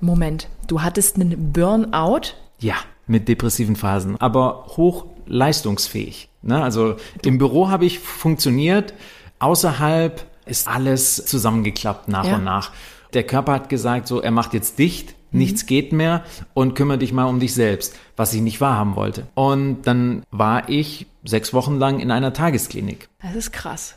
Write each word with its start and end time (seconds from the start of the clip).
Moment, 0.00 0.48
du 0.66 0.82
hattest 0.82 1.16
einen 1.16 1.52
Burnout? 1.52 2.32
Ja, 2.58 2.74
mit 3.06 3.28
depressiven 3.28 3.76
Phasen, 3.76 4.16
aber 4.20 4.66
hoch 4.76 5.06
leistungsfähig. 5.26 6.28
Ne? 6.42 6.62
Also 6.62 6.96
im 7.24 7.38
Büro 7.38 7.68
habe 7.68 7.84
ich 7.84 7.98
funktioniert, 7.98 8.94
außerhalb 9.38 10.24
ist 10.46 10.68
alles 10.68 11.24
zusammengeklappt 11.26 12.08
nach 12.08 12.24
Ja. 12.26 12.36
und 12.36 12.44
nach. 12.44 12.72
Der 13.14 13.22
Körper 13.24 13.52
hat 13.52 13.68
gesagt, 13.68 14.06
so 14.08 14.20
er 14.20 14.30
macht 14.30 14.54
jetzt 14.54 14.78
dicht, 14.78 15.14
Mhm. 15.32 15.38
nichts 15.38 15.66
geht 15.66 15.92
mehr 15.92 16.24
und 16.54 16.74
kümmere 16.74 16.98
dich 16.98 17.12
mal 17.12 17.24
um 17.24 17.40
dich 17.40 17.52
selbst, 17.54 17.96
was 18.16 18.32
ich 18.34 18.40
nicht 18.40 18.60
wahrhaben 18.60 18.94
wollte. 18.96 19.26
Und 19.34 19.82
dann 19.82 20.22
war 20.30 20.68
ich 20.68 21.06
sechs 21.24 21.52
Wochen 21.52 21.78
lang 21.78 21.98
in 22.00 22.10
einer 22.10 22.32
Tagesklinik. 22.32 23.08
Das 23.20 23.34
ist 23.34 23.52
krass. 23.52 23.96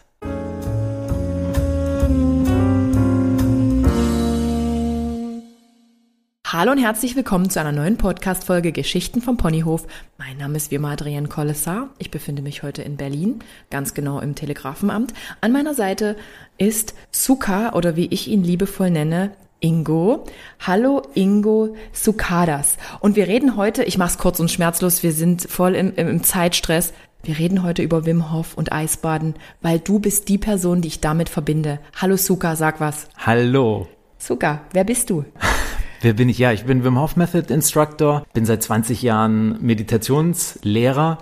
Hallo 6.51 6.71
und 6.71 6.79
herzlich 6.79 7.15
willkommen 7.15 7.51
zu 7.51 7.59
einer 7.59 7.71
neuen 7.71 7.97
Podcast-Folge 7.97 8.71
Geschichten 8.71 9.21
vom 9.21 9.37
Ponyhof. 9.37 9.85
Mein 10.17 10.37
Name 10.37 10.57
ist 10.57 10.71
Wirma 10.71 10.93
Adrienne 10.93 11.27
Kollessar. 11.27 11.91
Ich 11.99 12.09
befinde 12.09 12.41
mich 12.41 12.63
heute 12.63 12.81
in 12.81 12.97
Berlin, 12.97 13.43
ganz 13.69 13.93
genau 13.93 14.19
im 14.19 14.33
Telegrafenamt. 14.33 15.13
An 15.41 15.51
meiner 15.51 15.75
Seite 15.75 16.15
ist 16.57 16.95
Suka 17.11 17.73
oder 17.73 17.95
wie 17.95 18.07
ich 18.07 18.27
ihn 18.27 18.43
liebevoll 18.43 18.89
nenne, 18.89 19.33
Ingo. 19.59 20.23
Hallo 20.59 21.03
Ingo 21.13 21.75
Sukadas. 21.93 22.77
Und 22.99 23.15
wir 23.15 23.27
reden 23.27 23.55
heute, 23.55 23.83
ich 23.83 23.99
mach's 23.99 24.17
kurz 24.17 24.39
und 24.39 24.49
schmerzlos, 24.49 25.03
wir 25.03 25.11
sind 25.11 25.43
voll 25.43 25.75
im, 25.75 25.93
im, 25.97 26.07
im 26.07 26.23
Zeitstress. 26.23 26.93
Wir 27.21 27.37
reden 27.37 27.61
heute 27.61 27.83
über 27.83 28.07
Wim 28.07 28.31
Hof 28.33 28.57
und 28.57 28.71
Eisbaden, 28.71 29.35
weil 29.61 29.77
du 29.77 29.99
bist 29.99 30.27
die 30.29 30.39
Person, 30.39 30.81
die 30.81 30.87
ich 30.87 30.99
damit 30.99 31.29
verbinde. 31.29 31.77
Hallo 32.01 32.17
Suka, 32.17 32.55
sag 32.55 32.79
was. 32.79 33.07
Hallo. 33.19 33.87
Suka, 34.17 34.61
wer 34.73 34.83
bist 34.83 35.11
du? 35.11 35.25
Wer 36.01 36.13
bin 36.13 36.29
ich? 36.29 36.37
Ja, 36.37 36.53
ich 36.53 36.63
bin 36.63 36.85
Wim 36.85 36.97
Hof 36.97 37.17
Method 37.17 37.53
Instructor, 37.53 38.25
bin 38.33 38.45
seit 38.45 38.63
20 38.63 39.01
Jahren 39.01 39.61
Meditationslehrer 39.61 41.17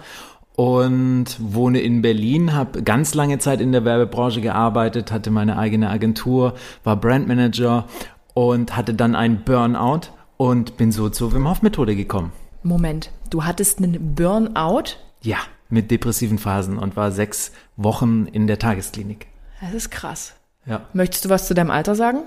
und 0.55 1.25
wohne 1.39 1.79
in 1.79 2.03
Berlin, 2.03 2.53
habe 2.53 2.83
ganz 2.83 3.15
lange 3.15 3.39
Zeit 3.39 3.59
in 3.59 3.71
der 3.71 3.85
Werbebranche 3.85 4.39
gearbeitet, 4.39 5.11
hatte 5.11 5.31
meine 5.31 5.57
eigene 5.57 5.89
Agentur, 5.89 6.53
war 6.83 6.95
Brandmanager 6.95 7.87
und 8.35 8.77
hatte 8.77 8.93
dann 8.93 9.15
einen 9.15 9.43
Burnout 9.43 10.09
und 10.37 10.77
bin 10.77 10.91
so 10.91 11.09
zur 11.09 11.33
Wim 11.33 11.49
Hof 11.49 11.63
Methode 11.63 11.95
gekommen. 11.95 12.31
Moment, 12.61 13.09
du 13.31 13.45
hattest 13.45 13.79
einen 13.79 14.13
Burnout? 14.13 14.97
Ja, 15.23 15.37
mit 15.69 15.89
depressiven 15.89 16.37
Phasen 16.37 16.77
und 16.77 16.95
war 16.95 17.11
sechs 17.11 17.51
Wochen 17.77 18.27
in 18.27 18.45
der 18.45 18.59
Tagesklinik. 18.59 19.25
Das 19.59 19.73
ist 19.73 19.89
krass. 19.89 20.35
Ja. 20.67 20.81
Möchtest 20.93 21.25
du 21.25 21.29
was 21.29 21.47
zu 21.47 21.55
deinem 21.55 21.71
Alter 21.71 21.95
sagen? 21.95 22.19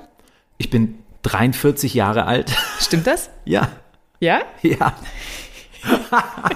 Ich 0.58 0.68
bin 0.68 0.96
43 1.22 1.94
Jahre 1.94 2.26
alt. 2.26 2.52
Stimmt 2.78 3.06
das? 3.06 3.30
ja, 3.44 3.68
Ja? 4.20 4.40
ja. 4.62 4.94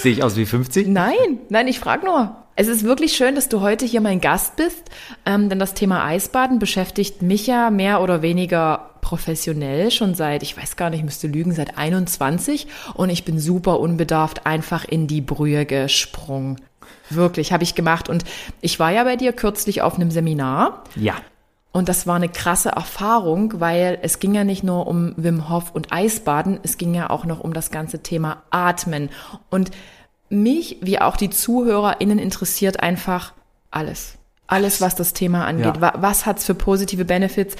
Sehe 0.00 0.12
ich 0.12 0.22
aus 0.22 0.36
wie 0.36 0.46
50? 0.46 0.86
Nein, 0.88 1.40
nein, 1.48 1.68
ich 1.68 1.78
frage 1.78 2.06
nur. 2.06 2.36
Es 2.56 2.66
ist 2.66 2.82
wirklich 2.82 3.12
schön, 3.12 3.34
dass 3.36 3.48
du 3.48 3.60
heute 3.60 3.86
hier 3.86 4.00
mein 4.00 4.20
Gast 4.20 4.56
bist, 4.56 4.90
ähm, 5.24 5.48
denn 5.48 5.60
das 5.60 5.74
Thema 5.74 6.04
Eisbaden 6.04 6.58
beschäftigt 6.58 7.22
mich 7.22 7.46
ja 7.46 7.70
mehr 7.70 8.00
oder 8.00 8.20
weniger 8.22 8.90
professionell 9.00 9.92
schon 9.92 10.14
seit, 10.14 10.42
ich 10.42 10.56
weiß 10.56 10.74
gar 10.76 10.90
nicht, 10.90 10.98
ich 10.98 11.04
müsste 11.04 11.28
lügen, 11.28 11.52
seit 11.52 11.78
21 11.78 12.66
und 12.94 13.10
ich 13.10 13.24
bin 13.24 13.38
super 13.38 13.78
unbedarft 13.78 14.44
einfach 14.44 14.84
in 14.84 15.06
die 15.06 15.20
Brühe 15.20 15.66
gesprungen. 15.66 16.60
Wirklich, 17.10 17.52
habe 17.52 17.62
ich 17.62 17.74
gemacht 17.76 18.08
und 18.08 18.24
ich 18.60 18.80
war 18.80 18.90
ja 18.90 19.04
bei 19.04 19.14
dir 19.16 19.32
kürzlich 19.32 19.82
auf 19.82 19.94
einem 19.94 20.10
Seminar 20.10 20.82
Ja. 20.96 21.14
Und 21.78 21.88
das 21.88 22.06
war 22.06 22.16
eine 22.16 22.28
krasse 22.28 22.70
Erfahrung, 22.70 23.60
weil 23.60 23.98
es 24.02 24.18
ging 24.18 24.34
ja 24.34 24.42
nicht 24.44 24.64
nur 24.64 24.86
um 24.88 25.14
Wim 25.16 25.48
Hof 25.48 25.70
und 25.74 25.92
Eisbaden, 25.92 26.58
es 26.64 26.76
ging 26.76 26.92
ja 26.92 27.08
auch 27.08 27.24
noch 27.24 27.38
um 27.40 27.52
das 27.52 27.70
ganze 27.70 28.02
Thema 28.02 28.42
Atmen. 28.50 29.10
Und 29.48 29.70
mich, 30.28 30.78
wie 30.82 31.00
auch 31.00 31.16
die 31.16 31.30
ZuhörerInnen, 31.30 32.18
interessiert 32.18 32.80
einfach 32.80 33.32
alles. 33.70 34.14
Alles, 34.48 34.80
was 34.80 34.96
das 34.96 35.12
Thema 35.12 35.46
angeht. 35.46 35.76
Ja. 35.76 35.80
Wa- 35.80 35.94
Was 36.00 36.26
hat's 36.26 36.44
für 36.44 36.54
positive 36.54 37.04
Benefits? 37.04 37.54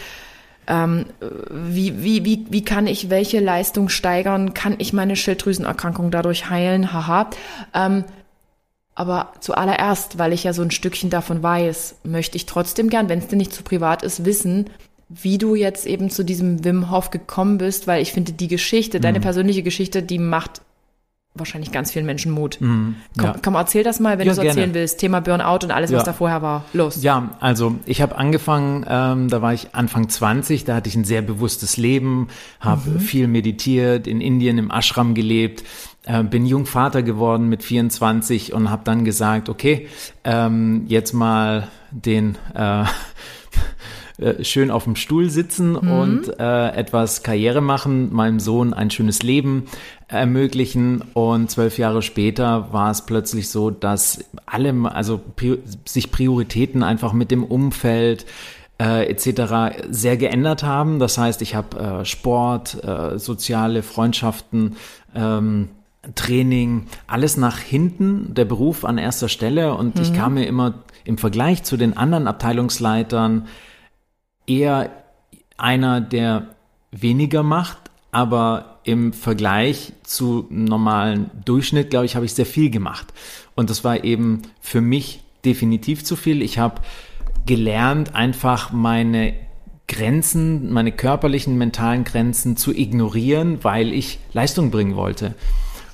Ähm, 0.66 1.06
wie, 1.50 2.02
wie, 2.02 2.24
wie, 2.24 2.46
wie 2.50 2.64
kann 2.64 2.86
ich 2.86 3.08
welche 3.10 3.40
Leistung 3.40 3.88
steigern? 3.88 4.52
Kann 4.52 4.74
ich 4.78 4.92
meine 4.92 5.16
Schilddrüsenerkrankung 5.16 6.10
dadurch 6.10 6.50
heilen? 6.50 6.92
Haha. 6.92 7.30
Ähm, 7.72 8.04
aber 8.98 9.32
zuallererst, 9.40 10.18
weil 10.18 10.32
ich 10.32 10.44
ja 10.44 10.52
so 10.52 10.62
ein 10.62 10.70
Stückchen 10.70 11.08
davon 11.10 11.42
weiß, 11.42 11.96
möchte 12.04 12.36
ich 12.36 12.46
trotzdem 12.46 12.90
gern, 12.90 13.08
wenn 13.08 13.20
es 13.20 13.28
dir 13.28 13.36
nicht 13.36 13.52
zu 13.52 13.62
privat 13.62 14.02
ist, 14.02 14.24
wissen, 14.24 14.70
wie 15.08 15.38
du 15.38 15.54
jetzt 15.54 15.86
eben 15.86 16.10
zu 16.10 16.24
diesem 16.24 16.64
Wim 16.64 16.90
Hof 16.90 17.10
gekommen 17.10 17.58
bist, 17.58 17.86
weil 17.86 18.02
ich 18.02 18.12
finde, 18.12 18.32
die 18.32 18.48
Geschichte, 18.48 18.98
Mhm. 18.98 19.02
deine 19.02 19.20
persönliche 19.20 19.62
Geschichte, 19.62 20.02
die 20.02 20.18
macht 20.18 20.60
wahrscheinlich 21.34 21.70
ganz 21.70 21.92
vielen 21.92 22.04
Menschen 22.06 22.32
Mut. 22.32 22.56
Komm, 22.58 22.96
ja. 23.22 23.36
komm, 23.44 23.54
erzähl 23.54 23.84
das 23.84 24.00
mal, 24.00 24.18
wenn 24.18 24.26
Ja, 24.26 24.34
du 24.34 24.40
es 24.40 24.44
erzählen 24.44 24.74
willst. 24.74 24.98
Thema 24.98 25.20
Burnout 25.20 25.60
und 25.64 25.70
alles, 25.70 25.92
was 25.92 26.00
Ja. 26.00 26.06
da 26.06 26.12
vorher 26.12 26.42
war. 26.42 26.64
Los. 26.72 27.00
Ja, 27.00 27.36
also 27.38 27.76
ich 27.86 28.02
habe 28.02 28.16
angefangen, 28.16 28.84
ähm, 28.88 29.28
da 29.28 29.40
war 29.40 29.54
ich 29.54 29.68
Anfang 29.72 30.08
20, 30.08 30.64
da 30.64 30.74
hatte 30.74 30.88
ich 30.88 30.96
ein 30.96 31.04
sehr 31.04 31.22
bewusstes 31.22 31.76
Leben, 31.76 32.26
habe 32.58 32.98
viel 32.98 33.28
meditiert, 33.28 34.08
in 34.08 34.20
Indien 34.20 34.58
im 34.58 34.72
Ashram 34.72 35.14
gelebt, 35.14 35.62
äh, 36.08 36.24
bin 36.24 36.46
Jungvater 36.46 37.02
geworden 37.02 37.48
mit 37.48 37.62
24 37.62 38.52
und 38.54 38.70
habe 38.70 38.82
dann 38.84 39.04
gesagt, 39.04 39.48
okay, 39.48 39.88
ähm, 40.24 40.84
jetzt 40.88 41.12
mal 41.12 41.68
den 41.90 42.36
äh, 42.54 42.84
äh, 44.18 44.42
schön 44.42 44.70
auf 44.70 44.84
dem 44.84 44.96
Stuhl 44.96 45.28
sitzen 45.28 45.76
und 45.76 46.40
äh, 46.40 46.70
etwas 46.70 47.22
Karriere 47.22 47.60
machen, 47.60 48.12
meinem 48.12 48.40
Sohn 48.40 48.72
ein 48.72 48.90
schönes 48.90 49.22
Leben 49.22 49.66
ermöglichen. 50.08 51.02
Und 51.12 51.50
zwölf 51.50 51.76
Jahre 51.76 52.00
später 52.00 52.72
war 52.72 52.90
es 52.90 53.04
plötzlich 53.04 53.50
so, 53.50 53.70
dass 53.70 54.24
alle, 54.46 54.74
also 54.90 55.20
sich 55.84 56.10
Prioritäten 56.10 56.82
einfach 56.82 57.12
mit 57.12 57.30
dem 57.30 57.44
Umfeld 57.44 58.24
äh, 58.80 59.10
etc. 59.10 59.76
sehr 59.90 60.16
geändert 60.16 60.62
haben. 60.62 60.98
Das 61.00 61.18
heißt, 61.18 61.42
ich 61.42 61.54
habe 61.54 61.78
äh, 61.78 62.04
Sport, 62.04 62.82
äh, 62.82 63.18
soziale 63.18 63.82
Freundschaften, 63.82 64.76
ähm, 65.14 65.68
Training, 66.14 66.86
alles 67.06 67.36
nach 67.36 67.58
hinten, 67.58 68.34
der 68.34 68.44
Beruf 68.44 68.84
an 68.84 68.98
erster 68.98 69.28
Stelle. 69.28 69.74
Und 69.74 69.98
ich 69.98 70.14
kam 70.14 70.34
mir 70.34 70.46
immer 70.46 70.84
im 71.04 71.18
Vergleich 71.18 71.64
zu 71.64 71.76
den 71.76 71.96
anderen 71.96 72.28
Abteilungsleitern 72.28 73.48
eher 74.46 74.90
einer, 75.56 76.00
der 76.00 76.54
weniger 76.90 77.42
macht, 77.42 77.78
aber 78.10 78.80
im 78.84 79.12
Vergleich 79.12 79.92
zu 80.02 80.46
normalen 80.50 81.30
Durchschnitt, 81.44 81.90
glaube 81.90 82.06
ich, 82.06 82.16
habe 82.16 82.24
ich 82.24 82.32
sehr 82.32 82.46
viel 82.46 82.70
gemacht. 82.70 83.12
Und 83.54 83.68
das 83.68 83.84
war 83.84 84.04
eben 84.04 84.42
für 84.60 84.80
mich 84.80 85.20
definitiv 85.44 86.04
zu 86.04 86.16
viel. 86.16 86.42
Ich 86.42 86.58
habe 86.58 86.80
gelernt, 87.44 88.14
einfach 88.14 88.72
meine 88.72 89.34
Grenzen, 89.88 90.72
meine 90.72 90.92
körperlichen, 90.92 91.58
mentalen 91.58 92.04
Grenzen 92.04 92.56
zu 92.56 92.74
ignorieren, 92.74 93.64
weil 93.64 93.92
ich 93.92 94.18
Leistung 94.32 94.70
bringen 94.70 94.96
wollte. 94.96 95.34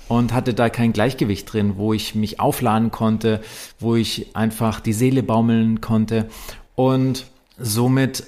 Und 0.08 0.32
hatte 0.34 0.52
da 0.52 0.68
kein 0.68 0.92
Gleichgewicht 0.92 1.52
drin, 1.52 1.74
wo 1.76 1.92
ich 1.92 2.14
mich 2.14 2.38
aufladen 2.38 2.90
konnte, 2.90 3.40
wo 3.78 3.96
ich 3.96 4.36
einfach 4.36 4.80
die 4.80 4.92
Seele 4.92 5.22
baumeln 5.22 5.80
konnte. 5.80 6.28
Und 6.74 7.26
somit 7.58 8.24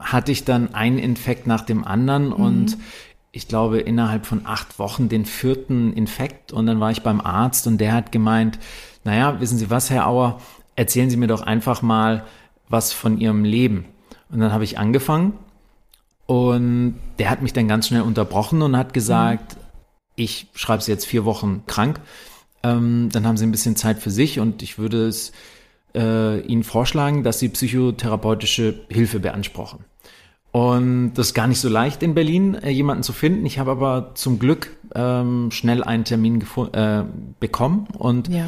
hatte 0.00 0.32
ich 0.32 0.44
dann 0.44 0.74
einen 0.74 0.98
Infekt 0.98 1.46
nach 1.46 1.62
dem 1.62 1.84
anderen 1.84 2.32
und 2.32 2.78
ich 3.32 3.48
glaube 3.48 3.80
innerhalb 3.80 4.26
von 4.26 4.42
acht 4.44 4.78
Wochen 4.78 5.08
den 5.08 5.24
vierten 5.24 5.92
Infekt 5.92 6.52
und 6.52 6.66
dann 6.66 6.78
war 6.78 6.92
ich 6.92 7.02
beim 7.02 7.20
Arzt 7.20 7.66
und 7.66 7.78
der 7.78 7.92
hat 7.92 8.12
gemeint, 8.12 8.60
naja, 9.02 9.40
wissen 9.40 9.58
Sie 9.58 9.70
was, 9.70 9.90
Herr 9.90 10.06
Auer, 10.06 10.40
erzählen 10.76 11.10
Sie 11.10 11.16
mir 11.16 11.26
doch 11.26 11.42
einfach 11.42 11.82
mal 11.82 12.24
was 12.68 12.92
von 12.92 13.18
Ihrem 13.18 13.44
Leben. 13.44 13.86
Und 14.30 14.40
dann 14.40 14.52
habe 14.52 14.64
ich 14.64 14.78
angefangen 14.78 15.32
und 16.26 16.94
der 17.18 17.28
hat 17.28 17.42
mich 17.42 17.52
dann 17.52 17.66
ganz 17.66 17.88
schnell 17.88 18.02
unterbrochen 18.02 18.62
und 18.62 18.76
hat 18.76 18.94
gesagt, 18.94 19.56
ich 20.16 20.46
schreibe 20.54 20.82
Sie 20.82 20.90
jetzt 20.92 21.06
vier 21.06 21.24
Wochen 21.24 21.62
krank, 21.66 22.00
ähm, 22.62 23.08
dann 23.12 23.26
haben 23.26 23.36
Sie 23.36 23.44
ein 23.46 23.52
bisschen 23.52 23.76
Zeit 23.76 23.98
für 23.98 24.10
sich 24.10 24.40
und 24.40 24.62
ich 24.62 24.78
würde 24.78 25.06
es 25.06 25.32
äh, 25.94 26.40
Ihnen 26.40 26.64
vorschlagen, 26.64 27.22
dass 27.22 27.38
Sie 27.38 27.48
psychotherapeutische 27.48 28.80
Hilfe 28.88 29.20
beanspruchen. 29.20 29.80
Und 30.52 31.14
das 31.14 31.28
ist 31.28 31.34
gar 31.34 31.48
nicht 31.48 31.60
so 31.60 31.68
leicht 31.68 32.02
in 32.04 32.14
Berlin, 32.14 32.54
äh, 32.54 32.70
jemanden 32.70 33.02
zu 33.02 33.12
finden. 33.12 33.44
Ich 33.44 33.58
habe 33.58 33.72
aber 33.72 34.12
zum 34.14 34.38
Glück 34.38 34.76
ähm, 34.94 35.50
schnell 35.50 35.82
einen 35.82 36.04
Termin 36.04 36.44
äh, 36.72 37.02
bekommen 37.40 37.88
und 37.98 38.28
Ja. 38.28 38.46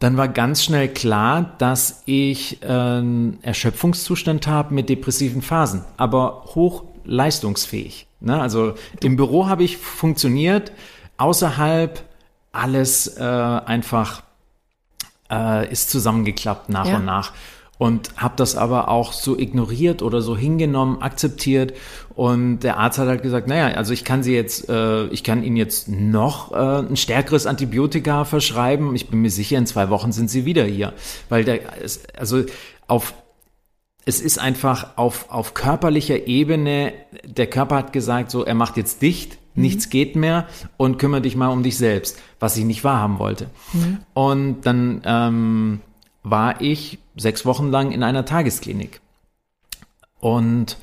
dann 0.00 0.16
war 0.16 0.26
ganz 0.26 0.64
schnell 0.64 0.88
klar, 0.88 1.54
dass 1.58 2.02
ich 2.06 2.60
äh, 2.62 2.66
einen 2.66 3.38
Erschöpfungszustand 3.42 4.48
habe 4.48 4.74
mit 4.74 4.88
depressiven 4.88 5.42
Phasen, 5.42 5.84
aber 5.96 6.42
hoch 6.56 6.82
leistungsfähig. 7.04 8.06
Ne? 8.20 8.40
Also 8.40 8.74
im 9.02 9.16
Büro 9.16 9.46
habe 9.48 9.64
ich 9.64 9.76
funktioniert, 9.78 10.72
außerhalb 11.16 12.02
alles 12.52 13.16
äh, 13.16 13.22
einfach 13.22 14.22
äh, 15.30 15.70
ist 15.70 15.90
zusammengeklappt 15.90 16.68
nach 16.68 16.86
Ja. 16.86 16.96
und 16.96 17.04
nach. 17.04 17.32
und 17.78 18.10
habe 18.16 18.34
das 18.36 18.54
aber 18.54 18.88
auch 18.88 19.12
so 19.12 19.36
ignoriert 19.36 20.02
oder 20.02 20.20
so 20.22 20.36
hingenommen, 20.36 21.02
akzeptiert 21.02 21.72
und 22.14 22.60
der 22.60 22.76
Arzt 22.78 22.98
hat 22.98 23.08
halt 23.08 23.22
gesagt, 23.22 23.48
naja, 23.48 23.74
also 23.76 23.92
ich 23.92 24.04
kann 24.04 24.22
sie 24.22 24.34
jetzt, 24.34 24.68
äh, 24.68 25.06
ich 25.06 25.24
kann 25.24 25.42
Ihnen 25.42 25.56
jetzt 25.56 25.88
noch 25.88 26.52
äh, 26.52 26.56
ein 26.86 26.96
stärkeres 26.96 27.46
Antibiotika 27.46 28.24
verschreiben. 28.24 28.94
Ich 28.94 29.08
bin 29.08 29.22
mir 29.22 29.30
sicher, 29.30 29.58
in 29.58 29.66
zwei 29.66 29.88
Wochen 29.90 30.12
sind 30.12 30.30
Sie 30.30 30.44
wieder 30.44 30.64
hier, 30.64 30.92
weil 31.28 31.42
der, 31.44 31.60
also 32.16 32.44
auf 32.86 33.14
es 34.04 34.20
ist 34.20 34.38
einfach 34.38 34.96
auf, 34.96 35.30
auf 35.30 35.54
körperlicher 35.54 36.26
Ebene, 36.26 36.92
der 37.24 37.46
Körper 37.46 37.76
hat 37.76 37.92
gesagt, 37.92 38.30
so, 38.30 38.44
er 38.44 38.54
macht 38.54 38.76
jetzt 38.76 39.02
dicht, 39.02 39.38
mhm. 39.54 39.62
nichts 39.62 39.90
geht 39.90 40.16
mehr 40.16 40.46
und 40.76 40.98
kümmere 40.98 41.22
dich 41.22 41.36
mal 41.36 41.48
um 41.48 41.62
dich 41.62 41.78
selbst, 41.78 42.18
was 42.40 42.56
ich 42.56 42.64
nicht 42.64 42.84
wahrhaben 42.84 43.18
wollte. 43.18 43.48
Mhm. 43.72 43.98
Und 44.14 44.62
dann 44.62 45.02
ähm, 45.04 45.80
war 46.22 46.60
ich 46.60 46.98
sechs 47.16 47.46
Wochen 47.46 47.70
lang 47.70 47.92
in 47.92 48.02
einer 48.02 48.24
Tagesklinik. 48.24 49.00
Und 50.18 50.78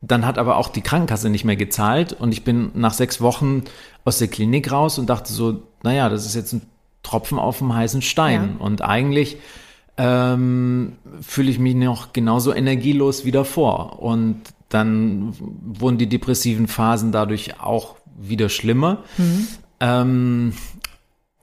dann 0.00 0.26
hat 0.26 0.38
aber 0.38 0.56
auch 0.56 0.68
die 0.68 0.80
Krankenkasse 0.80 1.28
nicht 1.28 1.44
mehr 1.44 1.56
gezahlt 1.56 2.12
und 2.12 2.32
ich 2.32 2.44
bin 2.44 2.70
nach 2.74 2.92
sechs 2.92 3.20
Wochen 3.20 3.64
aus 4.04 4.18
der 4.18 4.28
Klinik 4.28 4.70
raus 4.70 4.98
und 4.98 5.10
dachte 5.10 5.32
so, 5.32 5.62
naja, 5.82 6.08
das 6.08 6.24
ist 6.24 6.34
jetzt 6.34 6.52
ein 6.52 6.62
Tropfen 7.02 7.38
auf 7.38 7.58
dem 7.58 7.74
heißen 7.74 8.02
Stein. 8.02 8.56
Ja. 8.58 8.64
Und 8.64 8.82
eigentlich 8.82 9.38
ähm, 9.98 10.92
fühle 11.20 11.50
ich 11.50 11.58
mich 11.58 11.74
noch 11.74 12.12
genauso 12.12 12.54
energielos 12.54 13.24
wie 13.24 13.32
davor. 13.32 14.00
Und 14.00 14.42
dann 14.68 15.34
wurden 15.40 15.98
die 15.98 16.08
depressiven 16.08 16.68
Phasen 16.68 17.10
dadurch 17.10 17.60
auch 17.60 17.96
wieder 18.16 18.48
schlimmer. 18.48 19.02
Mhm. 19.18 19.48
Ähm, 19.80 20.52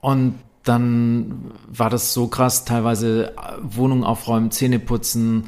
und 0.00 0.34
dann 0.64 1.52
war 1.68 1.90
das 1.90 2.12
so 2.12 2.26
krass, 2.28 2.64
teilweise 2.64 3.34
Wohnung 3.62 4.04
aufräumen, 4.04 4.50
Zähne 4.50 4.78
putzen, 4.78 5.44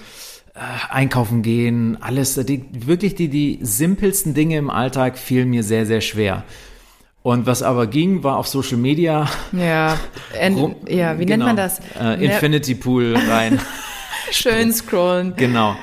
äh, 0.54 0.60
einkaufen 0.90 1.42
gehen, 1.42 1.96
alles, 2.00 2.34
die, 2.34 2.64
wirklich 2.72 3.14
die, 3.14 3.28
die 3.28 3.58
simpelsten 3.62 4.34
Dinge 4.34 4.56
im 4.58 4.70
Alltag 4.70 5.18
fielen 5.18 5.50
mir 5.50 5.62
sehr, 5.62 5.86
sehr 5.86 6.02
schwer. 6.02 6.44
Und 7.22 7.46
was 7.46 7.62
aber 7.62 7.86
ging, 7.86 8.22
war 8.22 8.36
auf 8.36 8.46
Social 8.46 8.78
Media. 8.78 9.28
Ja, 9.52 9.98
rum, 10.50 10.76
ja 10.88 11.18
wie 11.18 11.26
genau, 11.26 11.46
nennt 11.46 11.56
man 11.56 11.56
das? 11.56 11.80
Äh, 12.00 12.24
Infinity 12.24 12.74
Pool 12.74 13.16
rein. 13.28 13.60
Schön 14.30 14.72
scrollen. 14.72 15.34
Genau. 15.36 15.76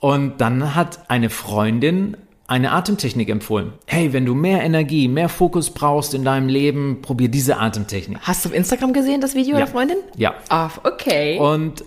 Und 0.00 0.40
dann 0.40 0.74
hat 0.74 1.10
eine 1.10 1.30
Freundin 1.30 2.16
eine 2.48 2.72
Atemtechnik 2.72 3.28
empfohlen. 3.28 3.74
Hey, 3.86 4.14
wenn 4.14 4.24
du 4.24 4.34
mehr 4.34 4.62
Energie, 4.62 5.06
mehr 5.06 5.28
Fokus 5.28 5.70
brauchst 5.70 6.14
in 6.14 6.24
deinem 6.24 6.48
Leben, 6.48 7.02
probier 7.02 7.28
diese 7.28 7.58
Atemtechnik. 7.58 8.18
Hast 8.22 8.44
du 8.44 8.48
auf 8.48 8.54
Instagram 8.54 8.94
gesehen, 8.94 9.20
das 9.20 9.34
Video 9.34 9.52
ja. 9.52 9.58
der 9.58 9.66
Freundin? 9.66 9.98
Ja. 10.16 10.34
Ah, 10.48 10.70
okay. 10.82 11.38
Und 11.38 11.84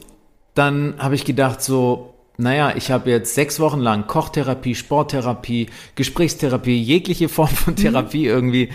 dann 0.54 0.94
habe 1.00 1.16
ich 1.16 1.26
gedacht 1.26 1.64
so, 1.64 2.11
naja, 2.42 2.74
ich 2.76 2.92
habe 2.92 3.10
jetzt 3.10 3.36
sechs 3.36 3.60
Wochen 3.60 3.80
lang 3.80 4.08
Kochtherapie, 4.08 4.76
Sporttherapie, 4.76 5.68
Gesprächstherapie, 5.96 6.82
jegliche 6.82 7.30
Form 7.30 7.48
von 7.48 7.74
mhm. 7.74 7.78
Therapie 7.78 8.24
mhm. 8.24 8.30
irgendwie 8.30 8.70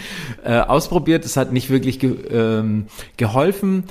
äh, 0.44 0.58
ausprobiert. 0.58 1.24
Es 1.24 1.36
hat 1.36 1.52
nicht 1.52 1.68
wirklich 1.70 1.98
ge 1.98 2.14
ähm, 2.30 2.86
geholfen. 3.16 3.84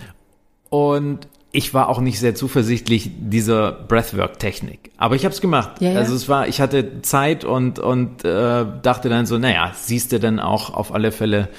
Und 0.69 1.27
ich 1.51 1.74
war 1.74 1.89
auch 1.89 2.01
nicht 2.01 2.19
sehr 2.19 2.36
zuversichtlich 2.36 3.12
dieser 3.18 3.72
Breathwork-Technik. 3.72 4.92
Aber 4.98 5.16
ich 5.16 5.24
habe 5.24 5.33
es 5.33 5.42
gemacht. 5.42 5.81
Ja, 5.81 5.92
ja. 5.92 6.00
Also 6.00 6.16
es 6.16 6.27
war, 6.27 6.48
ich 6.48 6.60
hatte 6.60 7.01
Zeit 7.01 7.45
und, 7.45 7.80
und 7.80 8.25
äh, 8.25 8.66
dachte 8.81 9.10
dann 9.10 9.25
so, 9.25 9.38
naja, 9.38 9.72
siehst 9.74 10.12
du 10.12 10.19
dann 10.19 10.39
auch 10.39 10.74
auf 10.74 10.94
alle 10.94 11.12
Fälle 11.12 11.50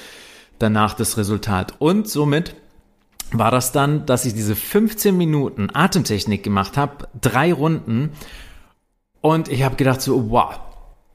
danach 0.59 0.93
das 0.93 1.17
Resultat. 1.17 1.75
Und 1.79 2.07
somit 2.07 2.55
war 3.31 3.51
das 3.51 3.71
dann, 3.71 4.05
dass 4.05 4.25
ich 4.25 4.33
diese 4.33 4.55
15 4.55 5.15
Minuten 5.15 5.69
Atemtechnik 5.73 6.43
gemacht 6.43 6.77
habe, 6.77 7.07
drei 7.19 7.51
Runden. 7.53 8.11
Und 9.21 9.49
ich 9.49 9.63
habe 9.63 9.75
gedacht 9.75 10.01
so, 10.01 10.29
wow, 10.29 10.59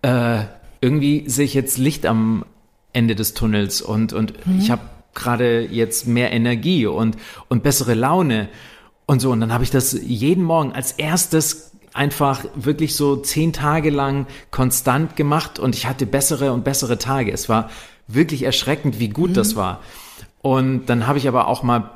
äh, 0.02 0.44
irgendwie 0.80 1.28
sehe 1.28 1.44
ich 1.44 1.54
jetzt 1.54 1.78
Licht 1.78 2.06
am 2.06 2.44
Ende 2.92 3.14
des 3.14 3.34
Tunnels 3.34 3.80
und, 3.80 4.12
und 4.12 4.46
mhm. 4.46 4.58
ich 4.58 4.70
habe 4.70 4.82
gerade 5.14 5.66
jetzt 5.66 6.06
mehr 6.06 6.32
Energie 6.32 6.86
und, 6.86 7.16
und 7.48 7.62
bessere 7.62 7.94
Laune 7.94 8.48
und 9.06 9.20
so. 9.20 9.30
Und 9.30 9.40
dann 9.40 9.52
habe 9.52 9.64
ich 9.64 9.70
das 9.70 9.92
jeden 9.92 10.44
Morgen 10.44 10.72
als 10.72 10.92
erstes 10.92 11.72
einfach 11.94 12.44
wirklich 12.54 12.96
so 12.96 13.16
zehn 13.16 13.52
Tage 13.52 13.90
lang 13.90 14.26
konstant 14.50 15.16
gemacht 15.16 15.58
und 15.58 15.74
ich 15.74 15.86
hatte 15.86 16.06
bessere 16.06 16.52
und 16.52 16.64
bessere 16.64 16.98
Tage. 16.98 17.32
Es 17.32 17.48
war 17.48 17.70
wirklich 18.08 18.42
erschreckend, 18.42 18.98
wie 18.98 19.08
gut 19.08 19.30
mhm. 19.30 19.34
das 19.34 19.56
war. 19.56 19.80
Und 20.40 20.86
dann 20.86 21.06
habe 21.06 21.18
ich 21.18 21.28
aber 21.28 21.46
auch 21.46 21.62
mal, 21.62 21.90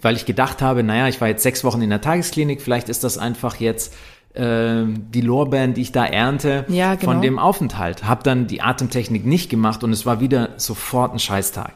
weil 0.00 0.16
ich 0.16 0.26
gedacht 0.26 0.62
habe, 0.62 0.82
naja, 0.82 1.08
ich 1.08 1.20
war 1.20 1.28
jetzt 1.28 1.42
sechs 1.42 1.64
Wochen 1.64 1.82
in 1.82 1.90
der 1.90 2.00
Tagesklinik, 2.00 2.62
vielleicht 2.62 2.88
ist 2.88 3.04
das 3.04 3.18
einfach 3.18 3.56
jetzt 3.56 3.94
äh, 4.34 4.84
die 4.86 5.20
Lorbeeren, 5.20 5.74
die 5.74 5.82
ich 5.82 5.92
da 5.92 6.04
ernte 6.04 6.64
ja, 6.68 6.94
genau. 6.94 7.12
von 7.12 7.22
dem 7.22 7.38
Aufenthalt. 7.38 8.04
Hab 8.04 8.24
dann 8.24 8.46
die 8.46 8.62
Atemtechnik 8.62 9.24
nicht 9.24 9.50
gemacht 9.50 9.84
und 9.84 9.92
es 9.92 10.06
war 10.06 10.20
wieder 10.20 10.50
sofort 10.56 11.12
ein 11.12 11.18
Scheißtag. 11.18 11.74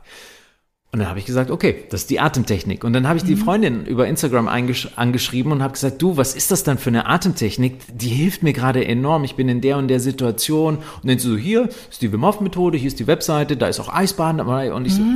Und 0.92 0.98
dann 0.98 1.08
habe 1.08 1.20
ich 1.20 1.25
gesagt, 1.25 1.52
okay, 1.52 1.84
das 1.88 2.02
ist 2.02 2.10
die 2.10 2.19
Atemtechnik. 2.19 2.82
Und 2.82 2.92
dann 2.94 3.06
habe 3.06 3.16
ich 3.16 3.22
die 3.22 3.37
mhm. 3.37 3.40
Freundin 3.40 3.87
über 3.87 4.08
Instagram 4.08 4.48
angeschrieben 4.48 5.52
und 5.52 5.62
habe 5.62 5.75
gesagt, 5.75 6.02
du, 6.02 6.16
was 6.16 6.34
ist 6.34 6.50
das 6.50 6.64
dann 6.64 6.78
für 6.78 6.90
eine 6.90 7.06
Atemtechnik? 7.06 7.78
Die 7.94 8.08
hilft 8.08 8.42
mir 8.42 8.52
gerade 8.52 8.84
enorm. 8.84 9.22
Ich 9.22 9.37
bin 9.37 9.48
in 9.48 9.60
der 9.60 9.76
und 9.76 9.87
der 9.87 10.00
Situation. 10.00 10.78
Und 10.78 11.08
dann 11.08 11.16
so, 11.20 11.37
hier 11.37 11.69
ist 11.88 12.02
die 12.02 12.12
Wim 12.12 12.25
Hof 12.25 12.40
Methode, 12.40 12.76
hier 12.76 12.88
ist 12.88 12.98
die 12.98 13.06
Webseite, 13.06 13.56
da 13.56 13.69
ist 13.69 13.78
auch 13.78 13.92
Eisbaden 13.92 14.38
dabei. 14.38 14.72
Und 14.72 14.84
ich 14.84 14.98
mhm. 14.98 15.14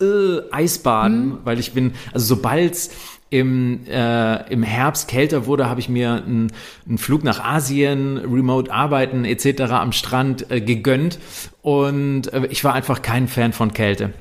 so, 0.00 0.04
oh, 0.04 0.04
äh, 0.04 0.52
Eisbaden, 0.52 1.26
mhm. 1.26 1.38
weil 1.44 1.58
ich 1.58 1.72
bin, 1.72 1.94
also 2.12 2.26
sobald 2.26 2.90
im, 3.30 3.86
äh, 3.86 4.52
im 4.52 4.62
Herbst 4.62 5.08
kälter 5.08 5.46
wurde, 5.46 5.70
habe 5.70 5.80
ich 5.80 5.88
mir 5.88 6.22
einen, 6.22 6.52
einen 6.86 6.98
Flug 6.98 7.24
nach 7.24 7.42
Asien, 7.42 8.18
Remote 8.18 8.70
Arbeiten 8.70 9.24
etc. 9.24 9.72
am 9.72 9.92
Strand 9.92 10.50
äh, 10.50 10.60
gegönnt. 10.60 11.18
Und 11.62 12.30
äh, 12.30 12.46
ich 12.50 12.62
war 12.62 12.74
einfach 12.74 13.00
kein 13.00 13.26
Fan 13.26 13.54
von 13.54 13.72
Kälte. 13.72 14.12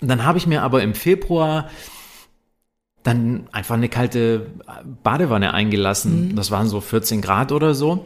Und 0.00 0.08
dann 0.08 0.24
habe 0.24 0.38
ich 0.38 0.46
mir 0.46 0.62
aber 0.62 0.82
im 0.82 0.94
Februar 0.94 1.68
dann 3.02 3.48
einfach 3.52 3.76
eine 3.76 3.88
kalte 3.88 4.46
Badewanne 5.02 5.54
eingelassen. 5.54 6.28
Mhm. 6.28 6.36
Das 6.36 6.50
waren 6.50 6.68
so 6.68 6.80
14 6.80 7.22
Grad 7.22 7.52
oder 7.52 7.74
so. 7.74 8.04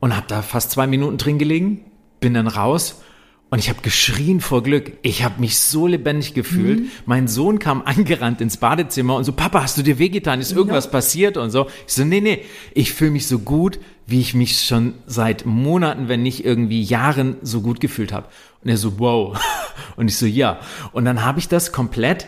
Und 0.00 0.14
habe 0.14 0.26
da 0.28 0.42
fast 0.42 0.70
zwei 0.70 0.86
Minuten 0.86 1.16
drin 1.16 1.38
gelegen, 1.38 1.84
bin 2.20 2.34
dann 2.34 2.46
raus 2.46 3.00
und 3.48 3.60
ich 3.60 3.68
habe 3.68 3.80
geschrien 3.80 4.40
vor 4.40 4.64
Glück. 4.64 4.92
Ich 5.02 5.22
habe 5.22 5.40
mich 5.40 5.58
so 5.58 5.86
lebendig 5.86 6.34
gefühlt. 6.34 6.80
Mhm. 6.80 6.90
Mein 7.06 7.28
Sohn 7.28 7.60
kam 7.60 7.82
angerannt 7.82 8.40
ins 8.40 8.56
Badezimmer 8.56 9.14
und 9.14 9.22
so, 9.24 9.32
Papa, 9.32 9.62
hast 9.62 9.78
du 9.78 9.82
dir 9.82 10.00
wehgetan? 10.00 10.40
Ist 10.40 10.52
irgendwas 10.52 10.86
ja. 10.86 10.90
passiert? 10.90 11.36
Und 11.36 11.50
so. 11.50 11.68
Ich 11.86 11.94
so, 11.94 12.04
nee, 12.04 12.20
nee, 12.20 12.42
ich 12.74 12.92
fühle 12.92 13.12
mich 13.12 13.28
so 13.28 13.38
gut, 13.38 13.78
wie 14.04 14.20
ich 14.20 14.34
mich 14.34 14.60
schon 14.62 14.94
seit 15.06 15.46
Monaten, 15.46 16.08
wenn 16.08 16.22
nicht 16.22 16.44
irgendwie 16.44 16.82
Jahren 16.82 17.36
so 17.42 17.60
gut 17.60 17.78
gefühlt 17.78 18.12
habe. 18.12 18.28
Und 18.66 18.70
er 18.70 18.78
so, 18.78 18.98
wow. 18.98 19.38
Und 19.96 20.08
ich 20.08 20.18
so, 20.18 20.26
ja. 20.26 20.58
Und 20.90 21.04
dann 21.04 21.24
habe 21.24 21.38
ich 21.38 21.46
das 21.46 21.70
komplett 21.70 22.26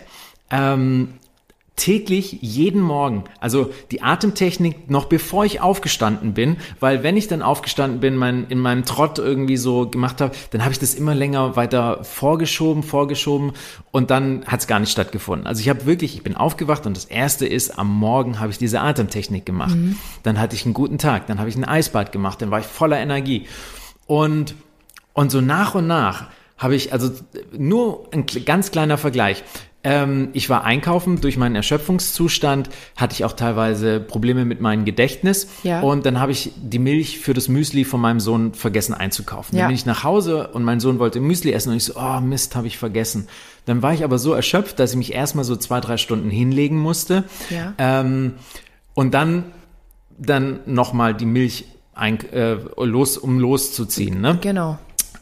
ähm, 0.52 1.14
täglich, 1.74 2.38
jeden 2.42 2.80
Morgen. 2.80 3.24
Also 3.40 3.72
die 3.90 4.02
Atemtechnik 4.02 4.88
noch 4.88 5.06
bevor 5.06 5.44
ich 5.44 5.60
aufgestanden 5.60 6.32
bin, 6.32 6.58
weil 6.78 7.02
wenn 7.02 7.16
ich 7.16 7.26
dann 7.26 7.42
aufgestanden 7.42 7.98
bin, 7.98 8.14
mein, 8.14 8.46
in 8.48 8.60
meinem 8.60 8.84
Trott 8.84 9.18
irgendwie 9.18 9.56
so 9.56 9.88
gemacht 9.88 10.20
habe, 10.20 10.32
dann 10.52 10.62
habe 10.62 10.70
ich 10.70 10.78
das 10.78 10.94
immer 10.94 11.16
länger 11.16 11.56
weiter 11.56 12.04
vorgeschoben, 12.04 12.84
vorgeschoben 12.84 13.52
und 13.90 14.12
dann 14.12 14.44
hat 14.46 14.60
es 14.60 14.68
gar 14.68 14.78
nicht 14.78 14.92
stattgefunden. 14.92 15.48
Also 15.48 15.60
ich 15.60 15.68
habe 15.68 15.86
wirklich, 15.86 16.14
ich 16.14 16.22
bin 16.22 16.36
aufgewacht 16.36 16.86
und 16.86 16.96
das 16.96 17.04
erste 17.04 17.46
ist, 17.46 17.76
am 17.78 17.92
Morgen 17.92 18.38
habe 18.38 18.52
ich 18.52 18.58
diese 18.58 18.80
Atemtechnik 18.80 19.44
gemacht. 19.44 19.74
Mhm. 19.74 19.96
Dann 20.22 20.38
hatte 20.38 20.54
ich 20.54 20.64
einen 20.64 20.74
guten 20.74 20.98
Tag, 20.98 21.26
dann 21.26 21.40
habe 21.40 21.48
ich 21.48 21.56
ein 21.56 21.64
Eisbad 21.64 22.12
gemacht, 22.12 22.40
dann 22.40 22.52
war 22.52 22.60
ich 22.60 22.66
voller 22.66 22.98
Energie. 23.00 23.46
Und, 24.06 24.54
und 25.18 25.32
so 25.32 25.40
nach 25.40 25.74
und 25.74 25.88
nach 25.88 26.26
habe 26.56 26.76
ich, 26.76 26.92
also 26.92 27.10
nur 27.50 28.08
ein 28.12 28.24
ganz 28.44 28.70
kleiner 28.70 28.98
Vergleich. 28.98 29.42
Ähm, 29.82 30.28
ich 30.32 30.48
war 30.48 30.62
einkaufen, 30.62 31.20
durch 31.20 31.36
meinen 31.36 31.56
Erschöpfungszustand 31.56 32.70
hatte 32.94 33.14
ich 33.14 33.24
auch 33.24 33.32
teilweise 33.32 33.98
Probleme 33.98 34.44
mit 34.44 34.60
meinem 34.60 34.84
Gedächtnis. 34.84 35.48
Ja. 35.64 35.80
Und 35.80 36.06
dann 36.06 36.20
habe 36.20 36.30
ich 36.30 36.52
die 36.56 36.78
Milch 36.78 37.18
für 37.18 37.34
das 37.34 37.48
Müsli 37.48 37.84
von 37.84 38.00
meinem 38.00 38.20
Sohn 38.20 38.54
vergessen 38.54 38.94
einzukaufen. 38.94 39.58
Ja. 39.58 39.64
Dann 39.64 39.70
bin 39.70 39.74
ich 39.74 39.86
nach 39.86 40.04
Hause 40.04 40.50
und 40.52 40.62
mein 40.62 40.78
Sohn 40.78 41.00
wollte 41.00 41.18
Müsli 41.18 41.50
essen 41.50 41.70
und 41.70 41.78
ich 41.78 41.84
so, 41.84 41.94
oh 41.96 42.20
Mist, 42.20 42.54
habe 42.54 42.68
ich 42.68 42.78
vergessen. 42.78 43.26
Dann 43.66 43.82
war 43.82 43.94
ich 43.94 44.04
aber 44.04 44.20
so 44.20 44.34
erschöpft, 44.34 44.78
dass 44.78 44.92
ich 44.92 44.98
mich 44.98 45.14
erstmal 45.14 45.44
so 45.44 45.56
zwei, 45.56 45.80
drei 45.80 45.96
Stunden 45.96 46.30
hinlegen 46.30 46.78
musste. 46.78 47.24
Ja. 47.50 47.74
Ähm, 47.76 48.34
und 48.94 49.14
dann, 49.14 49.46
dann 50.16 50.60
nochmal 50.66 51.12
die 51.12 51.26
Milch 51.26 51.64
ein, 51.92 52.20
äh, 52.30 52.56
los, 52.76 53.18
um 53.18 53.40
loszuziehen. 53.40 54.20
Ne? 54.20 54.38
Genau. 54.40 54.78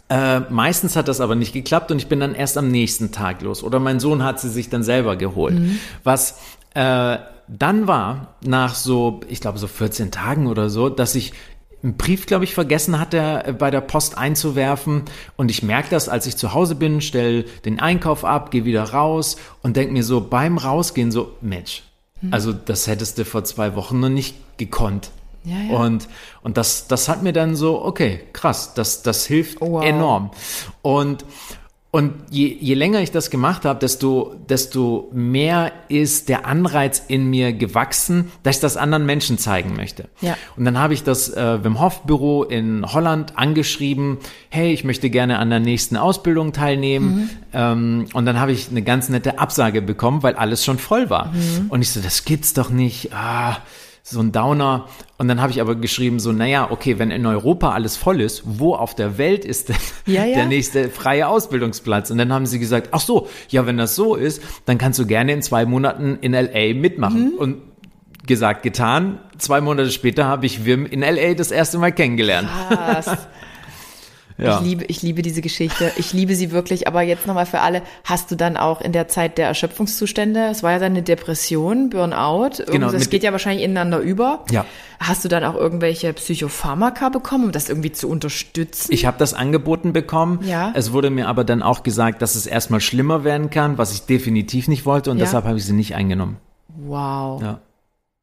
Äh, 0.09 0.41
meistens 0.51 0.95
hat 0.95 1.09
das 1.09 1.21
aber 1.21 1.35
nicht 1.35 1.53
geklappt 1.53 1.91
und 1.91 1.99
ich 1.99 2.07
bin 2.07 2.21
dann 2.21 2.35
erst 2.35 2.57
am 2.59 2.69
nächsten 2.69 3.11
Tag 3.11 3.43
los. 3.43 3.63
Oder 3.63 3.81
mein 3.81 3.99
Sohn 3.99 4.23
hat 4.23 4.41
sie 4.41 4.49
sich 4.49 4.69
dann 4.69 4.83
selber 4.83 5.17
geholt. 5.17 5.59
Mhm. 5.59 5.79
Was 6.05 6.39
äh, 6.75 7.19
dann 7.49 7.87
war, 7.87 8.35
nach 8.45 8.75
so, 8.75 9.21
ich 9.29 9.41
glaube 9.41 9.59
so 9.59 9.67
14 9.67 10.11
Tagen 10.11 10.47
oder 10.47 10.71
so, 10.71 10.89
dass 10.89 11.15
ich 11.15 11.33
einen 11.83 11.97
Brief, 11.97 12.27
glaube 12.27 12.45
ich, 12.45 12.55
vergessen 12.55 12.99
hatte, 12.99 13.45
äh, 13.47 13.53
bei 13.53 13.71
der 13.71 13.81
Post 13.81 14.17
einzuwerfen. 14.19 15.03
Und 15.37 15.51
ich 15.51 15.63
merke 15.63 15.89
das, 15.91 16.09
als 16.09 16.27
ich 16.27 16.37
zu 16.37 16.53
Hause 16.53 16.75
bin, 16.75 17.01
stelle 17.01 17.45
den 17.65 17.81
Einkauf 17.81 18.25
ab, 18.25 18.51
gehe 18.51 18.65
wieder 18.65 18.85
raus 18.85 19.37
und 19.63 19.77
denke 19.77 19.93
mir 19.93 20.05
so 20.05 20.21
beim 20.21 20.59
Rausgehen 20.59 21.11
so, 21.11 21.33
Mensch, 21.41 21.83
Also 22.31 22.53
das 22.53 22.87
hättest 22.87 23.19
du 23.19 23.25
vor 23.25 23.45
zwei 23.45 23.75
Wochen 23.75 24.01
noch 24.01 24.09
nicht 24.09 24.37
gekonnt. 24.57 25.11
Ja, 25.47 25.57
ja. 25.71 25.79
Und, 25.79 26.09
und 26.43 26.57
das, 26.57 26.89
das 26.89 27.09
hat 27.09 27.23
mir 27.23 27.33
dann 27.33 27.55
so, 27.55 27.85
okay, 27.85 28.21
krass, 28.33 28.75
das, 28.75 29.03
das 29.03 29.27
hilft 29.27 29.61
Wow. 29.61 29.85
enorm. 29.85 30.31
Und, 30.83 31.25
und 31.93 32.13
je, 32.31 32.49
je 32.61 32.75
länger 32.75 33.01
ich 33.01 33.11
das 33.13 33.31
gemacht 33.31 33.65
habe, 33.65 33.79
desto, 33.79 34.35
desto 34.51 35.09
mehr 35.15 35.73
ist 35.89 36.29
der 36.29 36.45
Anreiz 36.47 37.03
in 37.09 37.31
mir 37.31 37.53
gewachsen, 37.53 38.31
dass 38.43 38.57
ich 38.57 38.61
das 38.61 38.77
anderen 38.77 39.07
Menschen 39.07 39.39
zeigen 39.39 39.77
möchte. 39.77 40.09
Ja. 40.21 40.37
Und 40.57 40.65
dann 40.67 40.79
habe 40.79 40.93
ich 40.95 41.05
das 41.05 41.33
äh, 41.33 41.65
Wim 41.65 41.81
Hof 41.81 42.03
Büro 42.03 42.43
in 42.43 42.85
Holland 42.93 43.39
angeschrieben, 43.39 44.19
hey, 44.51 44.73
ich 44.75 44.83
möchte 44.85 45.09
gerne 45.11 45.39
an 45.39 45.49
der 45.49 45.61
nächsten 45.61 45.97
Ausbildung 45.97 46.53
teilnehmen. 46.53 47.31
Ähm, 47.55 48.07
und 48.13 48.27
dann 48.27 48.41
habe 48.41 48.53
ich 48.53 48.69
eine 48.69 48.83
ganz 48.83 49.09
nette 49.09 49.39
Absage 49.39 49.81
bekommen, 49.81 50.23
weil 50.25 50.35
alles 50.35 50.65
schon 50.65 50.79
voll 50.79 51.09
war. 51.09 51.33
Und 51.69 51.81
ich 51.83 51.93
so, 51.93 52.01
das 52.01 52.25
gibt's 52.25 52.53
doch 52.53 52.69
nicht. 52.69 53.15
Ah, 53.15 53.59
so 54.09 54.21
ein 54.21 54.31
Downer. 54.31 54.87
Und 55.19 55.27
dann 55.27 55.41
habe 55.41 55.51
ich 55.51 55.61
aber 55.61 55.75
geschrieben, 55.75 56.21
so, 56.21 56.31
naja, 56.31 56.71
okay, 56.71 56.99
wenn 56.99 57.11
in 57.11 57.27
Europa 57.27 57.73
alles 57.73 57.97
voll 57.97 58.21
ist, 58.21 58.43
wo 58.45 58.75
auf 58.75 58.95
der 58.95 59.19
Welt 59.19 59.45
ist 59.45 59.69
denn 59.71 59.77
Ja, 60.07 60.25
ja. 60.25 60.35
der 60.37 60.47
nächste 60.47 60.91
freie 60.91 61.27
Ausbildungsplatz? 61.27 62.11
Und 62.11 62.19
dann 62.19 62.33
haben 62.33 62.47
sie 62.47 62.61
gesagt, 62.61 62.91
ach 62.93 63.01
so, 63.01 63.29
ja, 63.49 63.67
wenn 63.67 63.77
das 63.77 63.97
so 63.97 64.15
ist, 64.15 64.43
dann 64.65 64.79
kannst 64.79 65.01
du 65.01 65.07
gerne 65.07 65.33
in 65.33 65.43
zwei 65.43 65.67
Monaten 65.67 66.19
in 66.21 66.33
LA 66.33 66.75
mitmachen. 66.75 67.33
Mhm. 67.33 67.39
Und 67.39 67.57
gesagt, 68.27 68.63
getan. 68.63 69.19
Zwei 69.39 69.61
Monate 69.61 69.91
später 69.91 70.27
habe 70.27 70.47
ich 70.47 70.65
Wim 70.65 70.87
in 70.87 71.01
LA 71.01 71.35
das 71.35 71.51
erste 71.51 71.79
Mal 71.79 71.93
kennengelernt. 71.93 72.49
Krass. 72.69 73.07
Ja. 74.39 74.59
Ich 74.61 74.67
liebe, 74.67 74.85
ich 74.85 75.03
liebe 75.03 75.23
diese 75.23 75.41
Geschichte. 75.41 75.91
Ich 75.97 76.13
liebe 76.13 76.35
sie 76.35 76.51
wirklich. 76.51 76.87
Aber 76.87 77.01
jetzt 77.03 77.27
nochmal 77.27 77.47
für 77.47 77.61
alle. 77.61 77.83
Hast 78.05 78.31
du 78.31 78.35
dann 78.37 78.57
auch 78.57 78.81
in 78.83 78.93
der 78.93 79.09
Zeit 79.09 79.39
der 79.39 79.47
Erschöpfungszustände, 79.49 80.49
es 80.51 80.63
war 80.63 80.73
ja 80.73 80.79
dann 80.79 80.93
eine 80.93 81.03
Depression, 81.03 81.89
Burnout. 81.91 82.63
Genau. 82.71 82.91
Das 82.91 83.09
geht 83.09 83.23
ja 83.23 83.33
wahrscheinlich 83.33 83.65
ineinander 83.65 83.99
über. 84.01 84.45
Ja. 84.51 84.67
Hast 85.01 85.25
du 85.25 85.29
dann 85.29 85.45
auch 85.45 85.55
irgendwelche 85.55 86.13
Psychopharmaka 86.13 87.09
bekommen, 87.09 87.45
um 87.47 87.53
das 87.53 87.69
irgendwie 87.69 87.93
zu 87.93 88.09
unterstützen? 88.09 88.93
Ich 88.93 89.07
habe 89.07 89.19
das 89.19 89.33
angeboten 89.35 89.93
bekommen. 89.93 90.41
Ja. 90.45 90.73
Es 90.75 90.93
wurde 90.93 91.11
mir 91.11 91.29
aber 91.29 91.45
dann 91.45 91.63
auch 91.63 91.83
gesagt, 91.83 92.21
dass 92.23 92.35
es 92.35 92.47
erstmal 92.47 92.81
schlimmer 92.81 93.25
werden 93.25 93.51
kann, 93.51 93.79
was 93.79 93.93
ich 93.93 94.03
definitiv 94.03 94.69
nicht 94.69 94.85
wollte 94.87 95.11
und 95.11 95.19
Ja. 95.19 95.25
deshalb 95.25 95.45
habe 95.47 95.57
ich 95.59 95.65
sie 95.65 95.73
nicht 95.73 95.95
eingenommen. 95.95 96.37
wow. 96.69 97.41
Ja. 97.43 97.61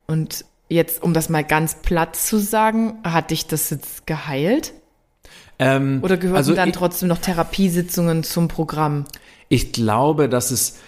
Und 0.08 0.46
jetzt, 0.70 1.02
um 1.02 1.14
das 1.14 1.30
mal 1.30 1.44
ganz 1.44 1.76
platt 1.76 2.16
zu 2.16 2.38
sagen, 2.38 2.96
hat 3.04 3.32
dich 3.32 3.48
das 3.48 3.70
jetzt 3.70 4.06
geheilt? 4.06 4.74
Ähm, 5.60 6.00
Oder 6.02 6.18
gehören 6.18 6.38
also 6.38 6.54
dann 6.56 6.70
ich, 6.70 6.76
trotzdem 6.76 7.10
noch 7.10 7.18
Therapiesitzungen 7.20 8.24
zum 8.24 8.48
Programm? 8.48 9.06
ich 9.50 9.72
glaube, 9.72 10.30
dass 10.30 10.52
es 10.52 10.80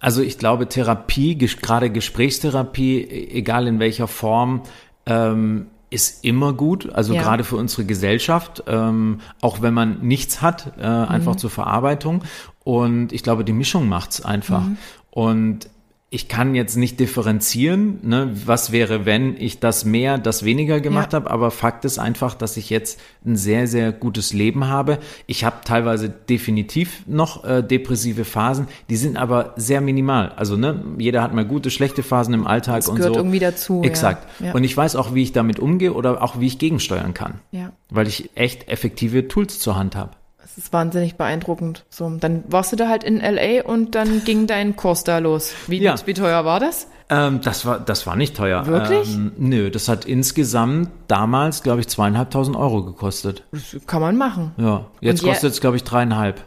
also 0.00 0.20
ich 0.20 0.36
glaube 0.36 0.68
Therapie, 0.68 1.36
ges- 1.36 1.60
gerade 1.60 1.88
Gesprächstherapie, 1.90 2.98
e- 3.02 3.38
egal 3.38 3.68
in 3.68 3.78
welcher 3.78 4.08
Form, 4.08 4.62
ähm, 5.06 5.66
ist 5.90 6.24
immer 6.24 6.52
gut. 6.54 6.92
Also 6.92 7.14
Ja. 7.14 7.22
gerade 7.22 7.44
für 7.44 7.56
unsere 7.56 7.84
Gesellschaft, 7.84 8.64
ähm, 8.66 9.20
auch 9.40 9.62
wenn 9.62 9.74
man 9.74 10.00
nichts 10.00 10.42
hat, 10.42 10.72
äh, 10.78 10.88
Mhm. 10.88 11.04
einfach 11.08 11.36
zur 11.36 11.50
Verarbeitung. 11.50 12.24
Und 12.64 13.12
ich 13.12 13.22
glaube, 13.22 13.44
die 13.44 13.52
Mischung 13.52 13.88
macht's 13.88 14.24
einfach. 14.24 14.62
Mhm. 14.62 14.76
Und 15.10 15.68
ich 16.14 16.28
kann 16.28 16.54
jetzt 16.54 16.76
nicht 16.76 17.00
differenzieren, 17.00 17.98
ne, 18.02 18.30
was 18.44 18.70
wäre, 18.70 19.06
wenn 19.06 19.34
ich 19.38 19.60
das 19.60 19.86
mehr, 19.86 20.18
das 20.18 20.44
weniger 20.44 20.78
gemacht 20.80 21.14
Ja. 21.14 21.20
habe, 21.20 21.30
aber 21.30 21.50
Fakt 21.50 21.86
ist 21.86 21.98
einfach, 21.98 22.34
dass 22.34 22.58
ich 22.58 22.68
jetzt 22.68 23.00
ein 23.24 23.34
sehr, 23.36 23.66
sehr 23.66 23.92
gutes 23.92 24.34
Leben 24.34 24.68
habe. 24.68 24.98
Ich 25.26 25.44
habe 25.44 25.56
teilweise 25.64 26.10
definitiv 26.10 27.02
noch 27.06 27.44
äh, 27.44 27.62
depressive 27.62 28.26
Phasen, 28.26 28.68
die 28.90 28.96
sind 28.96 29.16
aber 29.16 29.54
sehr 29.56 29.80
minimal. 29.80 30.32
Also 30.36 30.56
ne, 30.58 30.84
jeder 30.98 31.22
hat 31.22 31.32
mal 31.32 31.46
gute, 31.46 31.70
schlechte 31.70 32.02
Phasen 32.02 32.34
im 32.34 32.46
Alltag 32.46 32.76
Das 32.76 32.88
und 32.90 32.96
gehört 32.96 33.14
so. 33.14 33.20
irgendwie 33.20 33.38
dazu, 33.38 33.80
ja. 33.82 33.88
Exakt. 33.88 34.28
Ja. 34.38 34.52
Und 34.52 34.64
ich 34.64 34.76
weiß 34.76 34.96
auch, 34.96 35.14
wie 35.14 35.22
ich 35.22 35.32
damit 35.32 35.60
umgehe 35.60 35.94
oder 35.94 36.22
auch 36.22 36.38
wie 36.38 36.46
ich 36.46 36.58
gegensteuern 36.58 37.14
kann, 37.14 37.40
Ja. 37.52 37.72
weil 37.88 38.06
ich 38.06 38.30
echt 38.34 38.68
effektive 38.68 39.28
Tools 39.28 39.58
zur 39.58 39.76
Hand 39.76 39.96
habe. 39.96 40.10
Das 40.54 40.64
ist 40.66 40.72
wahnsinnig 40.74 41.14
beeindruckend. 41.16 41.86
So, 41.88 42.10
dann 42.10 42.44
warst 42.46 42.72
du 42.72 42.76
da 42.76 42.86
halt 42.88 43.04
in 43.04 43.20
LA 43.20 43.62
und 43.64 43.94
dann 43.94 44.22
ging 44.24 44.46
dein 44.46 44.76
Kurs 44.76 45.02
da 45.02 45.16
los. 45.16 45.54
Wie, 45.66 45.80
Ja. 45.80 45.94
wie 46.04 46.12
teuer 46.12 46.44
war 46.44 46.60
das? 46.60 46.88
Ähm, 47.08 47.40
das 47.42 47.64
war, 47.64 47.80
das 47.80 48.06
war 48.06 48.16
nicht 48.16 48.36
teuer. 48.36 48.66
Wirklich? 48.66 49.14
Ähm, 49.14 49.32
nö, 49.38 49.70
das 49.70 49.88
hat 49.88 50.04
insgesamt 50.04 50.90
damals, 51.08 51.62
glaube 51.62 51.80
ich, 51.80 51.88
zweieinhalbtausend 51.88 52.54
Euro 52.54 52.84
gekostet. 52.84 53.44
Das 53.50 53.76
kann 53.86 54.02
man 54.02 54.18
machen. 54.18 54.52
Ja, 54.58 54.86
jetzt 55.00 55.22
kostet 55.22 55.52
es, 55.52 55.60
glaube 55.62 55.76
ich, 55.78 55.84
dreieinhalb. 55.84 56.42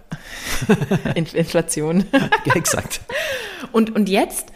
In 1.15 1.25
Inflation. 1.25 2.05
ja, 2.45 2.53
exakt. 2.55 3.01
Und, 3.71 3.95
und 3.95 4.07
jetzt 4.07 4.49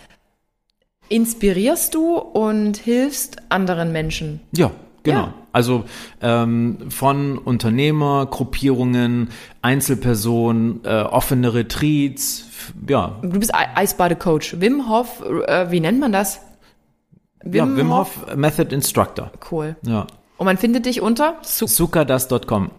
inspirierst 1.09 1.95
du 1.95 2.17
und 2.17 2.77
hilfst 2.77 3.37
anderen 3.49 3.91
Menschen. 3.91 4.41
Ja, 4.51 4.69
genau. 5.09 5.21
Ja. 5.27 5.33
Also 5.51 5.83
ähm, 6.21 6.77
von 6.89 7.37
Unternehmer, 7.37 8.25
Gruppierungen, 8.27 9.29
Einzelpersonen, 9.61 10.81
äh, 10.85 11.01
offene 11.01 11.53
Retreats, 11.53 12.45
ja, 12.87 13.17
Du 13.21 13.39
bist 13.39 13.53
Ei- 13.55 13.67
Eisbadecoach. 13.75 14.59
Wim 14.59 14.87
Hof, 14.89 15.23
äh, 15.47 15.71
wie 15.71 15.79
nennt 15.79 15.99
man 15.99 16.11
das? 16.11 16.41
ja, 17.43 17.65
Wim 17.67 17.91
Hof 17.93 18.35
Method 18.35 18.73
Instructor. 18.75 19.31
Cool. 19.49 19.75
Ja. 19.83 20.05
Und 20.37 20.45
man 20.45 20.57
findet 20.57 20.85
dich 20.85 21.01
unter 21.01 21.35
Su 21.41 21.67
Sukadas.com. 21.67 22.71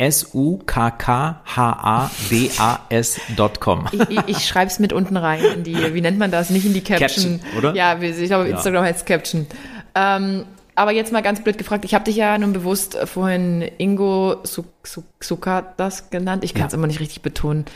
S-U-K-K-H-A-D-A-S.com. 2.39 3.85
ich, 4.09 4.19
ich, 4.27 4.47
schreibe 4.47 4.71
es 4.71 4.79
mit 4.79 4.93
unten 4.93 5.17
rein 5.17 5.43
in 5.45 5.65
die, 5.65 5.77
wie 5.95 6.01
nennt 6.01 6.19
man 6.19 6.31
das? 6.31 6.51
Nicht 6.51 6.65
in 6.67 6.73
die 6.73 6.81
Caption. 6.83 7.41
Caption, 7.41 7.59
oder? 7.59 7.75
Ja, 7.75 7.99
ich 8.01 8.27
glaube, 8.29 8.49
Ja. 8.49 8.57
Instagram 8.57 8.85
heißt 8.85 9.07
Caption. 9.07 9.47
Ähm, 9.95 10.45
aber 10.81 10.93
jetzt 10.93 11.13
mal 11.13 11.21
ganz 11.23 11.43
blöd 11.45 11.59
gefragt, 11.59 11.85
ich 11.85 11.95
habe 11.95 12.05
dich 12.05 12.17
ja 12.17 12.37
nun 12.39 12.53
bewusst 12.53 12.95
äh, 12.95 13.07
vorhin 13.07 13.63
Ingo 13.79 14.37
Su 14.45 14.65
Su 14.83 15.03
Sukadas 15.21 16.11
genannt. 16.11 16.43
Ich 16.45 16.55
kann 16.55 16.67
es 16.67 16.73
Ja. 16.73 16.79
immer 16.79 16.87
nicht 16.87 17.01
richtig 17.01 17.21
betonen. 17.23 17.67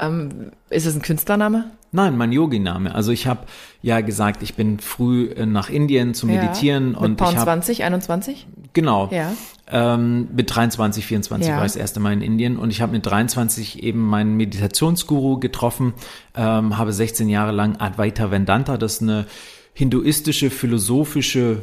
Ähm, 0.00 0.50
ist 0.70 0.86
es 0.86 0.94
ein 0.94 1.02
Künstlername? 1.02 1.70
Nein, 1.92 2.16
mein 2.16 2.32
Yogi-Name. 2.32 2.94
Also 2.94 3.12
ich 3.12 3.26
habe 3.26 3.40
ja 3.82 4.00
gesagt, 4.00 4.42
ich 4.42 4.54
bin 4.54 4.78
früh 4.80 5.26
äh, 5.26 5.44
nach 5.46 5.68
Indien 5.70 6.14
zum 6.14 6.30
Meditieren 6.30 6.92
ja. 6.92 6.98
und 6.98 7.10
Mit 7.10 7.18
Pound 7.18 7.32
ich 7.32 7.36
habe 7.38 7.44
20, 7.46 7.84
21? 7.84 8.46
genau 8.72 9.08
Ja. 9.12 9.32
ähm, 9.70 10.28
mit 10.34 10.54
23, 10.54 11.04
24 11.04 11.48
Ja. 11.48 11.56
war 11.58 11.66
ich 11.66 11.72
das 11.72 11.80
erste 11.80 12.00
Mal 12.00 12.12
in 12.14 12.22
Indien 12.22 12.56
und 12.56 12.70
ich 12.70 12.80
habe 12.80 12.92
mit 12.92 13.04
23 13.06 13.82
eben 13.82 14.00
meinen 14.06 14.36
Meditationsguru 14.36 15.38
getroffen, 15.38 15.92
ähm, 16.34 16.78
habe 16.78 16.92
16 16.92 17.28
Jahre 17.28 17.52
lang 17.52 17.76
Advaita 17.76 18.30
Vedanta, 18.30 18.76
das 18.78 18.94
ist 18.94 19.02
eine 19.02 19.26
hinduistische 19.74 20.48
philosophische 20.50 21.62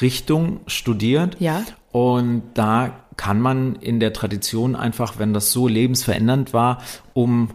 Richtung 0.00 0.60
studiert. 0.66 1.36
Ja. 1.40 1.62
Und 1.92 2.42
da 2.54 2.92
kann 3.16 3.40
man 3.40 3.76
in 3.76 4.00
der 4.00 4.12
Tradition 4.12 4.76
einfach, 4.76 5.18
wenn 5.18 5.34
das 5.34 5.52
so 5.52 5.68
lebensverändernd 5.68 6.52
war, 6.52 6.82
um 7.12 7.50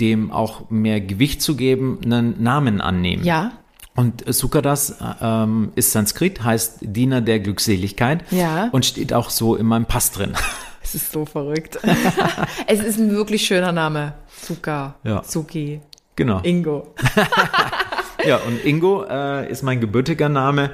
dem 0.00 0.30
auch 0.32 0.70
mehr 0.70 1.00
Gewicht 1.00 1.42
zu 1.42 1.54
geben, 1.56 1.98
einen 2.04 2.42
Namen 2.42 2.80
annehmen. 2.80 3.24
Ja. 3.24 3.52
Und 3.94 4.24
Sukadas 4.32 4.96
ähm, 5.20 5.72
ist 5.74 5.92
Sanskrit, 5.92 6.42
heißt 6.42 6.78
Diener 6.80 7.20
der 7.20 7.40
Glückseligkeit 7.40 8.24
Ja. 8.30 8.68
und 8.72 8.86
steht 8.86 9.12
auch 9.12 9.28
so 9.28 9.54
in 9.54 9.66
meinem 9.66 9.86
Pass 9.86 10.12
drin. 10.12 10.32
Es 10.84 10.96
ist 10.96 11.12
so 11.12 11.24
verrückt. 11.24 11.78
es 12.66 12.80
ist 12.82 12.98
ein 12.98 13.12
wirklich 13.12 13.46
schöner 13.46 13.70
Name. 13.70 14.14
Suka, 14.42 14.96
Ja. 15.04 15.22
Suki, 15.22 15.80
Genau. 16.16 16.40
Ingo. 16.42 16.92
Ja, 18.26 18.36
und 18.38 18.64
Ingo 18.64 19.04
äh, 19.08 19.50
ist 19.50 19.62
mein 19.62 19.80
gebürtiger 19.80 20.28
Name 20.28 20.70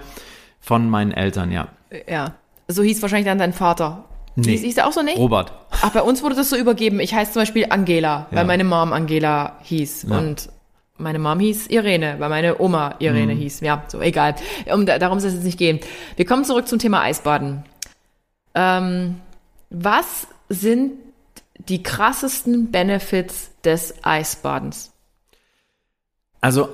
von 0.69 0.91
meinen 0.91 1.13
Eltern, 1.13 1.51
ja. 1.51 1.69
Ja. 2.07 2.35
So 2.69 2.83
hieß 2.83 3.01
wahrscheinlich 3.01 3.25
dann 3.27 3.39
dein 3.39 3.55
Vater. 3.55 4.05
Nee. 4.37 4.51
Hieß, 4.51 4.61
hieß 4.61 4.77
er 4.77 4.87
auch 4.87 4.93
so 4.93 5.01
nicht? 5.03 5.17
Robert. 5.17 5.51
Ach, 5.71 5.91
bei 5.93 6.03
uns 6.03 6.23
wurde 6.23 6.35
das 6.35 6.51
so 6.51 6.57
übergeben. 6.57 7.01
Ich 7.01 7.15
heiße 7.15 7.33
zum 7.33 7.41
Beispiel 7.41 7.67
Angela, 7.71 8.27
weil 8.31 8.41
Ja. 8.41 8.45
meine 8.45 8.65
Mom 8.65 8.93
Angela 8.93 9.57
hieß. 9.63 10.03
Ja. 10.11 10.19
Und 10.19 10.51
meine 10.99 11.19
Mom 11.19 11.41
hieß 11.41 11.69
Irene, 11.69 12.17
weil 12.19 12.29
meine 12.29 12.61
Oma 12.61 12.97
Irene 12.99 13.35
Mhm. 13.35 13.39
hieß. 13.39 13.61
Ja, 13.61 13.83
so, 13.89 13.99
egal. 14.03 14.35
Um, 14.71 14.85
da- 14.85 14.99
darum 14.99 15.21
soll 15.21 15.29
es 15.31 15.37
jetzt 15.37 15.45
nicht 15.45 15.59
gehen. 15.59 15.81
Wir 16.17 16.27
kommen 16.27 16.45
zurück 16.45 16.69
zum 16.69 16.79
Thema 16.79 17.01
Eisbaden. 17.01 17.65
Ähm, 18.55 19.23
was 19.71 20.27
sind 20.51 20.93
die 21.57 21.83
krassesten 21.83 22.71
Benefits 22.71 23.53
des 23.65 23.95
Eisbadens? 24.05 24.93
Also, 26.43 26.69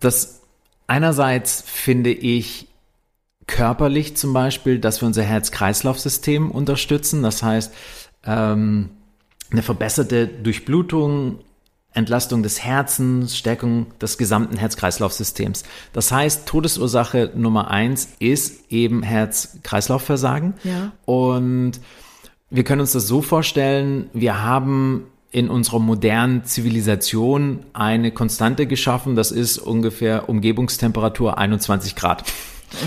das 0.00 0.42
einerseits 0.86 1.62
finde 1.66 2.10
ich 2.10 2.66
körperlich 3.50 4.16
zum 4.16 4.32
Beispiel, 4.32 4.78
dass 4.78 5.02
wir 5.02 5.06
unser 5.06 5.24
Herz-Kreislauf-System 5.24 6.50
unterstützen. 6.50 7.22
Das 7.22 7.42
heißt, 7.42 7.74
ähm, 8.24 8.90
eine 9.50 9.62
verbesserte 9.62 10.28
Durchblutung, 10.28 11.40
Entlastung 11.92 12.44
des 12.44 12.62
Herzens, 12.62 13.36
Stärkung 13.36 13.86
des 14.00 14.16
gesamten 14.16 14.56
Herz-Kreislauf-Systems. 14.56 15.64
Das 15.92 16.12
heißt, 16.12 16.46
Todesursache 16.46 17.32
Nummer 17.34 17.70
eins 17.70 18.10
ist 18.20 18.70
eben 18.70 19.02
Herz-Kreislauf-Versagen. 19.02 20.54
Ja. 20.62 20.92
Und 21.04 21.80
wir 22.50 22.62
können 22.62 22.80
uns 22.80 22.92
das 22.92 23.08
so 23.08 23.20
vorstellen, 23.20 24.08
wir 24.12 24.42
haben 24.42 25.06
in 25.32 25.48
unserer 25.48 25.80
modernen 25.80 26.44
Zivilisation 26.44 27.64
eine 27.72 28.12
Konstante 28.12 28.66
geschaffen. 28.66 29.16
Das 29.16 29.32
ist 29.32 29.58
ungefähr 29.58 30.28
Umgebungstemperatur 30.28 31.38
21 31.38 31.96
Grad. 31.96 32.24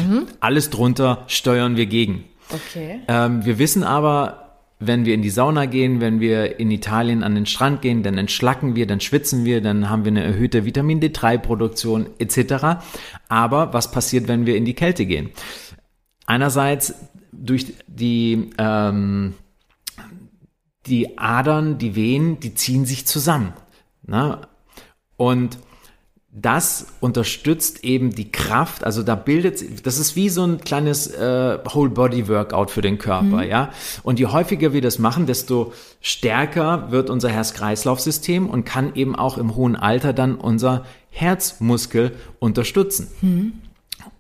Mhm. 0.08 0.28
Alles 0.40 0.70
drunter 0.70 1.24
steuern 1.28 1.76
wir 1.76 1.86
gegen. 1.86 2.26
Okay. 2.50 3.02
Ähm, 3.08 3.46
wir 3.46 3.60
wissen 3.60 3.84
aber, 3.84 4.60
wenn 4.80 5.06
wir 5.06 5.14
in 5.14 5.22
die 5.22 5.30
Sauna 5.30 5.66
gehen, 5.66 6.02
wenn 6.02 6.20
wir 6.20 6.60
in 6.60 6.72
Italien 6.72 7.24
an 7.24 7.36
den 7.36 7.46
Strand 7.46 7.82
gehen, 7.82 8.04
dann 8.04 8.18
entschlacken 8.18 8.76
wir, 8.76 8.86
dann 8.86 9.00
schwitzen 9.00 9.46
wir, 9.46 9.62
dann 9.62 9.90
haben 9.90 10.04
wir 10.06 10.12
eine 10.12 10.24
erhöhte 10.24 10.66
Vitamin 10.66 11.00
D3-Produktion 11.00 12.08
etc. 12.20 12.84
Aber 13.30 13.74
was 13.74 13.92
passiert, 13.92 14.28
wenn 14.28 14.46
wir 14.46 14.58
in 14.58 14.66
die 14.66 14.74
Kälte 14.74 15.06
gehen? 15.06 15.30
Einerseits 16.26 16.96
durch 17.32 17.74
die 17.88 18.52
ähm, 18.58 19.34
die 20.86 21.18
Adern, 21.18 21.78
die 21.78 21.96
Venen, 21.96 22.40
die 22.40 22.56
ziehen 22.56 22.86
sich 22.86 23.06
zusammen. 23.06 23.54
Ne? 24.06 24.40
Und 25.16 25.58
das 26.36 26.88
unterstützt 27.00 27.84
eben 27.84 28.10
die 28.10 28.32
Kraft, 28.32 28.84
also 28.84 29.04
da 29.04 29.14
bildet, 29.14 29.86
das 29.86 30.00
ist 30.00 30.16
wie 30.16 30.30
so 30.30 30.44
ein 30.44 30.62
kleines 30.62 31.06
äh, 31.08 31.60
Whole-Body-Workout 31.64 32.72
für 32.72 32.82
den 32.82 32.98
Körper, 32.98 33.44
mhm. 33.44 33.50
ja. 33.50 33.70
Und 34.02 34.20
je 34.20 34.26
häufiger 34.26 34.74
wir 34.74 34.82
das 34.82 34.98
machen, 34.98 35.28
desto 35.28 35.74
stärker 36.02 36.90
wird 36.90 37.12
unser 37.12 37.30
Herz-Kreislauf-System 37.30 38.50
und 38.50 38.66
kann 38.66 38.96
eben 38.96 39.16
auch 39.16 39.38
im 39.38 39.56
hohen 39.56 39.76
Alter 39.76 40.12
dann 40.12 40.34
unser 40.34 40.86
Herzmuskel 41.12 42.14
unterstützen. 42.40 43.10
Mhm. 43.22 43.54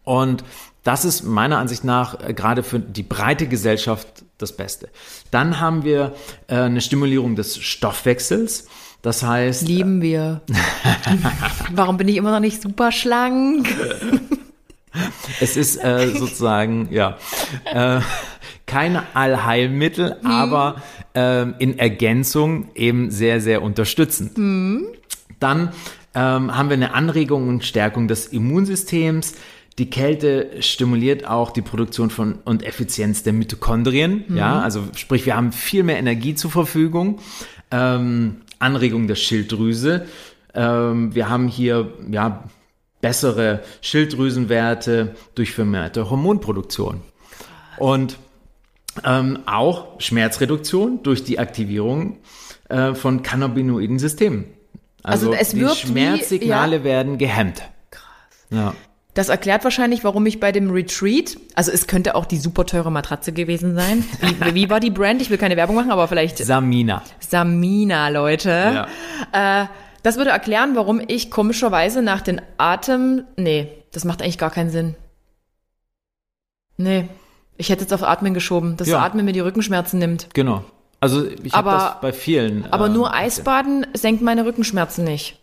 Und 0.03 0.43
das 0.83 1.05
ist 1.05 1.23
meiner 1.23 1.57
Ansicht 1.57 1.83
nach 1.83 2.19
äh, 2.19 2.33
gerade 2.35 2.61
für 2.61 2.79
die 2.79 3.03
breite 3.03 3.47
Gesellschaft 3.47 4.23
das 4.43 4.55
Beste. 4.55 4.89
Dann 5.31 5.59
haben 5.59 5.83
wir 5.83 6.13
äh, 6.47 6.55
eine 6.55 6.81
Stimulierung 6.81 7.35
des 7.35 7.57
Stoffwechsels. 7.57 8.67
Das 9.01 9.21
heißt. 9.21 9.67
Lieben 9.67 10.01
wir. 10.01 10.41
Warum 11.73 11.97
bin 11.97 12.07
ich 12.07 12.15
immer 12.15 12.31
noch 12.31 12.39
nicht 12.39 12.61
super 12.61 12.91
schlank? 12.91 13.67
es 15.41 15.57
ist 15.57 15.83
äh, 15.83 16.09
sozusagen, 16.15 16.87
ja, 16.91 17.17
äh, 17.65 17.99
kein 18.65 18.99
Allheilmittel, 19.13 20.17
hm. 20.21 20.25
aber 20.25 20.81
äh, 21.15 21.41
in 21.59 21.77
Ergänzung 21.77 22.69
eben 22.75 23.11
sehr, 23.11 23.41
sehr 23.41 23.61
unterstützend. 23.61 24.37
Hm. 24.37 24.85
Dann 25.39 25.73
ähm, 26.15 26.55
haben 26.55 26.69
wir 26.69 26.75
eine 26.75 26.93
Anregung 26.93 27.49
und 27.49 27.65
Stärkung 27.65 28.07
des 28.07 28.27
Immunsystems. 28.27 29.33
Die 29.79 29.89
Kälte 29.89 30.61
stimuliert 30.61 31.27
auch 31.27 31.51
die 31.51 31.61
Produktion 31.61 32.09
von 32.09 32.35
und 32.45 32.63
Effizienz 32.63 33.23
der 33.23 33.33
Mitochondrien. 33.33 34.25
Mhm. 34.27 34.37
Ja, 34.37 34.59
also 34.59 34.83
sprich, 34.95 35.25
wir 35.25 35.35
haben 35.35 35.51
viel 35.51 35.83
mehr 35.83 35.97
Energie 35.97 36.35
zur 36.35 36.51
Verfügung. 36.51 37.19
Ähm, 37.71 38.41
Anregung 38.59 39.07
der 39.07 39.15
Schilddrüse. 39.15 40.05
Ähm, 40.53 41.15
wir 41.15 41.29
haben 41.29 41.47
hier 41.47 41.93
ja 42.09 42.43
bessere 43.01 43.63
Schilddrüsenwerte 43.81 45.15
durch 45.35 45.51
vermehrte 45.51 46.09
Hormonproduktion. 46.09 47.01
Und 47.77 48.17
ähm, 49.03 49.39
auch 49.45 49.99
Schmerzreduktion 49.99 51.01
durch 51.03 51.23
die 51.23 51.39
Aktivierung 51.39 52.17
äh, 52.69 52.93
von 52.93 53.23
cannabinoiden 53.23 53.99
Systemen. 53.99 54.45
Also, 55.01 55.31
also 55.31 55.41
es 55.41 55.49
die 55.49 55.67
Schmerzsignale 55.67 56.71
wie, 56.71 56.77
ja. 56.77 56.83
werden 56.83 57.17
gehemmt. 57.17 57.61
Krass. 57.91 58.47
Ja. 58.51 58.73
Das 59.13 59.29
erklärt 59.29 59.63
wahrscheinlich, 59.63 60.03
warum 60.03 60.25
ich 60.25 60.39
bei 60.39 60.51
dem 60.51 60.71
Retreat, 60.71 61.37
also 61.53 61.71
es 61.71 61.85
könnte 61.85 62.15
auch 62.15 62.25
die 62.25 62.37
super 62.37 62.65
teure 62.65 62.91
Matratze 62.91 63.31
gewesen 63.31 63.75
sein. 63.75 64.03
Wie, 64.21 64.55
wie 64.55 64.69
war 64.71 64.79
die 64.79 64.89
Brand? 64.89 65.21
Ich 65.21 65.29
will 65.29 65.37
keine 65.37 65.55
Werbung 65.55 65.75
machen, 65.75 65.91
aber 65.91 66.07
vielleicht. 66.07 66.39
Samina. 66.39 67.03
Samina, 67.19 68.09
Leute. 68.09 68.87
Ja. 69.31 69.63
Äh, 69.63 69.67
das 70.01 70.17
würde 70.17 70.31
erklären, 70.31 70.75
warum 70.75 70.99
ich 71.05 71.29
komischerweise 71.29 72.01
nach 72.01 72.21
den 72.21 72.41
Atem. 72.57 73.23
Nee, 73.37 73.69
das 73.91 74.03
macht 74.03 74.21
eigentlich 74.21 74.39
gar 74.39 74.51
keinen 74.51 74.71
Sinn. 74.71 74.95
Nee. 76.77 77.07
Ich 77.55 77.69
hätte 77.69 77.81
jetzt 77.81 77.93
auf 77.93 78.01
Atmen 78.01 78.33
geschoben, 78.33 78.77
dass 78.77 78.87
ja. 78.87 78.99
Atmen 78.99 79.25
mir 79.25 79.31
die 79.31 79.39
Rückenschmerzen 79.39 79.99
nimmt. 79.99 80.27
Genau. 80.33 80.63
Also 80.99 81.25
ich 81.43 81.53
habe 81.53 81.69
das 81.69 82.01
bei 82.01 82.13
vielen. 82.13 82.65
Aber 82.71 82.87
äh, 82.87 82.89
nur 82.89 83.13
Eisbaden 83.13 83.85
senkt 83.93 84.21
meine 84.21 84.45
Rückenschmerzen 84.45 85.03
nicht. 85.03 85.39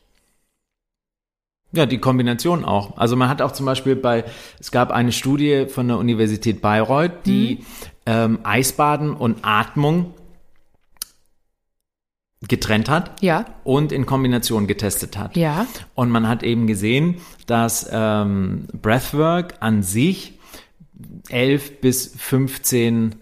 Ja, 1.72 1.86
die 1.86 1.98
Kombination 1.98 2.64
auch. 2.64 2.96
Also 2.96 3.16
man 3.16 3.28
hat 3.28 3.42
auch 3.42 3.52
zum 3.52 3.66
Beispiel 3.66 3.94
bei, 3.94 4.24
es 4.58 4.72
gab 4.72 4.90
eine 4.90 5.12
Studie 5.12 5.66
von 5.68 5.86
der 5.86 5.98
Universität 5.98 6.60
Bayreuth, 6.60 7.26
die 7.26 7.58
mhm. 7.60 7.64
ähm, 8.06 8.38
Eisbaden 8.42 9.14
und 9.14 9.38
Atmung 9.42 10.14
getrennt 12.48 12.88
hat 12.88 13.22
ja. 13.22 13.44
und 13.64 13.92
in 13.92 14.06
Kombination 14.06 14.66
getestet 14.66 15.16
hat. 15.18 15.36
Ja. 15.36 15.66
Und 15.94 16.10
man 16.10 16.26
hat 16.26 16.42
eben 16.42 16.66
gesehen, 16.66 17.16
dass 17.46 17.88
ähm, 17.92 18.66
Breathwork 18.72 19.54
an 19.60 19.82
sich 19.82 20.38
11 21.28 21.80
bis 21.80 22.14
15 22.16 23.16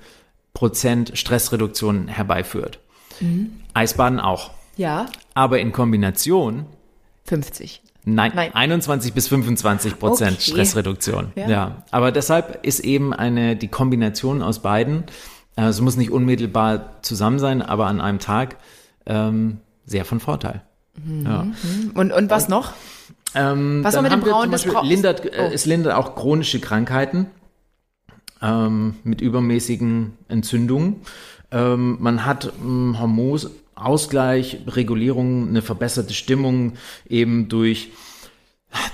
Prozent 0.55 1.13
Stressreduktion 1.15 2.09
herbeiführt. 2.09 2.79
Mhm. 3.21 3.61
Eisbaden 3.75 4.21
auch. 4.21 4.53
Ja. 4.77 5.07
Aber 5.35 5.61
in 5.61 5.73
Kombination 5.73 6.67
50. 7.25 7.83
Nein, 8.15 8.33
Nein, 8.35 8.55
21 8.55 9.13
bis 9.13 9.29
25 9.29 9.99
Prozent 9.99 10.39
okay. 10.39 10.51
Stressreduktion. 10.51 11.33
Ja. 11.35 11.49
ja. 11.49 11.83
aber 11.91 12.13
deshalb 12.13 12.65
ist 12.65 12.81
eben 12.81 13.13
eine 13.13 13.57
die 13.57 13.69
Kombination 13.69 14.43
aus 14.43 14.61
beiden. 14.61 15.05
Äh, 15.57 15.65
es 15.65 15.81
muss 15.81 15.97
nicht 15.97 16.11
unmittelbar 16.11 17.03
zusammen 17.03 17.39
sein, 17.39 17.63
aber 17.63 17.87
an 17.87 18.01
einem 18.01 18.19
Tag 18.19 18.57
ähm, 19.07 19.59
sehr 19.85 20.05
von 20.05 20.21
Vorteil. 20.21 20.63
Mhm. 21.05 21.27
Ja. 21.27 21.47
Und 21.95 22.13
und 22.13 22.31
was 22.31 22.45
und, 22.45 22.51
noch? 22.51 22.73
Ähm, 23.35 23.85
was 23.85 23.95
noch 23.95 24.03
mit 24.03 24.13
dem 24.13 24.21
Braun? 24.21 24.51
Das 24.51 24.65
lindert, 24.65 25.25
äh, 25.25 25.31
oh. 25.39 25.51
Es 25.53 25.67
lindert 25.67 25.95
auch 25.95 26.15
chronische 26.15 26.61
Krankheiten 26.61 27.27
ähm, 28.43 28.97
mit 29.05 29.21
übermäßigen 29.21 30.17
Entzündungen. 30.29 31.03
Ähm, 31.51 31.97
man 32.01 32.25
hat 32.25 32.53
ähm, 32.61 32.99
Hormon, 32.99 33.41
Ausgleich, 33.79 34.59
Regulierung, 34.67 35.49
eine 35.49 35.63
verbesserte 35.63 36.15
Stimmung 36.15 36.75
eben 37.09 37.49
durch 37.49 37.91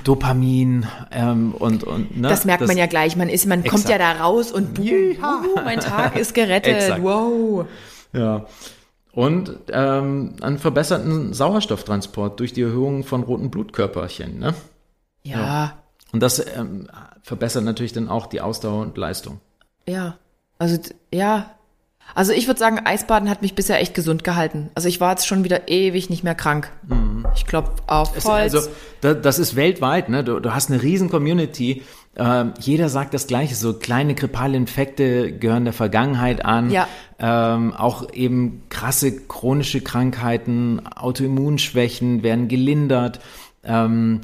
Dopamin 0.04 0.86
ähm, 1.10 1.52
und 1.52 1.82
und 1.82 2.16
ne, 2.16 2.28
das 2.28 2.44
merkt 2.44 2.62
das, 2.62 2.68
man 2.68 2.76
ja 2.76 2.86
gleich. 2.86 3.16
Man 3.16 3.28
ist, 3.28 3.46
man 3.46 3.60
exakt. 3.60 3.74
kommt 3.74 3.88
ja 3.88 3.98
da 3.98 4.12
raus 4.12 4.52
und 4.52 4.74
boom, 4.74 5.16
uh, 5.20 5.60
mein 5.64 5.80
Tag 5.80 6.16
ist 6.18 6.34
gerettet. 6.34 7.02
Wow. 7.02 7.66
Ja. 8.12 8.46
Und 9.12 9.56
ähm, 9.70 10.36
einen 10.40 10.58
verbesserten 10.58 11.32
Sauerstofftransport 11.32 12.38
durch 12.40 12.52
die 12.52 12.62
Erhöhung 12.62 13.04
von 13.04 13.22
roten 13.22 13.50
Blutkörperchen. 13.50 14.38
Ne? 14.38 14.54
Ja. 15.22 15.40
ja. 15.40 15.78
Und 16.12 16.20
das 16.20 16.44
ähm, 16.56 16.88
verbessert 17.22 17.64
natürlich 17.64 17.92
dann 17.92 18.08
auch 18.08 18.26
die 18.26 18.40
Ausdauer 18.40 18.82
und 18.82 18.96
Leistung. 18.96 19.40
Ja. 19.86 20.16
Also 20.58 20.78
ja, 21.12 21.53
also 22.14 22.32
ich 22.32 22.46
würde 22.46 22.60
sagen, 22.60 22.80
Eisbaden 22.84 23.28
hat 23.28 23.42
mich 23.42 23.54
bisher 23.54 23.80
echt 23.80 23.94
gesund 23.94 24.22
gehalten. 24.22 24.70
Also 24.74 24.88
ich 24.88 25.00
war 25.00 25.10
jetzt 25.10 25.26
schon 25.26 25.42
wieder 25.44 25.68
ewig 25.68 26.10
nicht 26.10 26.22
mehr 26.22 26.34
krank. 26.34 26.70
Mhm. 26.86 27.26
Ich 27.34 27.46
glaube 27.46 27.72
auf 27.86 28.12
Holz. 28.24 28.54
Also 28.54 28.68
das 29.00 29.38
ist 29.38 29.56
weltweit, 29.56 30.08
ne? 30.08 30.22
Du, 30.22 30.38
du 30.40 30.54
hast 30.54 30.70
eine 30.70 30.82
riesen 30.82 31.10
Community. 31.10 31.82
Ähm, 32.16 32.54
jeder 32.60 32.88
sagt 32.88 33.14
das 33.14 33.26
Gleiche. 33.26 33.56
So 33.56 33.74
kleine 33.74 34.14
grippale 34.14 34.56
Infekte 34.56 35.32
gehören 35.32 35.64
der 35.64 35.72
Vergangenheit 35.72 36.44
an. 36.44 36.70
Ja. 36.70 36.86
Ähm, 37.18 37.72
auch 37.72 38.12
eben 38.12 38.62
krasse 38.68 39.26
chronische 39.26 39.80
Krankheiten, 39.80 40.86
Autoimmunschwächen 40.86 42.22
werden 42.22 42.46
gelindert. 42.46 43.18
Ähm, 43.64 44.20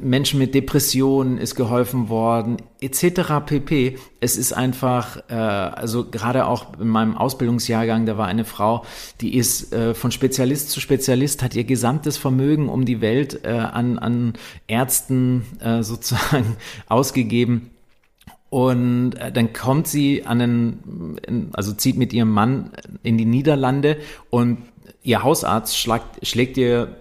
Menschen 0.00 0.38
mit 0.38 0.54
Depressionen 0.54 1.38
ist 1.38 1.54
geholfen 1.54 2.08
worden, 2.08 2.56
etc. 2.80 3.44
pp. 3.44 3.98
Es 4.20 4.36
ist 4.36 4.52
einfach, 4.52 5.18
äh, 5.28 5.34
also 5.34 6.08
gerade 6.08 6.46
auch 6.46 6.78
in 6.78 6.88
meinem 6.88 7.16
Ausbildungsjahrgang, 7.16 8.06
da 8.06 8.18
war 8.18 8.26
eine 8.26 8.44
Frau, 8.44 8.84
die 9.20 9.36
ist 9.36 9.72
äh, 9.72 9.94
von 9.94 10.10
Spezialist 10.10 10.70
zu 10.70 10.80
Spezialist, 10.80 11.42
hat 11.42 11.54
ihr 11.54 11.64
gesamtes 11.64 12.16
Vermögen 12.16 12.68
um 12.68 12.84
die 12.84 13.00
Welt 13.00 13.44
äh, 13.44 13.50
an, 13.50 13.98
an 13.98 14.34
Ärzten 14.66 15.44
äh, 15.60 15.82
sozusagen 15.82 16.56
ausgegeben. 16.88 17.70
Und 18.48 19.14
äh, 19.14 19.32
dann 19.32 19.52
kommt 19.52 19.88
sie 19.88 20.24
an 20.24 20.38
den, 20.38 21.50
also 21.52 21.72
zieht 21.72 21.96
mit 21.96 22.12
ihrem 22.12 22.30
Mann 22.30 22.70
in 23.02 23.18
die 23.18 23.24
Niederlande 23.24 23.98
und 24.30 24.58
ihr 25.02 25.22
Hausarzt 25.22 25.78
schlägt, 25.78 26.26
schlägt 26.26 26.56
ihr 26.56 26.96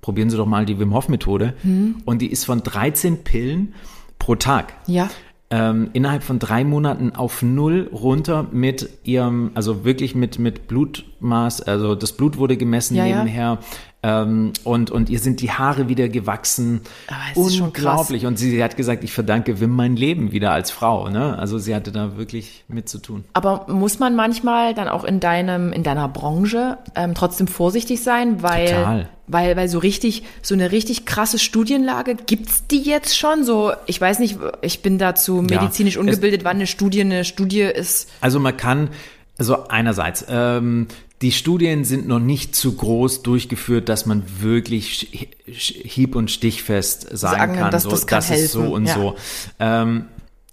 probieren 0.00 0.30
Sie 0.30 0.36
doch 0.36 0.46
mal 0.46 0.66
die 0.66 0.78
Wim 0.78 0.94
Hof 0.94 1.08
Methode. 1.08 1.54
Hm. 1.62 1.96
Und 2.04 2.22
die 2.22 2.30
ist 2.30 2.44
von 2.44 2.62
13 2.62 3.24
Pillen 3.24 3.74
pro 4.18 4.34
Tag. 4.36 4.74
Ja. 4.86 5.10
Ähm, 5.52 5.90
innerhalb 5.94 6.22
von 6.22 6.38
drei 6.38 6.62
Monaten 6.62 7.10
auf 7.16 7.42
null 7.42 7.90
runter 7.92 8.46
mit 8.52 8.88
ihrem, 9.02 9.50
also 9.54 9.84
wirklich 9.84 10.14
mit, 10.14 10.38
mit 10.38 10.68
Blutmaß, 10.68 11.62
also 11.62 11.96
das 11.96 12.12
Blut 12.12 12.38
wurde 12.38 12.56
gemessen 12.56 12.94
ja, 12.94 13.04
nebenher, 13.04 13.58
Ähm, 14.02 14.54
und, 14.64 14.90
und 14.90 15.10
ihr 15.10 15.18
sind 15.18 15.42
die 15.42 15.50
Haare 15.50 15.88
wieder 15.90 16.08
gewachsen. 16.08 16.80
Aber 17.08 17.18
es 17.34 17.48
ist 17.52 17.56
schon 17.58 17.72
krass. 17.74 17.84
Unglaublich. 18.00 18.24
Und 18.24 18.38
sie, 18.38 18.50
sie 18.50 18.64
hat 18.64 18.78
gesagt, 18.78 19.04
ich 19.04 19.12
verdanke 19.12 19.60
Wim 19.60 19.70
mein 19.76 19.94
Leben 19.94 20.32
wieder 20.32 20.52
als 20.52 20.70
Frau. 20.70 21.10
Ne? 21.10 21.38
Also 21.38 21.58
sie 21.58 21.74
hatte 21.74 21.92
da 21.92 22.16
wirklich 22.16 22.64
mit 22.68 22.88
zu 22.88 22.96
tun. 22.98 23.24
Aber 23.34 23.66
muss 23.68 23.98
man 23.98 24.16
manchmal 24.16 24.72
dann 24.72 24.88
auch 24.88 25.04
in 25.04 25.20
deinem, 25.20 25.70
in 25.74 25.82
deiner 25.82 26.08
Branche 26.08 26.78
ähm, 26.94 27.14
trotzdem 27.14 27.46
vorsichtig 27.46 28.02
sein, 28.02 28.42
weil, 28.42 28.68
Total. 28.68 29.08
weil, 29.26 29.56
weil 29.56 29.68
so 29.68 29.78
richtig, 29.78 30.22
so 30.40 30.54
eine 30.54 30.72
richtig 30.72 31.04
krasse 31.04 31.38
Studienlage, 31.38 32.14
gibt's 32.14 32.66
die 32.68 32.80
jetzt 32.80 33.18
schon? 33.18 33.44
So, 33.44 33.72
ich 33.84 34.00
weiß 34.00 34.18
nicht, 34.20 34.38
ich 34.62 34.80
bin 34.80 34.96
dazu 34.96 35.44
Ja. 35.50 35.60
medizinisch 35.60 35.96
Es- 35.96 36.00
ungebildet, 36.00 36.42
wann 36.42 36.56
eine 36.56 36.66
Studie 36.66 37.02
eine 37.02 37.26
Studie 37.26 37.60
ist. 37.60 38.08
Also 38.22 38.40
man 38.40 38.56
kann, 38.56 38.88
also 39.36 39.68
einerseits, 39.68 40.24
ähm, 40.30 40.86
die 41.22 41.32
Studien 41.32 41.84
sind 41.84 42.08
noch 42.08 42.18
nicht 42.18 42.54
zu 42.54 42.74
groß 42.74 43.22
durchgeführt, 43.22 43.88
dass 43.88 44.06
man 44.06 44.22
wirklich 44.40 45.28
hieb- 45.46 46.16
und 46.16 46.30
stichfest 46.30 47.02
sagen, 47.02 47.38
Sagen 47.38 47.54
kann, 47.56 47.70
dass 47.70 47.82
so, 47.82 47.90
das 47.90 48.06
kann 48.06 48.18
das 48.18 48.30
ist 48.30 48.52
so 48.52 48.74
und 48.74 48.86
ja. 48.86 48.94
so. 48.94 49.16
Ähm, 49.58 50.06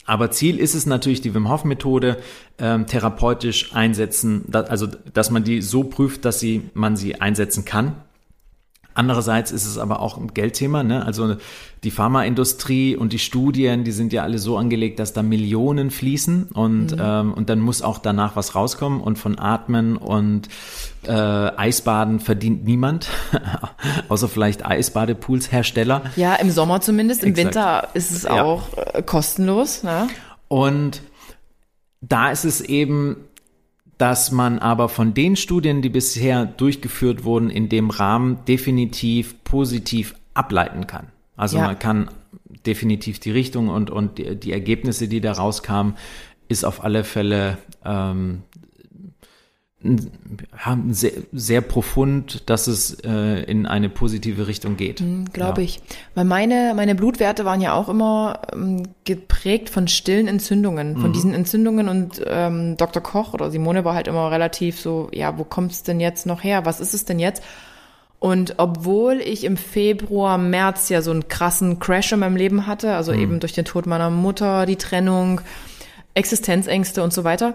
aber 0.05 0.31
Ziel 0.31 0.57
ist 0.57 0.73
es 0.73 0.85
natürlich, 0.85 1.21
die 1.21 1.33
Wim 1.33 1.49
Hof 1.49 1.63
Methode 1.63 2.17
ähm, 2.59 2.85
therapeutisch 2.85 3.73
einsetzen, 3.73 4.43
da, 4.47 4.61
also 4.61 4.87
dass 5.13 5.29
man 5.31 5.43
die 5.43 5.61
so 5.61 5.83
prüft, 5.83 6.25
dass 6.25 6.39
sie 6.39 6.69
man 6.73 6.95
sie 6.95 7.19
einsetzen 7.19 7.65
kann. 7.65 7.95
Andererseits 8.97 9.51
ist 9.51 9.65
es 9.67 9.77
aber 9.77 9.99
auch 10.01 10.17
ein 10.17 10.33
Geldthema, 10.33 10.83
ne? 10.83 11.05
Also 11.05 11.35
die 11.83 11.91
Pharmaindustrie 11.91 12.95
und 12.95 13.13
die 13.13 13.19
Studien, 13.19 13.83
die 13.83 13.91
sind 13.91 14.11
ja 14.11 14.23
alle 14.23 14.39
so 14.39 14.57
angelegt, 14.57 14.97
dass 14.99 15.13
da 15.13 15.21
Millionen 15.21 15.91
fließen 15.91 16.49
und 16.53 16.95
ähm, 16.99 17.33
und 17.33 17.49
dann 17.49 17.59
muss 17.59 17.83
auch 17.83 17.99
danach 17.99 18.35
was 18.35 18.55
rauskommen 18.55 18.99
und 18.99 19.17
von 19.19 19.37
Atmen 19.37 19.97
und 19.97 20.49
äh, 21.03 21.11
Eisbaden 21.11 22.19
verdient 22.19 22.65
niemand, 22.65 23.07
außer 24.09 24.27
vielleicht 24.27 24.65
Eisbadepools-Hersteller. 24.65 26.01
Ja, 26.15 26.33
im 26.35 26.49
Sommer 26.49 26.81
zumindest, 26.81 27.23
im 27.23 27.29
Exakt. 27.29 27.45
Winter 27.55 27.87
ist 27.93 28.11
es 28.11 28.23
Ja. 28.23 28.43
auch 28.43 28.63
äh, 28.77 29.03
kostenlos. 29.03 29.83
Ne? 29.83 30.07
Und 30.47 31.01
da 32.01 32.31
ist 32.31 32.45
es 32.45 32.61
eben, 32.61 33.17
dass 33.97 34.31
man 34.31 34.59
aber 34.59 34.89
von 34.89 35.13
den 35.13 35.35
Studien, 35.35 35.81
die 35.81 35.89
bisher 35.89 36.45
durchgeführt 36.45 37.23
wurden, 37.23 37.49
in 37.49 37.69
dem 37.69 37.89
Rahmen 37.89 38.39
definitiv 38.47 39.43
positiv 39.43 40.15
ableiten 40.33 40.85
kann. 40.87 41.07
Also 41.35 41.57
Ja. 41.57 41.65
man 41.65 41.79
kann 41.79 42.09
definitiv 42.65 43.19
die 43.19 43.31
Richtung 43.31 43.69
und, 43.69 43.89
und 43.89 44.17
die, 44.17 44.35
die 44.35 44.51
Ergebnisse, 44.51 45.07
die 45.07 45.21
da 45.21 45.31
rauskamen, 45.31 45.95
ist 46.47 46.63
auf 46.63 46.83
alle 46.83 47.03
Fälle 47.03 47.57
ähm, 47.83 48.43
haben 50.57 50.91
sehr, 50.93 51.11
sehr 51.31 51.61
profund, 51.61 52.49
dass 52.49 52.65
es 52.67 52.97
äh, 53.05 53.43
in 53.43 53.67
eine 53.67 53.89
positive 53.89 54.47
Richtung 54.47 54.75
geht. 54.75 55.03
Glaube 55.33 55.61
Ja. 55.61 55.65
ich. 55.65 55.79
Weil 56.15 56.25
meine, 56.25 56.73
meine 56.75 56.95
Blutwerte 56.95 57.45
waren 57.45 57.61
ja 57.61 57.73
auch 57.73 57.87
immer 57.87 58.41
ähm, 58.53 58.83
geprägt 59.05 59.69
von 59.69 59.87
stillen 59.87 60.27
Entzündungen, 60.27 60.93
Mhm. 60.93 60.97
von 61.01 61.13
diesen 61.13 61.33
Entzündungen 61.33 61.89
und 61.89 62.21
ähm, 62.25 62.75
Dr. 62.77 63.03
Koch 63.03 63.33
oder 63.35 63.51
Simone 63.51 63.85
war 63.85 63.93
halt 63.93 64.07
immer 64.07 64.31
relativ 64.31 64.79
so, 64.79 65.09
ja, 65.13 65.37
wo 65.37 65.43
kommt's 65.43 65.83
denn 65.83 65.99
jetzt 65.99 66.25
noch 66.25 66.43
her? 66.43 66.65
Was 66.65 66.79
ist 66.79 66.95
es 66.95 67.05
denn 67.05 67.19
jetzt? 67.19 67.43
Und 68.19 68.55
obwohl 68.57 69.21
ich 69.21 69.43
im 69.43 69.57
Februar, 69.57 70.39
März 70.39 70.89
ja 70.89 71.03
so 71.03 71.11
einen 71.11 71.27
krassen 71.27 71.77
Crash 71.77 72.11
in 72.13 72.19
meinem 72.19 72.35
Leben 72.35 72.65
hatte, 72.65 72.95
also 72.95 73.13
Mhm. 73.13 73.19
eben 73.19 73.39
durch 73.39 73.53
den 73.53 73.65
Tod 73.65 73.85
meiner 73.85 74.09
Mutter, 74.09 74.65
die 74.65 74.75
Trennung, 74.77 75.39
Existenzängste 76.15 77.03
und 77.03 77.13
so 77.13 77.23
weiter, 77.23 77.53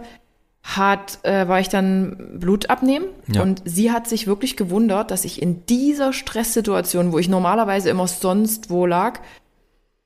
hat, 0.62 1.18
äh, 1.24 1.48
war 1.48 1.58
ich 1.60 1.68
dann 1.68 2.38
Blut 2.38 2.70
abnehmen 2.70 3.06
Ja. 3.26 3.42
und 3.42 3.62
sie 3.64 3.90
hat 3.90 4.08
sich 4.08 4.26
wirklich 4.26 4.56
gewundert, 4.56 5.10
dass 5.10 5.24
ich 5.24 5.42
in 5.42 5.66
dieser 5.66 6.12
Stresssituation, 6.12 7.12
wo 7.12 7.18
ich 7.18 7.28
normalerweise 7.28 7.90
immer 7.90 8.06
sonst 8.06 8.70
wo 8.70 8.86
lag, 8.86 9.20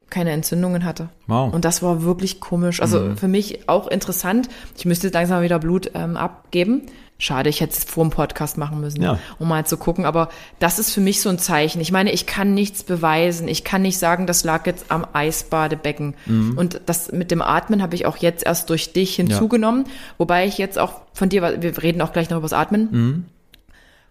keine 0.08 0.30
Entzündungen 0.30 0.84
hatte. 0.84 1.08
Wow. 1.26 1.52
Und 1.52 1.64
das 1.64 1.82
war 1.82 2.02
wirklich 2.02 2.40
komisch. 2.40 2.80
Also 2.80 3.16
für 3.16 3.28
mich 3.28 3.68
auch 3.68 3.88
interessant. 3.88 4.48
Ich 4.78 4.84
müsste 4.86 5.08
jetzt 5.08 5.14
langsam 5.14 5.42
wieder 5.42 5.58
Blut 5.58 5.90
ähm, 5.94 6.16
abgeben. 6.16 6.82
Schade, 7.18 7.48
ich 7.48 7.62
hätte 7.62 7.72
es 7.72 7.84
vor 7.84 8.04
dem 8.04 8.10
Podcast 8.10 8.58
machen 8.58 8.78
müssen, 8.80 9.00
Ja. 9.02 9.18
um 9.38 9.48
mal 9.48 9.64
zu 9.66 9.78
gucken. 9.78 10.04
Aber 10.04 10.28
das 10.58 10.78
ist 10.78 10.92
für 10.92 11.00
mich 11.00 11.22
so 11.22 11.30
ein 11.30 11.38
Zeichen. 11.38 11.80
Ich 11.80 11.90
meine, 11.90 12.12
ich 12.12 12.26
kann 12.26 12.52
nichts 12.52 12.82
beweisen. 12.82 13.48
Ich 13.48 13.64
kann 13.64 13.80
nicht 13.80 13.98
sagen, 13.98 14.26
das 14.26 14.44
lag 14.44 14.66
jetzt 14.66 14.90
am 14.90 15.06
Eisbadebecken. 15.14 16.14
Und 16.26 16.80
das 16.84 17.12
mit 17.12 17.30
dem 17.30 17.40
Atmen 17.40 17.80
habe 17.80 17.94
ich 17.94 18.04
auch 18.04 18.18
jetzt 18.18 18.44
erst 18.44 18.68
durch 18.68 18.92
dich 18.92 19.14
hinzugenommen. 19.16 19.84
Wobei 20.18 20.46
ich 20.46 20.58
jetzt 20.58 20.78
auch 20.78 21.00
von 21.14 21.30
dir, 21.30 21.40
weil 21.40 21.62
wir 21.62 21.82
reden 21.82 22.02
auch 22.02 22.12
gleich 22.12 22.28
noch 22.28 22.36
über 22.36 22.44
das 22.48 22.52
Atmen. 22.52 23.24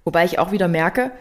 Wobei 0.04 0.26
ich 0.26 0.40
auch 0.40 0.52
wieder 0.52 0.68
merke, 0.68 1.12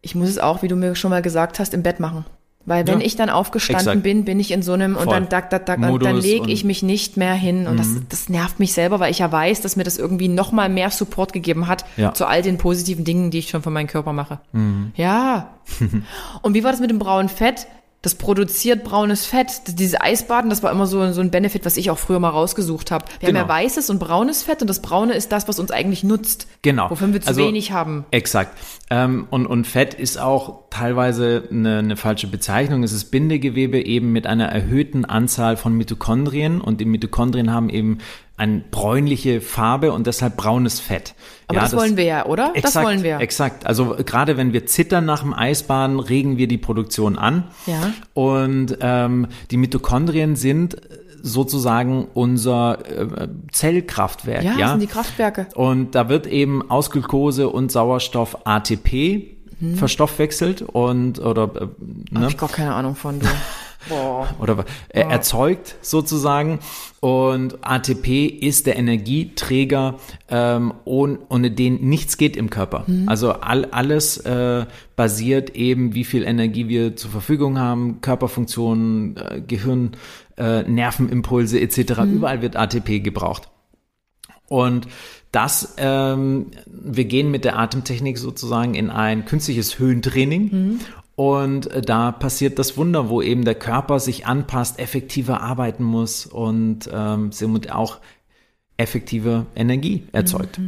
ich 0.00 0.14
muss 0.14 0.28
es 0.30 0.38
auch, 0.38 0.62
wie 0.62 0.68
du 0.68 0.76
mir 0.76 0.94
schon 0.94 1.10
mal 1.10 1.22
gesagt 1.22 1.58
hast, 1.58 1.74
im 1.74 1.82
Bett 1.82 2.00
machen. 2.00 2.24
Weil 2.64 2.86
wenn 2.86 3.00
Ja. 3.00 3.06
ich 3.06 3.16
dann 3.16 3.28
aufgestanden 3.28 3.86
Exakt. 3.88 4.02
bin, 4.04 4.24
bin 4.24 4.38
ich 4.38 4.52
in 4.52 4.62
so 4.62 4.72
einem 4.72 4.94
und 4.96 5.04
Voll. 5.04 5.14
dann 5.14 5.28
dack, 5.28 5.50
dack, 5.50 5.66
dack, 5.66 5.78
und 5.80 6.02
dann 6.04 6.16
lege 6.16 6.42
und- 6.42 6.48
ich 6.48 6.62
mich 6.64 6.82
nicht 6.84 7.16
mehr 7.16 7.34
hin. 7.34 7.66
Und 7.66 7.76
das, 7.76 7.88
Mhm. 7.88 8.06
das 8.08 8.28
nervt 8.28 8.60
mich 8.60 8.72
selber, 8.72 9.00
weil 9.00 9.10
ich 9.10 9.18
ja 9.18 9.32
weiß, 9.32 9.60
dass 9.62 9.74
mir 9.74 9.82
das 9.84 9.98
irgendwie 9.98 10.28
noch 10.28 10.52
mal 10.52 10.68
mehr 10.68 10.90
Support 10.90 11.32
gegeben 11.32 11.66
hat 11.66 11.84
Ja. 11.96 12.10
Mhm. 12.10 12.14
zu 12.14 12.26
all 12.26 12.40
den 12.42 12.58
positiven 12.58 13.04
Dingen, 13.04 13.30
die 13.32 13.38
ich 13.40 13.48
schon 13.50 13.62
von 13.62 13.72
meinem 13.72 13.88
Körper 13.88 14.12
mache. 14.12 14.38
Ja. 14.94 15.48
und 16.42 16.54
wie 16.54 16.62
war 16.64 16.70
das 16.70 16.80
mit 16.80 16.90
dem 16.90 16.98
braunen 17.00 17.28
Fett? 17.28 17.66
Das 18.02 18.16
produziert 18.16 18.82
braunes 18.82 19.26
Fett. 19.26 19.78
Diese 19.78 20.00
Eisbaden, 20.00 20.50
das 20.50 20.62
war 20.64 20.72
immer 20.72 20.86
so, 20.88 21.12
so 21.12 21.20
ein 21.20 21.30
Benefit, 21.30 21.64
was 21.64 21.76
ich 21.76 21.88
auch 21.90 21.98
früher 21.98 22.18
mal 22.18 22.30
rausgesucht 22.30 22.90
habe. 22.90 23.04
Wir 23.20 23.28
haben 23.28 23.34
Genau. 23.36 23.46
ja 23.46 23.48
weißes 23.48 23.90
und 23.90 24.00
braunes 24.00 24.42
Fett 24.42 24.60
und 24.60 24.66
das 24.68 24.82
braune 24.82 25.14
ist 25.14 25.30
das, 25.30 25.46
was 25.46 25.60
uns 25.60 25.70
eigentlich 25.70 26.02
nutzt. 26.02 26.48
Genau. 26.62 26.90
Wovon 26.90 27.12
wir 27.12 27.20
zu 27.20 27.28
Also- 27.28 27.42
wenig 27.46 27.70
haben. 27.70 28.04
Exakt. 28.10 28.58
Ähm, 28.90 29.28
und, 29.30 29.46
und 29.46 29.68
Fett 29.68 29.94
ist 29.94 30.18
auch 30.18 30.64
teilweise 30.70 31.44
eine, 31.50 31.78
eine 31.78 31.96
falsche 31.96 32.26
Bezeichnung. 32.26 32.82
Es 32.82 32.92
ist 32.92 33.12
Bindegewebe 33.12 33.80
eben 33.80 34.10
mit 34.10 34.26
einer 34.26 34.46
erhöhten 34.46 35.04
Anzahl 35.04 35.56
von 35.56 35.72
Mitochondrien 35.74 36.60
und 36.60 36.80
die 36.80 36.84
Mitochondrien 36.86 37.52
haben 37.52 37.70
eben 37.70 37.98
eine 38.36 38.62
bräunliche 38.70 39.40
Farbe 39.40 39.92
und 39.92 40.06
deshalb 40.06 40.36
braunes 40.36 40.80
Fett. 40.80 41.14
Aber 41.48 41.60
das, 41.60 41.76
wollen 41.76 41.96
wir 41.96 42.04
ja, 42.04 42.26
oder? 42.26 42.52
Exakt, 42.54 42.76
das 42.76 42.82
wollen 42.82 43.02
wir. 43.02 43.20
Exakt. 43.20 43.66
Also 43.66 43.96
gerade 44.04 44.36
wenn 44.36 44.52
wir 44.52 44.66
zittern 44.66 45.04
nach 45.04 45.22
dem 45.22 45.34
Eisbaden, 45.34 46.00
regen 46.00 46.38
wir 46.38 46.48
die 46.48 46.58
Produktion 46.58 47.18
an. 47.18 47.44
Ja. 47.66 47.92
Und 48.14 48.78
ähm, 48.80 49.28
die 49.50 49.58
Mitochondrien 49.58 50.34
sind 50.34 50.76
sozusagen 51.22 52.08
unser 52.14 52.78
äh, 52.90 53.28
Zellkraftwerk. 53.52 54.42
Ja, 54.42 54.52
Ja, 54.52 54.58
das 54.58 54.70
sind 54.70 54.80
die 54.80 54.86
Kraftwerke. 54.88 55.46
und 55.54 55.94
da 55.94 56.08
wird 56.08 56.26
eben 56.26 56.68
aus 56.68 56.90
Glucose 56.90 57.48
und 57.48 57.70
Sauerstoff 57.70 58.38
ATP 58.44 59.36
verstoffwechselt 59.76 60.62
und 60.62 61.20
oder 61.20 61.44
äh, 61.54 61.60
Hab 61.60 62.20
ne, 62.20 62.26
ich 62.28 62.36
gar 62.36 62.48
keine 62.48 62.74
Ahnung 62.74 62.96
von, 62.96 63.20
du. 63.20 63.26
Boah. 63.88 64.28
oder 64.38 64.64
äh, 64.88 65.00
erzeugt 65.00 65.76
sozusagen 65.82 66.60
und 67.00 67.58
ATP 67.62 68.26
ist 68.26 68.66
der 68.66 68.76
Energieträger 68.76 69.96
ähm, 70.28 70.72
ohne, 70.84 71.18
ohne 71.28 71.50
den 71.50 71.88
nichts 71.88 72.16
geht 72.16 72.36
im 72.36 72.48
Körper. 72.48 72.84
Also 73.06 73.32
all, 73.32 73.64
alles 73.66 74.18
äh, 74.18 74.66
basiert 74.94 75.56
eben, 75.56 75.94
wie 75.94 76.04
viel 76.04 76.22
Energie 76.22 76.68
wir 76.68 76.94
zur 76.94 77.10
Verfügung 77.10 77.58
haben, 77.58 78.00
Körperfunktionen, 78.00 79.16
äh, 79.16 79.40
Gehirn, 79.40 79.92
äh, 80.36 80.62
Nervenimpulse 80.62 81.60
etc. 81.60 82.02
Überall 82.04 82.40
wird 82.42 82.56
ATP 82.56 83.00
gebraucht. 83.00 83.48
Und 84.48 84.86
das, 85.32 85.76
ähm, 85.78 86.48
wir 86.66 87.06
gehen 87.06 87.30
mit 87.30 87.44
der 87.44 87.58
Atemtechnik 87.58 88.18
sozusagen 88.18 88.74
in 88.74 88.90
ein 88.90 89.24
künstliches 89.24 89.78
Höhentraining. 89.78 90.78
Und 91.14 91.66
äh, 91.70 91.82
da 91.82 92.12
passiert 92.12 92.58
das 92.58 92.76
Wunder, 92.76 93.08
wo 93.08 93.20
eben 93.22 93.44
der 93.44 93.54
Körper 93.54 94.00
sich 94.00 94.26
anpasst, 94.26 94.78
effektiver 94.78 95.40
arbeiten 95.40 95.84
muss 95.84 96.26
und 96.26 96.88
ähm, 96.92 97.32
somit 97.32 97.70
auch 97.70 97.98
effektive 98.76 99.46
Energie 99.54 100.06
erzeugt. 100.12 100.58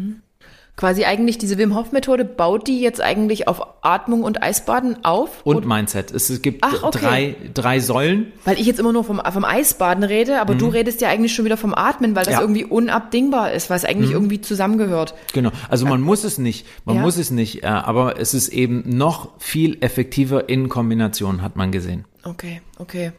Quasi 0.77 1.05
eigentlich 1.05 1.39
diese 1.39 1.57
Wim 1.57 1.77
Hof 1.77 1.93
Methode 1.93 2.25
baut 2.25 2.67
die 2.67 2.81
jetzt 2.81 3.01
eigentlich 3.01 3.47
auf 3.47 3.63
Atmung 3.83 4.25
und 4.25 4.43
Eisbaden 4.43 5.05
auf? 5.05 5.43
Und 5.45 5.57
Oder- 5.59 5.67
Mindset. 5.69 6.11
Es, 6.11 6.43
gibt 6.43 6.65
Ach, 6.65 6.83
okay. 6.83 6.99
drei, 7.01 7.37
drei 7.55 7.79
Säulen. 7.79 8.33
weil 8.45 8.59
ich 8.59 8.67
jetzt 8.67 8.81
immer 8.81 8.93
nur 8.93 9.05
vom, 9.05 9.21
vom 9.33 9.45
Eisbaden 9.45 10.03
rede, 10.03 10.41
aber 10.41 10.57
du 10.57 10.67
redest 10.67 11.01
ja 11.01 11.09
eigentlich 11.11 11.33
schon 11.33 11.45
wieder 11.45 11.57
vom 11.57 11.75
Atmen, 11.75 12.17
weil 12.17 12.25
das 12.25 12.35
Mhm. 12.35 12.41
Ja. 12.41 12.47
Mhm. 12.49 12.55
irgendwie 12.57 12.65
unabdingbar 12.65 13.53
ist, 13.53 13.71
weil 13.71 13.77
es 13.77 13.85
eigentlich 13.85 14.11
irgendwie 14.11 14.41
zusammengehört. 14.41 15.15
Genau. 15.33 15.51
Also 15.69 15.87
man 15.87 16.01
muss 16.01 16.25
es 16.25 16.39
nicht. 16.39 16.67
Man 16.85 16.97
Ja. 16.97 17.03
muss 17.03 17.19
es 17.19 17.31
nicht. 17.31 17.63
Äh, 17.63 17.67
aber 17.69 18.19
es 18.19 18.35
ist 18.35 18.49
eben 18.49 18.83
noch 18.97 19.31
viel 19.39 19.79
effektiver 19.81 20.49
in 20.49 20.69
Kombination, 20.69 21.41
hat 21.43 21.55
man 21.55 21.71
gesehen. 21.71 22.05
Okay, 22.25 22.63
okay. 22.79 23.13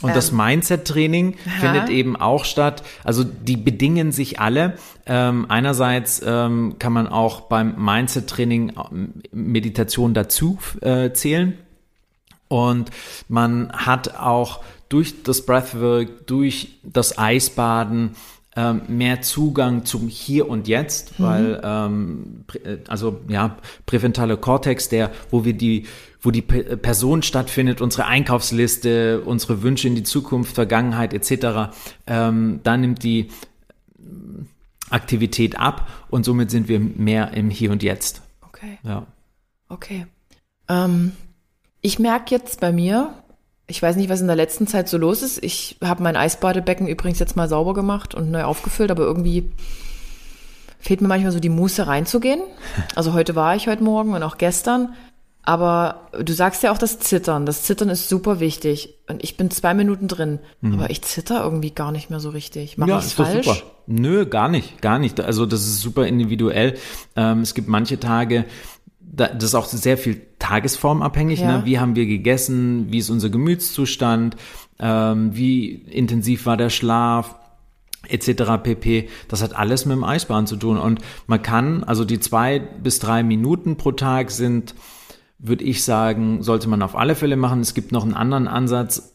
Und 0.00 0.14
das 0.14 0.32
Mindset-Training 0.32 1.32
Ähm. 1.32 1.36
Ja. 1.44 1.52
findet 1.52 1.90
eben 1.90 2.16
auch 2.16 2.44
statt. 2.44 2.82
Also 3.04 3.24
die 3.24 3.56
bedingen 3.56 4.12
sich 4.12 4.40
alle. 4.40 4.74
Ähm, 5.06 5.46
einerseits 5.48 6.22
ähm, 6.24 6.76
kann 6.78 6.92
man 6.92 7.06
auch 7.06 7.42
beim 7.42 7.74
Mindset-Training 7.82 8.72
ähm, 8.90 9.14
Meditation 9.32 10.14
dazu 10.14 10.58
äh, 10.80 11.12
zählen. 11.12 11.54
Und 12.48 12.90
man 13.28 13.72
hat 13.72 14.16
auch 14.16 14.60
durch 14.88 15.22
das 15.22 15.44
Breathwork, 15.44 16.26
durch 16.26 16.78
das 16.82 17.18
Eisbaden 17.18 18.16
ähm, 18.56 18.82
mehr 18.88 19.20
Zugang 19.20 19.84
zum 19.84 20.08
Hier 20.08 20.48
und 20.48 20.66
Jetzt, 20.66 21.18
mhm. 21.18 21.24
weil 21.24 21.60
ähm, 21.62 22.44
äh, 22.64 22.78
also 22.88 23.20
ja 23.28 23.56
präventale 23.86 24.36
Kortex, 24.36 24.88
der 24.88 25.12
wo 25.30 25.44
wir 25.44 25.52
die 25.52 25.86
wo 26.20 26.30
die 26.30 26.42
Person 26.42 27.22
stattfindet, 27.22 27.80
unsere 27.80 28.06
Einkaufsliste, 28.06 29.22
unsere 29.24 29.62
Wünsche 29.62 29.88
in 29.88 29.94
die 29.94 30.02
Zukunft, 30.02 30.54
Vergangenheit 30.54 31.14
etc. 31.14 31.72
Ähm, 32.06 32.60
da 32.64 32.76
nimmt 32.76 33.04
die 33.04 33.30
Aktivität 34.90 35.58
ab 35.58 35.88
und 36.10 36.24
somit 36.24 36.50
sind 36.50 36.68
wir 36.68 36.80
mehr 36.80 37.32
im 37.34 37.50
Hier 37.50 37.70
und 37.70 37.82
Jetzt. 37.82 38.22
Okay. 38.42 38.78
Ja. 38.82 39.06
Okay. 39.68 40.06
Ähm, 40.68 41.12
ich 41.80 41.98
merke 41.98 42.34
jetzt 42.34 42.60
bei 42.60 42.72
mir, 42.72 43.14
ich 43.66 43.82
weiß 43.82 43.96
nicht, 43.96 44.08
was 44.08 44.20
in 44.20 44.26
der 44.26 44.36
letzten 44.36 44.66
Zeit 44.66 44.88
so 44.88 44.96
los 44.96 45.22
ist. 45.22 45.42
Ich 45.44 45.76
habe 45.84 46.02
mein 46.02 46.16
Eisbadebecken 46.16 46.88
übrigens 46.88 47.18
jetzt 47.18 47.36
mal 47.36 47.48
sauber 47.48 47.74
gemacht 47.74 48.14
und 48.14 48.30
neu 48.30 48.44
aufgefüllt, 48.44 48.90
aber 48.90 49.02
irgendwie 49.02 49.52
fehlt 50.80 51.00
mir 51.00 51.08
manchmal 51.08 51.32
so 51.32 51.40
die 51.40 51.48
Muße 51.48 51.86
reinzugehen. 51.86 52.40
Also 52.94 53.12
heute 53.12 53.36
war 53.36 53.54
ich 53.54 53.68
heute 53.68 53.84
Morgen 53.84 54.14
und 54.14 54.22
auch 54.22 54.38
gestern. 54.38 54.94
Aber 55.48 56.10
du 56.12 56.34
sagst 56.34 56.62
ja 56.62 56.70
auch 56.70 56.76
das 56.76 56.98
Zittern. 56.98 57.46
Das 57.46 57.62
Zittern 57.62 57.88
ist 57.88 58.10
super 58.10 58.38
wichtig. 58.38 58.98
Und 59.08 59.24
ich 59.24 59.38
bin 59.38 59.50
zwei 59.50 59.72
Minuten 59.72 60.06
drin. 60.06 60.40
Mhm. 60.60 60.74
Aber 60.74 60.90
ich 60.90 61.00
zitter 61.00 61.42
irgendwie 61.42 61.70
gar 61.70 61.90
nicht 61.90 62.10
mehr 62.10 62.20
so 62.20 62.28
richtig. 62.28 62.76
Mach 62.76 62.86
ja, 62.86 62.98
ich's 62.98 63.14
falsch? 63.14 63.46
Super. 63.46 63.62
Nö, 63.86 64.26
gar 64.26 64.50
nicht, 64.50 64.82
gar 64.82 64.98
nicht. 64.98 65.18
Also 65.22 65.46
das 65.46 65.62
ist 65.62 65.80
super 65.80 66.06
individuell. 66.06 66.74
Ähm, 67.16 67.40
es 67.40 67.54
gibt 67.54 67.66
manche 67.66 67.98
Tage, 67.98 68.44
das 69.00 69.42
ist 69.42 69.54
auch 69.54 69.64
sehr 69.64 69.96
viel 69.96 70.20
tagesformabhängig. 70.38 71.40
Ne? 71.40 71.46
Ja. 71.46 71.58
Ne? 71.60 71.64
Wie 71.64 71.78
haben 71.78 71.96
wir 71.96 72.04
gegessen? 72.04 72.92
Wie 72.92 72.98
ist 72.98 73.08
unser 73.08 73.30
Gemütszustand? 73.30 74.36
Ähm, 74.78 75.34
wie 75.34 75.70
intensiv 75.70 76.44
war 76.44 76.58
der 76.58 76.68
Schlaf? 76.68 77.36
etc. 78.06 78.62
pp. 78.62 79.08
Das 79.28 79.42
hat 79.42 79.56
alles 79.56 79.86
mit 79.86 79.96
dem 79.96 80.04
Eisbahn 80.04 80.46
zu 80.46 80.56
tun. 80.56 80.78
Und 80.78 81.00
man 81.26 81.42
kann, 81.42 81.84
also 81.84 82.04
die 82.04 82.20
zwei 82.20 82.58
bis 82.58 82.98
drei 82.98 83.22
Minuten 83.22 83.76
pro 83.76 83.92
Tag 83.92 84.30
sind 84.30 84.74
würde 85.38 85.64
ich 85.64 85.84
sagen, 85.84 86.42
sollte 86.42 86.68
man 86.68 86.82
auf 86.82 86.96
alle 86.96 87.14
Fälle 87.14 87.36
machen. 87.36 87.60
Es 87.60 87.74
gibt 87.74 87.92
noch 87.92 88.04
einen 88.04 88.14
anderen 88.14 88.48
Ansatz. 88.48 89.14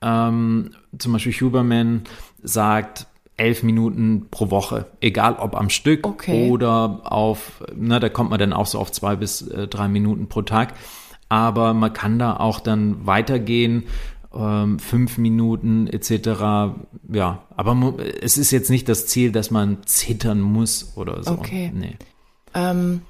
Ähm, 0.00 0.70
zum 0.96 1.12
Beispiel 1.12 1.32
Huberman 1.32 2.02
sagt 2.42 3.06
elf 3.36 3.62
Minuten 3.62 4.26
pro 4.30 4.50
Woche, 4.50 4.86
egal 5.00 5.36
ob 5.36 5.56
am 5.56 5.70
Stück 5.70 6.06
okay. 6.06 6.50
oder 6.50 7.00
auf, 7.04 7.64
na, 7.74 8.00
da 8.00 8.08
kommt 8.08 8.30
man 8.30 8.38
dann 8.38 8.52
auch 8.52 8.66
so 8.66 8.78
auf 8.78 8.92
zwei 8.92 9.16
bis 9.16 9.42
äh, 9.42 9.68
drei 9.68 9.88
Minuten 9.88 10.28
pro 10.28 10.42
Tag. 10.42 10.74
Aber 11.28 11.74
man 11.74 11.92
kann 11.92 12.18
da 12.18 12.36
auch 12.36 12.58
dann 12.60 13.06
weitergehen, 13.06 13.84
ähm, 14.34 14.78
fünf 14.78 15.18
Minuten 15.18 15.86
etc. 15.86 16.74
Ja, 17.12 17.42
aber 17.54 17.94
es 18.20 18.38
ist 18.38 18.50
jetzt 18.50 18.70
nicht 18.70 18.88
das 18.88 19.06
Ziel, 19.06 19.30
dass 19.30 19.50
man 19.50 19.78
zittern 19.84 20.40
muss 20.40 20.92
oder 20.96 21.22
so. 21.22 21.32
Okay. 21.32 21.70
Nee. 21.74 21.96
Ähm, 22.54 23.02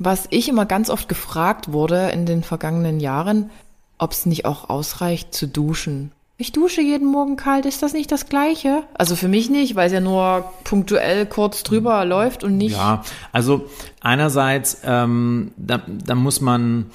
was 0.00 0.26
ich 0.30 0.48
immer 0.48 0.64
ganz 0.64 0.88
oft 0.88 1.08
gefragt 1.08 1.72
wurde 1.72 2.08
in 2.08 2.24
den 2.24 2.42
vergangenen 2.42 3.00
Jahren, 3.00 3.50
ob 3.98 4.12
es 4.12 4.24
nicht 4.26 4.46
auch 4.46 4.70
ausreicht 4.70 5.34
zu 5.34 5.46
duschen. 5.46 6.10
Ich 6.38 6.52
dusche 6.52 6.80
jeden 6.80 7.06
Morgen 7.06 7.36
kalt, 7.36 7.66
ist 7.66 7.82
das 7.82 7.92
nicht 7.92 8.10
das 8.10 8.26
Gleiche? 8.26 8.84
Also 8.94 9.14
für 9.14 9.28
mich 9.28 9.50
nicht, 9.50 9.76
weil 9.76 9.88
es 9.88 9.92
ja 9.92 10.00
nur 10.00 10.50
punktuell 10.64 11.26
kurz 11.26 11.64
drüber 11.64 12.06
läuft 12.06 12.44
und 12.44 12.56
nicht. 12.56 12.72
Ja, 12.72 13.04
also 13.30 13.66
einerseits, 14.00 14.80
ähm, 14.84 15.52
da, 15.58 15.82
da 15.86 16.14
muss 16.14 16.40
man 16.40 16.86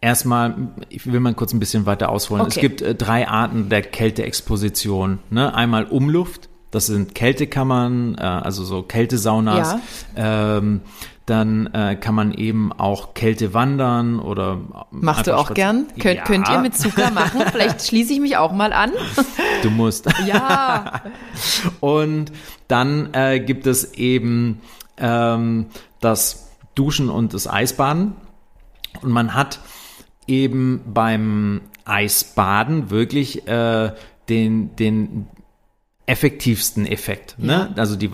erstmal, 0.00 0.56
ich 0.88 1.06
will 1.06 1.20
mal 1.20 1.32
kurz 1.34 1.52
ein 1.52 1.60
bisschen 1.60 1.86
weiter 1.86 2.08
ausholen. 2.08 2.42
Okay. 2.42 2.54
Es 2.56 2.60
gibt 2.60 2.82
äh, 2.82 2.96
drei 2.96 3.28
Arten 3.28 3.68
der 3.68 3.82
Kälteexposition. 3.82 5.20
Ne? 5.30 5.54
Einmal 5.54 5.84
Umluft, 5.84 6.48
das 6.72 6.86
sind 6.86 7.14
Kältekammern, 7.14 8.16
äh, 8.18 8.22
also 8.22 8.64
so 8.64 8.82
Kältesaunas. 8.82 9.76
Ja. 10.16 10.58
Ähm, 10.58 10.80
dann 11.26 11.66
äh, 11.68 11.96
kann 11.96 12.14
man 12.14 12.32
eben 12.32 12.72
auch 12.72 13.14
Kälte 13.14 13.54
wandern 13.54 14.18
oder 14.18 14.60
Machst 14.90 15.28
du 15.28 15.36
auch 15.36 15.54
gern? 15.54 15.86
Könnt, 15.98 16.16
ja. 16.16 16.24
könnt 16.24 16.48
ihr 16.48 16.58
mit 16.58 16.76
Zucker 16.76 17.10
machen? 17.10 17.42
Vielleicht 17.52 17.86
schließe 17.86 18.12
ich 18.12 18.20
mich 18.20 18.36
auch 18.36 18.52
mal 18.52 18.72
an. 18.72 18.92
Du 19.62 19.70
musst. 19.70 20.08
Ja. 20.26 21.02
Und 21.80 22.32
dann 22.68 23.12
äh, 23.12 23.40
gibt 23.40 23.66
es 23.66 23.94
eben 23.94 24.60
ähm, 24.98 25.66
das 26.00 26.50
Duschen 26.74 27.08
und 27.08 27.34
das 27.34 27.48
Eisbaden. 27.48 28.14
Und 29.00 29.10
man 29.10 29.34
hat 29.34 29.60
eben 30.26 30.82
beim 30.86 31.62
Eisbaden 31.84 32.90
wirklich 32.90 33.48
äh, 33.48 33.92
den, 34.28 34.76
den 34.76 35.26
effektivsten 36.06 36.86
Effekt. 36.86 37.38
Ne? 37.38 37.70
Ja. 37.74 37.80
Also 37.80 37.96
die 37.96 38.12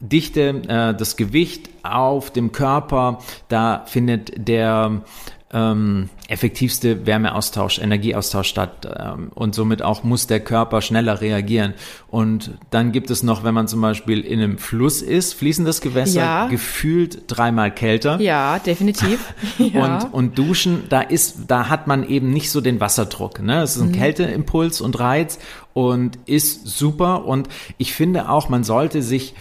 Wasserdichte, 0.00 0.62
äh, 0.68 0.94
das 0.94 1.16
Gewicht 1.16 1.70
auf 1.82 2.30
dem 2.30 2.52
Körper, 2.52 3.18
da 3.48 3.84
findet 3.86 4.32
der 4.36 5.02
ähm, 5.50 6.10
effektivste 6.28 7.06
Wärmeaustausch, 7.06 7.78
Energieaustausch 7.78 8.48
statt 8.48 8.86
ähm, 8.98 9.30
und 9.34 9.54
somit 9.54 9.80
auch 9.80 10.04
muss 10.04 10.26
der 10.26 10.40
Körper 10.40 10.82
schneller 10.82 11.22
reagieren. 11.22 11.72
Und 12.08 12.50
dann 12.68 12.92
gibt 12.92 13.10
es 13.10 13.22
noch, 13.22 13.44
wenn 13.44 13.54
man 13.54 13.66
zum 13.66 13.80
Beispiel 13.80 14.20
in 14.20 14.40
einem 14.40 14.58
Fluss 14.58 15.00
ist, 15.00 15.32
fließendes 15.32 15.80
Gewässer, 15.80 16.20
ja. 16.20 16.48
gefühlt 16.48 17.22
dreimal 17.28 17.74
kälter. 17.74 18.20
Ja, 18.20 18.58
definitiv. 18.58 19.32
ja. 19.58 20.02
Und, 20.02 20.12
und 20.12 20.38
Duschen, 20.38 20.84
da 20.90 21.00
ist, 21.00 21.38
da 21.48 21.70
hat 21.70 21.86
man 21.86 22.06
eben 22.06 22.30
nicht 22.30 22.50
so 22.50 22.60
den 22.60 22.78
Wasserdruck. 22.78 23.40
Ne? 23.40 23.62
Es 23.62 23.76
ist 23.76 23.82
ein 23.82 23.88
mhm. 23.88 23.92
Kälteimpuls 23.92 24.82
und 24.82 25.00
Reiz 25.00 25.38
und 25.72 26.18
ist 26.26 26.66
super. 26.66 27.24
Und 27.24 27.48
ich 27.78 27.94
finde 27.94 28.28
auch, 28.28 28.50
man 28.50 28.64
sollte 28.64 29.00
sich 29.00 29.34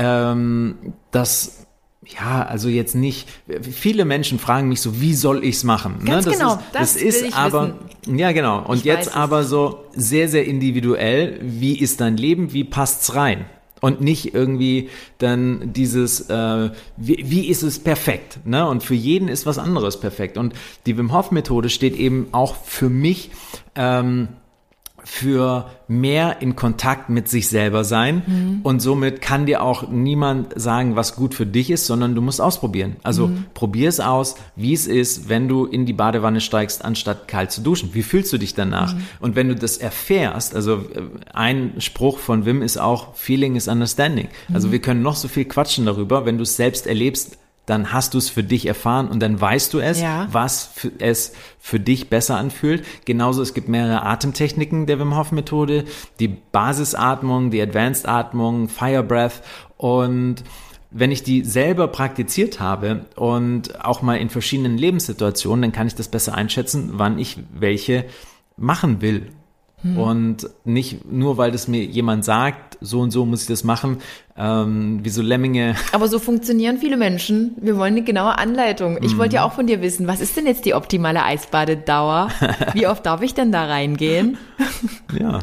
ähm, 0.00 0.94
das 1.10 1.66
ja, 2.06 2.42
also 2.44 2.68
jetzt 2.68 2.94
nicht. 2.94 3.28
Viele 3.60 4.04
Menschen 4.04 4.38
fragen 4.38 4.68
mich 4.68 4.80
so, 4.80 5.00
wie 5.00 5.14
soll 5.14 5.44
ich's 5.44 5.64
machen? 5.64 5.98
Ne? 6.00 6.10
Ganz 6.10 6.26
ne? 6.26 6.32
das 6.32 6.40
genau, 6.40 6.54
ist, 6.54 6.62
das, 6.72 6.94
das 6.94 7.02
ist 7.02 7.36
aber 7.36 7.74
wissen. 8.02 8.18
ja 8.18 8.32
genau. 8.32 8.64
Und 8.64 8.78
ich 8.78 8.84
jetzt 8.84 9.14
aber 9.14 9.44
so 9.44 9.84
sehr 9.94 10.28
sehr 10.28 10.46
individuell. 10.46 11.38
Wie 11.42 11.78
ist 11.78 12.00
dein 12.00 12.16
Leben? 12.16 12.52
Wie 12.52 12.64
passt's 12.64 13.14
rein? 13.14 13.44
Und 13.82 14.00
nicht 14.00 14.34
irgendwie 14.34 14.90
dann 15.18 15.72
dieses, 15.72 16.28
äh, 16.28 16.70
wie, 16.98 17.24
wie 17.30 17.48
ist 17.48 17.62
es 17.62 17.78
perfekt? 17.78 18.40
Ne? 18.44 18.66
Und 18.68 18.82
für 18.82 18.94
jeden 18.94 19.28
ist 19.28 19.46
was 19.46 19.58
anderes 19.58 20.00
perfekt. 20.00 20.36
Und 20.36 20.52
die 20.84 20.98
Wim 20.98 21.14
Hof 21.14 21.30
Methode 21.30 21.70
steht 21.70 21.96
eben 21.96 22.28
auch 22.32 22.56
für 22.56 22.90
mich 22.90 23.30
ähm, 23.76 24.28
für 25.04 25.70
mehr 25.88 26.40
in 26.40 26.54
Kontakt 26.54 27.10
mit 27.10 27.28
sich 27.28 27.48
selber 27.48 27.82
sein 27.82 28.22
mhm. 28.24 28.60
und 28.62 28.80
somit 28.80 29.20
kann 29.20 29.44
dir 29.46 29.62
auch 29.62 29.88
niemand 29.88 30.52
sagen, 30.60 30.94
was 30.94 31.16
gut 31.16 31.34
für 31.34 31.46
dich 31.46 31.70
ist, 31.70 31.86
sondern 31.86 32.14
du 32.14 32.22
musst 32.22 32.40
ausprobieren. 32.40 32.96
Also 33.02 33.26
mhm. 33.26 33.46
probier 33.54 33.88
es 33.88 33.98
aus, 33.98 34.36
wie 34.54 34.72
es 34.72 34.86
ist, 34.86 35.28
wenn 35.28 35.48
du 35.48 35.66
in 35.66 35.86
die 35.86 35.92
Badewanne 35.92 36.40
steigst, 36.40 36.84
anstatt 36.84 37.26
kalt 37.26 37.50
zu 37.50 37.60
duschen. 37.60 37.90
Wie 37.92 38.04
fühlst 38.04 38.32
du 38.32 38.38
dich 38.38 38.54
danach? 38.54 38.94
Mhm. 38.94 39.00
Und 39.18 39.36
wenn 39.36 39.48
du 39.48 39.56
das 39.56 39.78
erfährst, 39.78 40.54
also 40.54 40.76
äh, 40.76 41.02
ein 41.32 41.74
Spruch 41.78 42.18
von 42.18 42.46
Wim 42.46 42.62
ist 42.62 42.78
auch, 42.78 43.16
Feeling 43.16 43.56
is 43.56 43.66
Understanding. 43.66 44.28
Also 44.52 44.68
mhm. 44.68 44.72
wir 44.72 44.78
können 44.80 45.02
noch 45.02 45.16
so 45.16 45.26
viel 45.26 45.44
quatschen 45.44 45.86
darüber, 45.86 46.24
wenn 46.24 46.36
du 46.36 46.44
es 46.44 46.56
selbst 46.56 46.86
erlebst, 46.86 47.39
dann 47.70 47.92
hast 47.92 48.14
du 48.14 48.18
es 48.18 48.28
für 48.28 48.42
dich 48.42 48.66
erfahren 48.66 49.08
und 49.08 49.20
dann 49.20 49.40
weißt 49.40 49.72
du 49.72 49.78
es, 49.78 50.00
ja. 50.00 50.26
was 50.30 50.70
für, 50.74 50.90
es 50.98 51.32
für 51.58 51.78
dich 51.78 52.10
besser 52.10 52.36
anfühlt. 52.36 52.84
Genauso, 53.04 53.42
es 53.42 53.54
gibt 53.54 53.68
mehrere 53.68 54.02
Atemtechniken 54.02 54.86
der 54.86 54.98
Wim 54.98 55.16
Hof 55.16 55.30
Methode, 55.30 55.84
die 56.18 56.28
Basisatmung, 56.28 57.50
die 57.50 57.62
Advanced 57.62 58.08
Atmung, 58.08 58.68
Fire 58.68 59.04
Breath 59.04 59.42
und 59.76 60.42
wenn 60.90 61.12
ich 61.12 61.22
die 61.22 61.44
selber 61.44 61.86
praktiziert 61.86 62.58
habe 62.58 63.06
und 63.14 63.84
auch 63.84 64.02
mal 64.02 64.16
in 64.16 64.28
verschiedenen 64.28 64.76
Lebenssituationen, 64.76 65.62
dann 65.62 65.72
kann 65.72 65.86
ich 65.86 65.94
das 65.94 66.08
besser 66.08 66.34
einschätzen, 66.34 66.90
wann 66.94 67.20
ich 67.20 67.38
welche 67.52 68.06
machen 68.56 69.00
will 69.00 69.30
hm. 69.82 69.98
Und 69.98 70.50
nicht 70.64 71.10
nur, 71.10 71.38
weil 71.38 71.50
das 71.50 71.66
mir 71.66 71.82
jemand 71.84 72.24
sagt, 72.24 72.76
so 72.82 73.00
und 73.00 73.10
so 73.10 73.24
muss 73.24 73.42
ich 73.42 73.48
das 73.48 73.64
machen, 73.64 73.98
ähm, 74.36 75.00
wie 75.02 75.08
so 75.08 75.22
Lemminge. 75.22 75.74
Aber 75.92 76.08
so 76.08 76.18
funktionieren 76.18 76.78
viele 76.78 76.96
Menschen. 76.96 77.52
Wir 77.60 77.76
wollen 77.76 77.94
eine 77.94 78.04
genaue 78.04 78.38
Anleitung. 78.38 78.98
Ich 79.02 79.14
mhm. 79.14 79.18
wollte 79.18 79.36
ja 79.36 79.44
auch 79.44 79.52
von 79.52 79.66
dir 79.66 79.82
wissen, 79.82 80.06
was 80.06 80.20
ist 80.20 80.36
denn 80.36 80.46
jetzt 80.46 80.64
die 80.64 80.74
optimale 80.74 81.22
Eisbadedauer? 81.24 82.28
Wie 82.72 82.86
oft 82.86 83.04
darf 83.06 83.22
ich 83.22 83.34
denn 83.34 83.52
da 83.52 83.66
reingehen? 83.66 84.38
ja, 85.18 85.40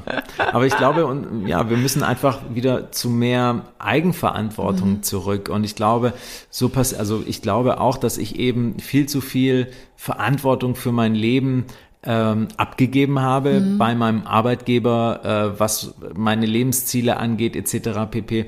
aber 0.51 0.65
ich 0.65 0.75
glaube, 0.77 1.05
und 1.05 1.47
ja, 1.47 1.69
wir 1.69 1.77
müssen 1.77 2.03
einfach 2.03 2.39
wieder 2.53 2.91
zu 2.91 3.09
mehr 3.09 3.65
Eigenverantwortung 3.79 4.89
mhm. 4.89 5.03
zurück. 5.03 5.49
Und 5.49 5.63
ich 5.63 5.75
glaube, 5.75 6.13
so 6.49 6.69
pass, 6.69 6.93
also 6.93 7.23
ich 7.25 7.41
glaube 7.41 7.79
auch, 7.79 7.97
dass 7.97 8.17
ich 8.17 8.37
eben 8.37 8.79
viel 8.79 9.07
zu 9.07 9.21
viel 9.21 9.67
Verantwortung 9.95 10.75
für 10.75 10.91
mein 10.91 11.15
Leben 11.15 11.65
ähm, 12.07 12.47
abgegeben 12.55 13.19
habe 13.19 13.59
mhm. 13.59 13.77
bei 13.77 13.93
meinem 13.93 14.25
Arbeitgeber, 14.25 15.53
äh, 15.55 15.59
was 15.59 15.93
meine 16.15 16.45
Lebensziele 16.45 17.17
angeht, 17.17 17.55
etc. 17.57 18.09
pp, 18.09 18.45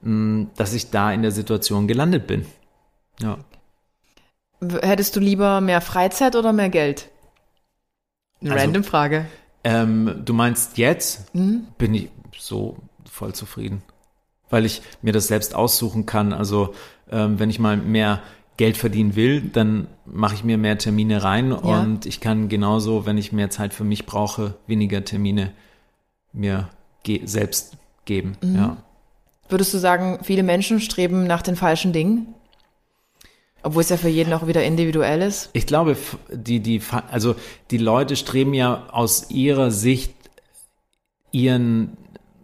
mh, 0.00 0.10
mm, 0.10 0.50
dass 0.56 0.72
ich 0.72 0.90
da 0.90 1.12
in 1.12 1.20
der 1.20 1.30
Situation 1.30 1.86
gelandet 1.86 2.26
bin. 2.26 2.46
Ja. 3.20 3.36
Hättest 4.80 5.14
du 5.14 5.20
lieber 5.20 5.60
mehr 5.60 5.82
Freizeit 5.82 6.36
oder 6.36 6.54
mehr 6.54 6.70
Geld? 6.70 7.10
Eine 8.40 8.52
also, 8.52 8.64
random 8.64 8.84
Frage. 8.84 9.26
Ähm, 9.62 10.22
du 10.24 10.32
meinst 10.32 10.78
jetzt? 10.78 11.34
Mhm. 11.34 11.66
Bin 11.76 11.94
ich 11.94 12.08
so 12.38 12.78
voll 13.04 13.34
zufrieden. 13.34 13.82
weil 14.48 14.66
ich 14.66 14.82
mir 15.00 15.12
das 15.12 15.28
selbst 15.28 15.54
aussuchen 15.54 16.04
kann. 16.04 16.34
Also 16.34 16.74
ähm, 17.10 17.38
wenn 17.38 17.48
ich 17.48 17.58
mal 17.58 17.76
mehr 17.78 18.20
Geld 18.62 18.76
verdienen 18.76 19.16
will, 19.16 19.40
dann 19.40 19.88
mache 20.06 20.36
ich 20.36 20.44
mir 20.44 20.56
mehr 20.56 20.78
Termine 20.78 21.24
rein 21.24 21.50
Ja. 21.50 21.56
und 21.56 22.06
ich 22.06 22.20
kann 22.20 22.48
genauso, 22.48 23.06
wenn 23.06 23.18
ich 23.18 23.32
mehr 23.32 23.50
Zeit 23.50 23.74
für 23.74 23.82
mich 23.82 24.06
brauche, 24.06 24.54
weniger 24.68 25.04
Termine 25.04 25.50
mir 26.32 26.68
ge 27.02 27.22
selbst 27.24 27.76
geben. 28.04 28.36
Mhm. 28.40 28.54
Ja. 28.54 28.76
Würdest 29.48 29.74
du 29.74 29.78
sagen, 29.78 30.20
viele 30.22 30.44
Menschen 30.44 30.78
streben 30.78 31.26
nach 31.26 31.42
den 31.42 31.56
falschen 31.56 31.92
Dingen? 31.92 32.34
Obwohl 33.64 33.82
es 33.82 33.88
ja 33.88 33.96
für 33.96 34.08
jeden 34.08 34.32
auch 34.32 34.46
wieder 34.46 34.62
individuell 34.62 35.22
ist. 35.22 35.50
Ich 35.54 35.66
glaube, 35.66 35.96
die, 36.32 36.60
die, 36.60 36.80
also 37.10 37.34
die 37.72 37.78
Leute 37.78 38.14
streben 38.14 38.54
ja 38.54 38.84
aus 38.92 39.28
ihrer 39.30 39.72
Sicht 39.72 40.14
ihren 41.32 41.96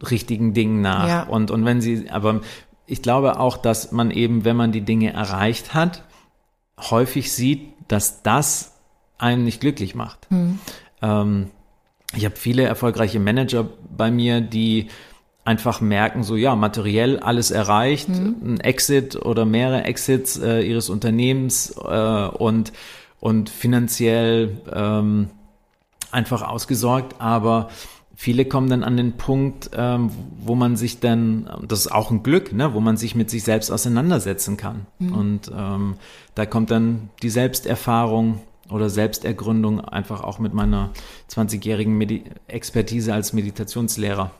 richtigen 0.02 0.52
Dingen 0.52 0.81
nach. 0.81 1.09
Ja. 1.09 1.22
Und, 1.22 1.52
und 1.52 1.64
wenn 1.64 1.81
sie, 1.81 2.11
aber 2.11 2.40
ich 2.87 3.02
glaube 3.02 3.38
auch, 3.38 3.57
dass 3.57 3.92
man 3.92 4.11
eben, 4.11 4.44
wenn 4.44 4.57
man 4.57 4.72
die 4.72 4.81
Dinge 4.81 5.12
erreicht 5.12 5.74
hat, 5.74 6.02
häufig 6.78 7.32
sieht, 7.32 7.72
dass 7.88 8.22
das 8.22 8.72
einen 9.18 9.44
nicht 9.44 9.60
glücklich 9.60 9.94
macht. 9.94 10.26
Ähm, 11.02 11.50
ich 12.16 12.24
habe 12.24 12.36
viele 12.36 12.62
erfolgreiche 12.62 13.20
Manager 13.20 13.68
bei 13.96 14.10
mir, 14.10 14.40
die 14.40 14.88
einfach 15.44 15.80
merken, 15.80 16.22
so 16.22 16.36
ja, 16.36 16.54
materiell 16.56 17.18
alles 17.18 17.50
erreicht, 17.50 18.08
ein 18.08 18.60
Exit 18.60 19.16
oder 19.16 19.44
mehrere 19.46 19.84
Exits 19.84 20.38
äh, 20.38 20.60
ihres 20.60 20.90
Unternehmens 20.90 21.74
äh, 21.76 22.26
und, 22.28 22.72
und 23.18 23.48
finanziell 23.48 24.58
ähm, 24.72 25.30
einfach 26.10 26.42
ausgesorgt, 26.42 27.16
aber 27.18 27.70
viele 28.20 28.46
kommen 28.46 28.68
dann 28.68 28.83
an 28.83 28.96
den 28.96 29.12
Punkt, 29.12 29.70
ähm, 29.74 30.11
wo 30.40 30.57
man 30.57 30.74
sich 30.74 30.98
dann, 30.98 31.48
das 31.68 31.83
ist 31.83 31.92
auch 31.92 32.11
ein 32.11 32.24
Glück, 32.24 32.52
ne, 32.52 32.74
wo 32.74 32.81
man 32.81 32.96
sich 32.96 33.14
mit 33.14 33.31
sich 33.31 33.44
selbst 33.44 33.70
auseinandersetzen 33.70 34.57
kann. 34.57 34.87
Und 35.12 35.52
ähm, 35.57 35.94
da 36.35 36.44
kommt 36.44 36.72
dann 36.72 37.11
die 37.22 37.31
Selbsterfahrung 37.31 38.40
oder 38.70 38.90
Selbstergründung 38.90 39.81
einfach 39.81 40.24
auch 40.24 40.40
mit 40.40 40.52
meiner 40.52 40.90
20-jährigen 41.31 41.96
Medi 41.96 42.24
Expertise 42.48 43.14
als 43.14 43.33
Meditationslehrer 43.35 44.33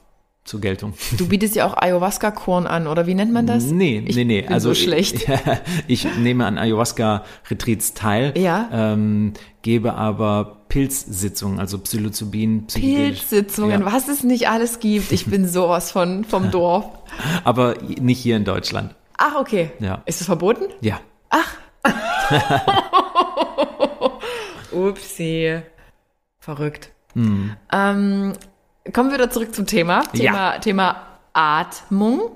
zur 0.49 0.61
Geltung. 0.61 0.95
Du 1.17 1.29
bietest 1.29 1.55
ja 1.55 1.67
auch 1.67 1.77
Ayahuasca-Korn 1.77 2.67
an, 2.67 2.87
oder 2.87 3.07
wie 3.07 3.15
nennt 3.15 3.33
man 3.33 3.47
das? 3.47 3.65
Nee, 3.65 4.03
Ich 4.07 4.17
nee, 4.17 4.25
nee. 4.25 4.43
bin 4.43 4.53
also 4.53 4.71
so 4.71 4.75
schlecht. 4.75 5.27
Ich, 5.87 6.05
ich 6.07 6.17
nehme 6.17 6.47
an 6.47 6.59
Ayahuasca-Retreats 6.59 7.95
teil, 7.95 8.33
Ja. 8.37 8.69
ähm, 8.73 9.33
gebe 9.63 9.95
aber 9.95 10.57
Pilzsitzungen, 10.69 11.59
also 11.61 11.79
Psilocybin. 11.79 12.67
Pilzsitzungen, 12.67 13.81
Ja. 13.83 13.87
was 13.93 14.09
es 14.09 14.25
nicht 14.25 14.49
alles 14.49 14.81
gibt. 14.81 15.13
Ich 15.13 15.27
bin 15.27 15.47
sowas 15.49 15.91
von 15.93 16.25
vom 16.25 16.51
Dorf. 16.51 16.85
Aber 17.45 17.75
nicht 18.01 18.19
hier 18.21 18.37
in 18.37 18.45
Deutschland. 18.45 18.95
Ach, 19.17 19.37
okay. 19.37 19.71
Ja. 19.81 20.03
Ist 20.07 20.21
es 20.21 20.27
verboten? 20.27 20.65
Ja. 20.81 21.01
Upsi. 24.73 25.61
Verrückt. 26.39 26.93
Ähm, 27.17 28.33
kommen 28.93 29.11
wir 29.11 29.15
wieder 29.19 29.31
zurück 29.31 29.55
zum 29.55 29.67
Thema. 29.67 30.03
Hm. 30.13 30.21
Ja. 30.21 30.31
Mhm. 30.33 30.35
Thema, 30.35 30.59
Thema 30.61 30.97
Atmung. 31.33 32.31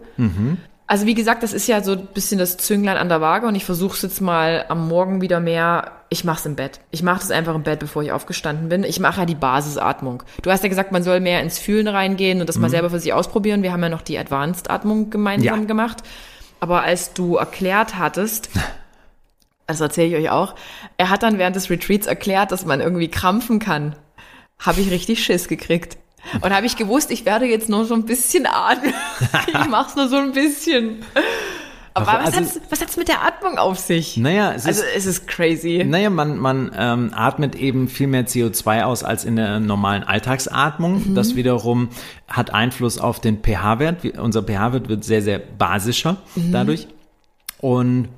Also 0.86 1.06
wie 1.06 1.14
gesagt, 1.14 1.42
das 1.42 1.52
ist 1.52 1.66
ja 1.66 1.82
so 1.82 1.92
ein 1.92 2.06
bisschen 2.12 2.38
das 2.38 2.56
Zünglein 2.58 2.96
an 2.98 3.08
der 3.08 3.20
Waage 3.20 3.46
und 3.46 3.54
ich 3.54 3.64
versuche 3.64 3.96
es 3.96 4.02
jetzt 4.02 4.20
mal 4.20 4.64
am 4.68 4.88
Morgen 4.88 5.20
wieder 5.22 5.40
mehr. 5.40 5.92
Ich 6.10 6.24
mache 6.24 6.40
es 6.40 6.46
im 6.46 6.54
Bett. 6.54 6.80
Ich 6.90 7.02
mache 7.02 7.20
das 7.20 7.30
einfach 7.30 7.54
im 7.54 7.62
Bett, 7.62 7.78
bevor 7.80 8.02
ich 8.02 8.12
aufgestanden 8.12 8.68
bin. 8.68 8.84
Ich 8.84 9.00
mache 9.00 9.20
ja 9.20 9.26
die 9.26 9.34
Basisatmung. 9.34 10.22
Du 10.42 10.50
hast 10.50 10.62
ja 10.62 10.68
gesagt, 10.68 10.92
man 10.92 11.02
soll 11.02 11.20
mehr 11.20 11.40
ins 11.40 11.58
Fühlen 11.58 11.88
reingehen 11.88 12.40
und 12.40 12.48
das 12.48 12.58
mal 12.58 12.68
selber 12.68 12.90
für 12.90 12.98
sich 13.00 13.12
ausprobieren. 13.14 13.62
Wir 13.62 13.72
haben 13.72 13.82
ja 13.82 13.88
noch 13.88 14.02
die 14.02 14.18
Advanced-Atmung 14.18 15.08
gemeinsam 15.10 15.54
Mhm. 15.56 15.62
Ja. 15.62 15.66
gemacht. 15.66 15.98
Aber 16.60 16.82
als 16.82 17.14
du 17.14 17.36
erklärt 17.36 17.96
hattest, 17.98 18.50
das 19.66 19.80
erzähle 19.80 20.08
ich 20.18 20.24
euch 20.26 20.30
auch. 20.30 20.54
Er 20.98 21.08
hat 21.08 21.22
dann 21.22 21.38
während 21.38 21.56
des 21.56 21.70
Retreats 21.70 22.06
erklärt, 22.06 22.52
dass 22.52 22.66
man 22.66 22.80
irgendwie 22.80 23.08
krampfen 23.08 23.58
kann. 23.58 23.96
Habe 24.58 24.80
ich 24.82 24.90
richtig 24.90 25.24
Schiss 25.24 25.48
gekriegt. 25.48 25.96
Und 26.40 26.54
habe 26.54 26.66
ich 26.66 26.76
gewusst, 26.76 27.10
ich 27.10 27.24
werde 27.24 27.46
jetzt 27.46 27.68
nur 27.68 27.84
so 27.84 27.94
ein 27.94 28.04
bisschen 28.04 28.46
atmen. 28.46 28.94
ich 29.48 29.68
mach's 29.68 29.96
nur 29.96 30.08
so 30.08 30.16
ein 30.16 30.32
bisschen. 30.32 31.02
Aber 31.94 32.06
was, 32.06 32.34
also- 32.34 32.36
hat's, 32.38 32.60
was 32.70 32.80
hat's 32.80 32.96
mit 32.96 33.08
der 33.08 33.22
Atmung 33.22 33.58
auf 33.58 33.78
sich? 33.78 34.16
Naja, 34.16 34.52
es 34.54 34.64
also 34.64 34.82
ist, 34.82 34.96
es 34.96 35.06
ist 35.06 35.26
crazy. 35.26 35.84
naja, 35.84 36.08
man, 36.10 36.38
man 36.38 36.72
ähm, 36.76 37.12
atmet 37.14 37.54
eben 37.54 37.88
viel 37.88 38.06
mehr 38.06 38.26
CO2 38.26 38.82
aus 38.84 39.04
als 39.04 39.24
in 39.24 39.36
der 39.36 39.60
normalen 39.60 40.02
Alltagsatmung. 40.04 41.10
Mhm. 41.10 41.14
Das 41.14 41.34
wiederum 41.36 41.90
hat 42.28 42.50
Einfluss 42.54 42.98
auf 42.98 43.20
den 43.20 43.42
pH-Wert. 43.42 44.04
Unser 44.18 44.42
pH-Wert 44.42 44.88
wird 44.88 45.04
sehr, 45.04 45.20
sehr 45.22 45.38
basischer 45.38 46.16
Mhm. 46.34 46.52
dadurch. 46.52 46.88
Und 47.58 48.08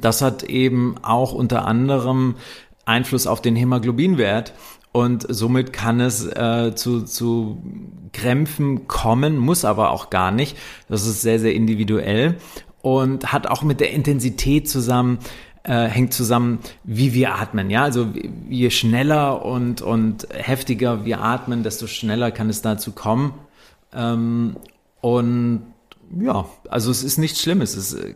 das 0.00 0.20
hat 0.22 0.42
eben 0.42 0.96
auch 1.02 1.32
unter 1.32 1.66
anderem 1.66 2.36
Einfluss 2.84 3.26
auf 3.26 3.40
den 3.40 3.56
Hämoglobinwert. 3.56 4.52
Und 4.92 5.26
somit 5.28 5.72
kann 5.72 6.00
es 6.00 6.26
äh, 6.26 6.74
zu, 6.74 7.02
zu 7.02 7.62
Krämpfen 8.12 8.86
kommen, 8.86 9.38
muss 9.38 9.64
aber 9.64 9.90
auch 9.90 10.10
gar 10.10 10.30
nicht. 10.30 10.56
Das 10.88 11.06
ist 11.06 11.22
sehr, 11.22 11.40
sehr 11.40 11.54
individuell 11.54 12.36
und 12.82 13.32
hat 13.32 13.46
auch 13.46 13.62
mit 13.62 13.80
der 13.80 13.90
Intensität 13.92 14.68
zusammen, 14.68 15.18
äh, 15.62 15.86
hängt 15.86 16.12
zusammen, 16.12 16.58
wie 16.84 17.14
wir 17.14 17.36
atmen. 17.36 17.70
Ja, 17.70 17.84
also 17.84 18.08
je 18.50 18.70
schneller 18.70 19.44
und, 19.44 19.80
und 19.80 20.28
heftiger 20.30 21.04
wir 21.06 21.22
atmen, 21.22 21.62
desto 21.62 21.86
schneller 21.86 22.30
kann 22.30 22.50
es 22.50 22.60
dazu 22.60 22.92
kommen. 22.92 23.32
Ähm, 23.94 24.56
und 25.00 25.62
ja, 26.20 26.44
also 26.68 26.90
es 26.90 27.02
ist 27.02 27.16
nichts 27.16 27.40
Schlimmes. 27.40 27.76
Es 27.76 27.94
äh, 27.94 28.14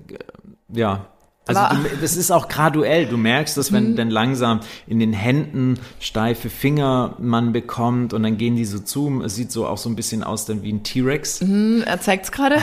ja. 0.69 1.07
Also 1.47 1.61
du, 1.77 1.97
das 2.01 2.17
ist 2.17 2.33
auch 2.33 2.49
graduell. 2.49 3.07
Du 3.07 3.17
merkst, 3.17 3.57
dass 3.57 3.73
wenn 3.73 3.95
dann 3.95 4.11
langsam 4.11 4.61
in 4.89 4.99
den 4.99 5.13
Händen 5.13 5.79
steife 6.01 6.51
Finger 6.51 7.15
man 7.19 7.53
bekommt 7.53 8.13
und 8.13 8.25
dann 8.25 8.37
gehen 8.37 8.57
die 8.57 8.65
so 8.65 8.81
zu. 8.81 9.23
Es 9.25 9.37
sieht 9.37 9.53
so 9.53 9.67
auch 9.67 9.79
so 9.79 9.89
ein 9.89 9.95
bisschen 9.95 10.25
aus 10.25 10.45
dann 10.45 10.63
wie 10.63 10.73
ein 10.73 10.83
T-Rex. 10.83 11.41
Hm, 11.41 11.85
er 11.87 12.01
zeigt's 12.01 12.33
gerade. 12.33 12.57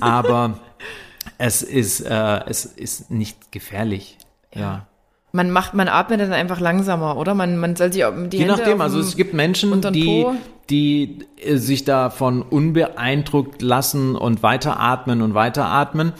Aber 0.00 0.60
es 1.38 1.62
ist, 1.62 2.00
äh, 2.00 2.40
es 2.46 2.66
ist 2.66 3.10
nicht 3.10 3.50
gefährlich. 3.52 4.18
Ja. 4.54 4.86
Man 5.34 5.50
macht, 5.50 5.74
man 5.74 5.88
atmet 5.88 6.20
dann 6.20 6.32
einfach 6.32 6.60
langsamer, 6.60 7.16
oder? 7.16 7.34
Man, 7.34 7.58
man 7.58 7.76
soll 7.76 7.92
sich 7.92 8.04
auch 8.04 8.12
die 8.14 8.36
Je 8.36 8.44
Hände 8.44 8.56
nachdem, 8.56 8.80
also 8.80 9.00
es 9.00 9.16
gibt 9.16 9.34
Menschen, 9.34 9.80
die, 9.92 10.24
die 10.70 11.18
äh, 11.42 11.56
sich 11.56 11.84
davon 11.84 12.40
unbeeindruckt 12.42 13.60
lassen 13.60 14.16
und 14.16 14.42
weiteratmen 14.42 15.22
und 15.22 15.34
weiteratmen. 15.34 16.12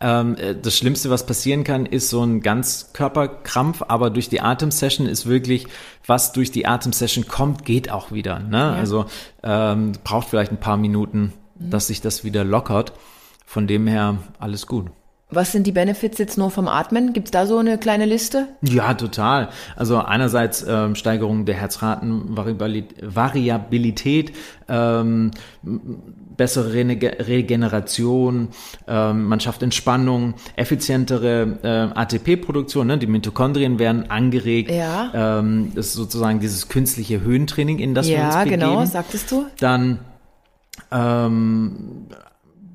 Ähm, 0.00 0.36
äh, 0.36 0.54
das 0.54 0.76
Schlimmste, 0.76 1.10
was 1.10 1.26
passieren 1.26 1.64
kann, 1.64 1.86
ist 1.86 2.08
so 2.10 2.24
ein 2.24 2.40
Ganzkörperkrampf, 2.40 3.82
aber 3.88 4.10
durch 4.10 4.28
die 4.28 4.40
Atemsession 4.40 5.06
ist 5.06 5.26
wirklich, 5.26 5.66
was 6.06 6.32
durch 6.32 6.50
die 6.50 6.66
Atemsession 6.66 7.28
kommt, 7.28 7.64
geht 7.64 7.90
auch 7.90 8.10
wieder. 8.10 8.38
Ne? 8.40 8.72
Also 8.72 9.04
ähm, 9.42 9.92
braucht 10.02 10.28
vielleicht 10.28 10.50
ein 10.50 10.60
paar 10.60 10.76
Minuten, 10.76 11.34
Mhm. 11.62 11.70
dass 11.70 11.86
sich 11.88 12.00
das 12.00 12.24
wieder 12.24 12.44
lockert. 12.44 12.92
Von 13.46 13.66
dem 13.66 13.86
her 13.86 14.18
alles 14.38 14.66
gut. 14.66 14.86
Was 15.32 15.50
sind 15.50 15.66
die 15.66 15.72
Benefits 15.72 16.18
jetzt 16.18 16.36
nur 16.36 16.50
vom 16.50 16.68
Atmen? 16.68 17.14
Gibt's 17.14 17.30
da 17.30 17.46
so 17.46 17.56
eine 17.56 17.78
kleine 17.78 18.04
Liste? 18.04 18.48
Ja, 18.60 18.92
total. 18.92 19.48
Also 19.76 19.96
einerseits 19.98 20.62
ähm, 20.68 20.94
Steigerung 20.94 21.46
der 21.46 21.54
Herzratenvariabilität, 21.54 24.34
ähm, 24.68 25.30
bessere 26.36 26.74
Regeneration, 26.74 28.48
ähm, 28.86 29.24
man 29.24 29.40
schafft 29.40 29.62
Entspannung, 29.62 30.34
effizientere 30.56 31.58
äh, 31.62 31.98
ATP-Produktion, 31.98 32.86
ne? 32.86 32.98
die 32.98 33.06
Mitochondrien 33.06 33.78
werden 33.78 34.10
angeregt. 34.10 34.70
Ja. 34.70 35.38
Ähm, 35.38 35.72
das 35.74 35.86
ist 35.86 35.94
sozusagen 35.94 36.40
dieses 36.40 36.68
künstliche 36.68 37.22
Höhentraining, 37.22 37.78
in 37.78 37.94
das 37.94 38.06
wir 38.06 38.22
uns 38.22 38.34
ja, 38.34 38.44
begeben. 38.44 38.60
genau, 38.60 38.84
sagtest 38.84 39.30
du. 39.30 39.46
Dann, 39.58 40.00
ähm, 40.90 42.08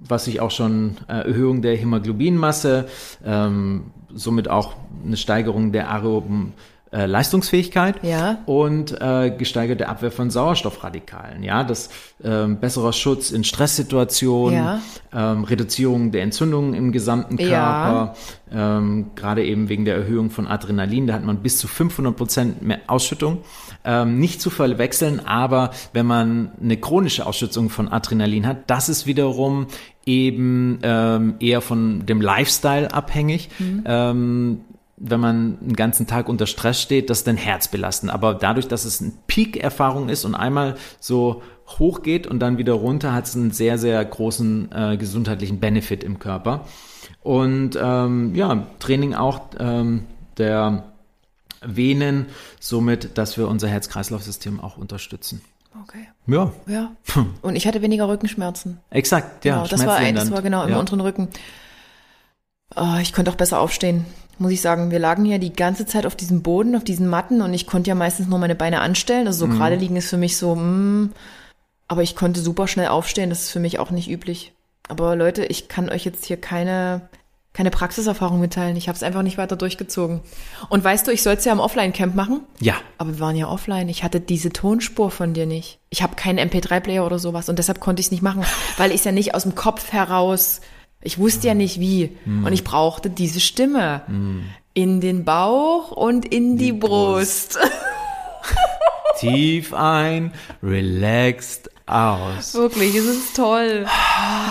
was 0.09 0.27
ich 0.27 0.39
auch 0.39 0.51
schon, 0.51 0.97
äh, 1.07 1.27
Erhöhung 1.27 1.61
der 1.61 1.75
Hämoglobinmasse, 1.75 2.87
ähm, 3.25 3.91
somit 4.13 4.49
auch 4.49 4.75
eine 5.05 5.17
Steigerung 5.17 5.71
der 5.71 5.89
aeroben 5.89 6.53
äh, 6.91 7.05
Leistungsfähigkeit 7.05 8.03
Ja. 8.03 8.39
und 8.45 8.99
äh, 9.01 9.29
gesteigerte 9.37 9.89
Abwehr 9.89 10.11
von 10.11 10.29
Sauerstoffradikalen. 10.29 11.43
Ja, 11.43 11.63
das 11.63 11.89
ähm, 12.23 12.59
besserer 12.59 12.93
Schutz 12.93 13.31
in 13.31 13.43
Stresssituationen, 13.43 14.57
Ja. 14.57 14.79
ähm, 15.13 15.43
Reduzierung 15.43 16.11
der 16.11 16.23
Entzündungen 16.23 16.73
im 16.73 16.91
gesamten 16.91 17.37
Ja. 17.37 17.47
Körper, 17.47 18.15
ähm, 18.51 19.07
gerade 19.15 19.43
eben 19.45 19.69
wegen 19.69 19.85
der 19.85 19.95
Erhöhung 19.95 20.29
von 20.29 20.47
Adrenalin, 20.47 21.07
da 21.07 21.13
hat 21.13 21.23
man 21.25 21.37
bis 21.43 21.57
zu 21.59 21.67
500 21.67 22.15
Prozent 22.15 22.61
mehr 22.61 22.79
Ausschüttung. 22.87 23.39
Ähm, 23.83 24.19
nicht 24.19 24.41
zu 24.41 24.49
verwechseln, 24.49 25.21
aber 25.25 25.71
wenn 25.93 26.05
man 26.05 26.51
eine 26.61 26.77
chronische 26.77 27.25
Ausschüttung 27.25 27.69
von 27.69 27.87
Adrenalin 27.89 28.47
hat, 28.47 28.69
das 28.69 28.89
ist 28.89 29.05
wiederum 29.05 29.67
eben 30.05 30.79
ähm, 30.83 31.35
eher 31.39 31.61
von 31.61 32.05
dem 32.05 32.21
Lifestyle 32.21 32.93
abhängig. 32.93 33.49
Ähm, 33.85 34.61
wenn 34.97 35.19
man 35.19 35.57
einen 35.61 35.75
ganzen 35.75 36.07
Tag 36.07 36.27
unter 36.27 36.47
Stress 36.47 36.81
steht, 36.81 37.09
das 37.09 37.23
dein 37.23 37.37
Herz 37.37 37.67
belasten. 37.67 38.09
Aber 38.09 38.33
dadurch, 38.33 38.67
dass 38.67 38.83
es 38.83 39.01
eine 39.01 39.13
Peak-Erfahrung 39.27 40.09
ist 40.09 40.25
und 40.25 40.33
einmal 40.33 40.75
so 40.99 41.43
hoch 41.79 42.01
geht 42.01 42.25
und 42.25 42.39
dann 42.39 42.57
wieder 42.57 42.73
runter, 42.73 43.13
hat 43.13 43.25
es 43.25 43.35
einen 43.35 43.51
sehr, 43.51 43.77
sehr 43.77 44.03
großen 44.03 44.71
äh, 44.71 44.97
gesundheitlichen 44.97 45.59
Benefit 45.59 46.03
im 46.03 46.17
Körper. 46.17 46.65
Und 47.21 47.77
ähm, 47.79 48.33
ja, 48.33 48.65
Training 48.79 49.13
auch 49.13 49.41
ähm, 49.59 50.05
der 50.37 50.85
Venen, 51.61 52.27
somit, 52.59 53.17
dass 53.17 53.37
wir 53.37 53.47
unser 53.47 53.67
Herz-Kreislauf-System 53.67 54.59
auch 54.59 54.77
unterstützen. 54.77 55.41
Okay. 55.83 56.07
Ja. 56.25 56.51
Ja. 56.65 56.91
Und 57.41 57.55
ich 57.55 57.67
hatte 57.67 57.81
weniger 57.81 58.07
Rückenschmerzen. 58.07 58.79
Exakt, 58.89 59.45
ja. 59.45 59.57
Genau, 59.57 59.67
das 59.67 59.85
war, 59.85 60.11
das 60.11 60.31
war 60.31 60.41
genau 60.41 60.63
im 60.63 60.71
ja. 60.71 60.79
unteren 60.79 61.01
Rücken. 61.01 61.29
Oh, 62.75 62.95
ich 63.01 63.13
konnte 63.13 63.31
auch 63.31 63.35
besser 63.35 63.59
aufstehen, 63.59 64.05
muss 64.39 64.51
ich 64.51 64.61
sagen. 64.61 64.91
Wir 64.91 64.99
lagen 64.99 65.25
ja 65.25 65.37
die 65.37 65.53
ganze 65.53 65.85
Zeit 65.85 66.05
auf 66.05 66.15
diesem 66.15 66.41
Boden, 66.41 66.75
auf 66.75 66.83
diesen 66.83 67.07
Matten 67.07 67.41
und 67.41 67.53
ich 67.53 67.67
konnte 67.67 67.89
ja 67.89 67.95
meistens 67.95 68.27
nur 68.27 68.39
meine 68.39 68.55
Beine 68.55 68.81
anstellen. 68.81 69.27
Also 69.27 69.39
so 69.39 69.47
Mhm. 69.47 69.57
gerade 69.57 69.75
liegen 69.75 69.95
ist 69.95 70.09
für 70.09 70.17
mich 70.17 70.37
so, 70.37 70.55
mm, 70.55 71.11
aber 71.87 72.03
ich 72.03 72.15
konnte 72.15 72.39
super 72.41 72.67
schnell 72.67 72.87
aufstehen. 72.87 73.29
Das 73.29 73.43
ist 73.43 73.51
für 73.51 73.59
mich 73.59 73.79
auch 73.79 73.91
nicht 73.91 74.09
üblich. 74.09 74.53
Aber 74.89 75.15
Leute, 75.15 75.45
ich 75.45 75.67
kann 75.67 75.89
euch 75.89 76.05
jetzt 76.05 76.25
hier 76.25 76.37
keine, 76.37 77.01
keine 77.53 77.71
Praxiserfahrung 77.71 78.39
mitteilen. 78.39 78.77
Ich 78.77 78.87
habe 78.87 78.95
es 78.95 79.03
einfach 79.03 79.21
nicht 79.23 79.37
weiter 79.37 79.55
durchgezogen. 79.55 80.21
Und 80.69 80.83
weißt 80.83 81.07
du, 81.07 81.11
ich 81.11 81.23
soll 81.23 81.33
es 81.33 81.43
ja 81.45 81.51
im 81.51 81.59
Offline-Camp 81.59 82.13
machen. 82.15 82.41
Ja, 82.59 82.75
Aber 82.97 83.11
wir 83.13 83.19
waren 83.19 83.35
ja 83.35 83.47
offline. 83.49 83.89
Ich 83.89 84.03
hatte 84.03 84.19
diese 84.21 84.49
Tonspur 84.51 85.11
von 85.11 85.33
dir 85.33 85.45
nicht. 85.45 85.79
Ich 85.89 86.03
habe 86.03 86.15
keinen 86.15 86.39
MP3-Player 86.39 87.05
oder 87.05 87.19
sowas 87.19 87.49
und 87.49 87.57
deshalb 87.59 87.79
konnte 87.79 87.99
ich 87.99 88.07
es 88.07 88.11
nicht 88.11 88.21
machen, 88.23 88.43
weil 88.77 88.91
ich 88.91 89.03
ja 89.03 89.11
nicht 89.11 89.33
aus 89.35 89.43
dem 89.43 89.55
Kopf 89.55 89.91
heraus. 89.91 90.61
Ich 91.07 91.17
wusste 91.17 91.47
ja 91.47 91.53
nicht 91.53 91.79
wie 91.79 92.17
und 92.25 92.51
ich 92.51 92.65
brauchte 92.65 93.09
diese 93.09 93.39
Stimme 93.39 94.01
in 94.73 94.99
den 94.99 95.23
Bauch 95.23 95.91
und 95.91 96.25
in 96.25 96.57
die, 96.57 96.73
Brust. 96.73 97.57
tief 99.19 99.73
ein, 99.73 100.33
relaxed 100.61 101.71
aus. 101.85 102.53
Wirklich, 102.53 102.93
es 102.93 103.05
ist 103.05 103.35
toll. 103.37 103.85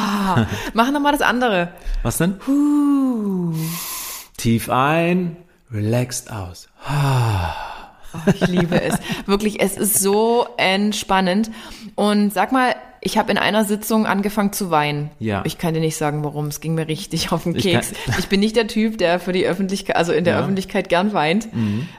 Machen 0.73 0.93
wir 0.95 1.01
mal 1.01 1.13
das 1.13 1.21
andere. 1.21 1.73
Was 2.03 2.17
denn? 2.17 2.41
Tief 4.39 4.71
ein, 4.71 5.37
relaxed 5.71 6.33
aus. 6.33 6.71
Ich 8.35 8.47
liebe 8.49 8.81
es. 8.81 8.95
Wirklich, 9.27 9.61
es 9.61 9.77
ist 9.77 9.99
so 10.01 10.47
entspannend. 10.57 11.51
Und 11.95 12.33
sag 12.33 12.53
mal, 12.53 12.75
ich 13.01 13.19
habe 13.19 13.31
in 13.31 13.39
einer 13.39 13.65
Sitzung 13.65 14.05
angefangen 14.05 14.53
zu 14.53 14.71
weinen. 14.71 15.11
Ja. 15.21 15.43
Ich 15.47 15.59
kann 15.59 15.75
dir 15.75 15.81
nicht 15.81 15.97
sagen, 15.97 16.25
warum. 16.25 16.47
Es 16.49 16.61
ging 16.61 16.75
mir 16.75 16.89
richtig 16.89 17.31
auf 17.31 17.45
den 17.45 17.55
Ich 17.55 17.63
Keks. 17.63 17.93
kann- 18.05 18.15
Ich, 18.19 18.27
bin 18.29 18.41
nicht 18.41 18.57
der 18.57 18.67
Typ, 18.67 18.99
der 18.99 19.21
für 19.21 19.31
die 19.33 19.47
Öffentlichkeit, 19.47 19.95
also 19.95 20.13
in 20.13 20.25
der 20.25 20.35
Ja. 20.35 20.41
Öffentlichkeit 20.41 20.89
gern 20.89 21.13
weint. 21.13 21.47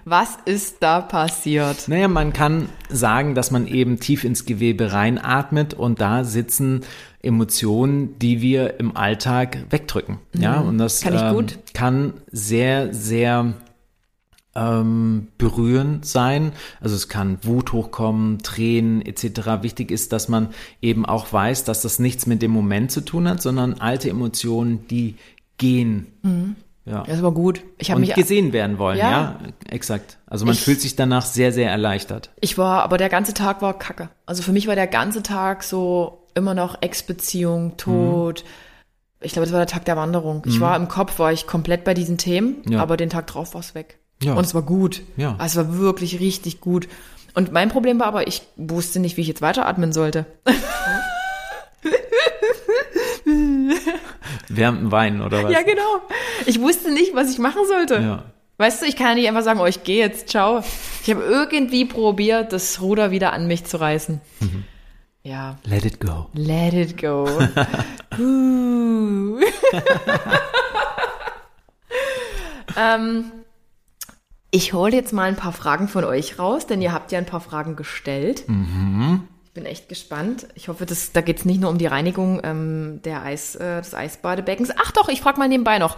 Was 0.03 0.37
ist 0.45 0.77
da 0.81 0.99
passiert? 0.99 1.87
Naja, 1.87 2.09
man 2.09 2.33
kann 2.33 2.67
sagen, 2.89 3.35
dass 3.35 3.51
man 3.51 3.67
eben 3.67 3.99
tief 4.01 4.25
ins 4.25 4.45
Gewebe 4.45 4.91
reinatmet 4.91 5.73
und 5.75 6.01
da 6.01 6.25
sitzen 6.25 6.81
Emotionen, 7.21 8.17
die 8.19 8.41
wir 8.41 8.79
im 8.79 8.95
Alltag 8.97 9.57
wegdrücken. 9.69 10.17
Ja, 10.33 10.59
und 10.59 10.77
das 10.77 11.01
Kann 11.01 11.15
ich 11.15 11.21
ähm, 11.21 11.45
kann 11.73 12.13
sehr, 12.31 12.93
sehr 12.93 13.53
ähm, 14.57 15.27
berührend 15.37 16.05
sein. 16.05 16.51
Also 16.81 16.95
es 16.95 17.07
kann 17.07 17.37
Wut 17.43 17.71
hochkommen, 17.73 18.39
Tränen 18.39 19.01
etc. 19.05 19.61
Wichtig 19.61 19.91
ist, 19.91 20.11
dass 20.11 20.27
man 20.27 20.49
eben 20.81 21.05
auch 21.05 21.31
weiß, 21.31 21.63
dass 21.63 21.81
das 21.83 21.99
nichts 21.99 22.25
mit 22.25 22.41
dem 22.41 22.51
Moment 22.51 22.91
zu 22.91 23.01
tun 23.01 23.29
hat, 23.29 23.41
sondern 23.41 23.75
alte 23.75 24.09
Emotionen, 24.09 24.87
die 24.87 25.15
gehen. 25.57 26.07
Ja. 26.85 27.03
Das 27.05 27.21
war 27.21 27.31
gut. 27.31 27.61
Ich 27.77 27.91
habe 27.91 27.99
mich 27.99 28.13
gesehen 28.13 28.53
werden 28.53 28.77
wollen, 28.79 28.97
Ja. 28.97 29.11
ja, 29.11 29.39
exakt. 29.69 30.17
Also 30.25 30.45
man 30.45 30.53
Ich- 30.55 30.61
fühlt 30.61 30.79
sich 30.81 30.95
danach 30.95 31.25
sehr, 31.25 31.51
sehr 31.51 31.69
erleichtert. 31.69 32.31
Ich 32.41 32.57
war, 32.57 32.83
aber 32.83 32.97
der 32.97 33.09
ganze 33.09 33.33
Tag 33.33 33.61
war 33.61 33.77
kacke. 33.77 34.09
Also 34.25 34.41
für 34.41 34.53
mich 34.53 34.67
war 34.67 34.75
der 34.75 34.87
ganze 34.87 35.21
Tag 35.21 35.63
so 35.63 36.23
immer 36.33 36.53
noch 36.53 36.81
Ex-Beziehung, 36.81 37.75
Tod. 37.77 38.43
Ich 39.19 39.33
glaube, 39.33 39.45
das 39.47 39.51
war 39.53 39.59
der 39.59 39.67
Tag 39.67 39.83
der 39.85 39.97
Wanderung. 39.97 40.43
Ich 40.45 40.59
war 40.61 40.75
im 40.77 40.87
Kopf, 40.87 41.17
war 41.19 41.33
ich 41.33 41.47
komplett 41.47 41.83
bei 41.83 41.93
diesen 41.95 42.17
Themen, 42.17 42.57
Ja. 42.69 42.79
aber 42.81 42.95
den 42.97 43.09
Tag 43.09 43.27
drauf 43.27 43.53
war 43.55 43.61
es 43.61 43.73
weg. 43.75 43.97
Ja. 44.21 44.33
Und 44.33 44.45
es 44.45 44.55
war 44.55 44.63
gut. 44.63 45.01
Ja. 45.15 45.35
Also 45.37 45.61
es 45.61 45.67
war 45.67 45.77
wirklich 45.77 46.19
richtig 46.19 46.59
gut. 46.61 46.87
Und 47.33 47.51
mein 47.51 47.69
Problem 47.69 47.99
war 47.99 48.07
aber, 48.07 48.27
ich 48.27 48.41
wusste 48.55 48.99
nicht, 48.99 49.15
wie 49.17 49.21
ich 49.21 49.27
jetzt 49.27 49.41
weiteratmen 49.41 49.93
sollte. 49.93 50.25
Wärmten 54.49 54.91
Wein 54.91 55.21
oder 55.21 55.43
was? 55.43 55.51
Ja, 55.51 55.61
genau. 55.61 56.01
Ich 56.45 56.59
wusste 56.61 56.91
nicht, 56.91 57.13
was 57.13 57.29
ich 57.31 57.37
machen 57.37 57.61
sollte. 57.67 57.95
Ja. 57.95 58.23
Weißt 58.57 58.81
du, 58.81 58.87
ich 58.87 58.95
kann 58.95 59.09
ja 59.09 59.15
nicht 59.15 59.27
einfach 59.27 59.43
sagen, 59.43 59.59
oh, 59.59 59.65
ich 59.67 59.83
gehe 59.83 59.99
jetzt, 59.99 60.29
ciao. 60.29 60.63
Ich 61.03 61.11
habe 61.11 61.23
irgendwie 61.23 61.85
probiert, 61.85 62.53
das 62.53 62.81
Ruder 62.81 63.11
wieder 63.11 63.33
an 63.33 63.45
mich 63.47 63.65
zu 63.65 63.79
reißen. 63.79 64.19
Mhm. 64.39 64.63
Ja, 65.21 65.57
Let 65.65 65.85
it 65.85 65.99
go. 65.99 66.27
let 66.33 66.73
it 66.73 66.99
go. 66.99 67.27
Uh. 68.19 69.39
ich 74.51 74.73
hole 74.73 74.93
jetzt 74.95 75.13
mal 75.13 75.23
ein 75.27 75.35
paar 75.35 75.51
Fragen 75.53 75.87
von 75.87 76.03
euch 76.03 76.39
raus, 76.39 76.67
denn 76.67 76.81
ihr 76.81 76.93
habt 76.93 77.11
ja 77.11 77.17
ein 77.19 77.25
paar 77.25 77.41
Fragen 77.41 77.75
gestellt. 77.75 78.45
Ich 79.45 79.51
bin 79.53 79.65
echt 79.65 79.89
gespannt. 79.89 80.47
Ich 80.55 80.67
hoffe, 80.69 80.85
das, 80.85 81.11
da 81.11 81.21
geht 81.21 81.39
es 81.39 81.45
nicht 81.45 81.59
nur 81.59 81.69
um 81.69 81.77
die 81.77 81.87
Reinigung 81.87 82.41
ähm, 82.43 83.01
der 83.03 83.23
Eis, 83.23 83.55
äh, 83.55 83.81
des 83.81 83.93
Eisbadebeckens. 83.93 84.69
Ach 84.77 84.91
doch, 84.91 85.09
ich 85.09 85.21
frage 85.21 85.39
mal 85.39 85.47
nebenbei 85.49 85.79
noch. 85.79 85.97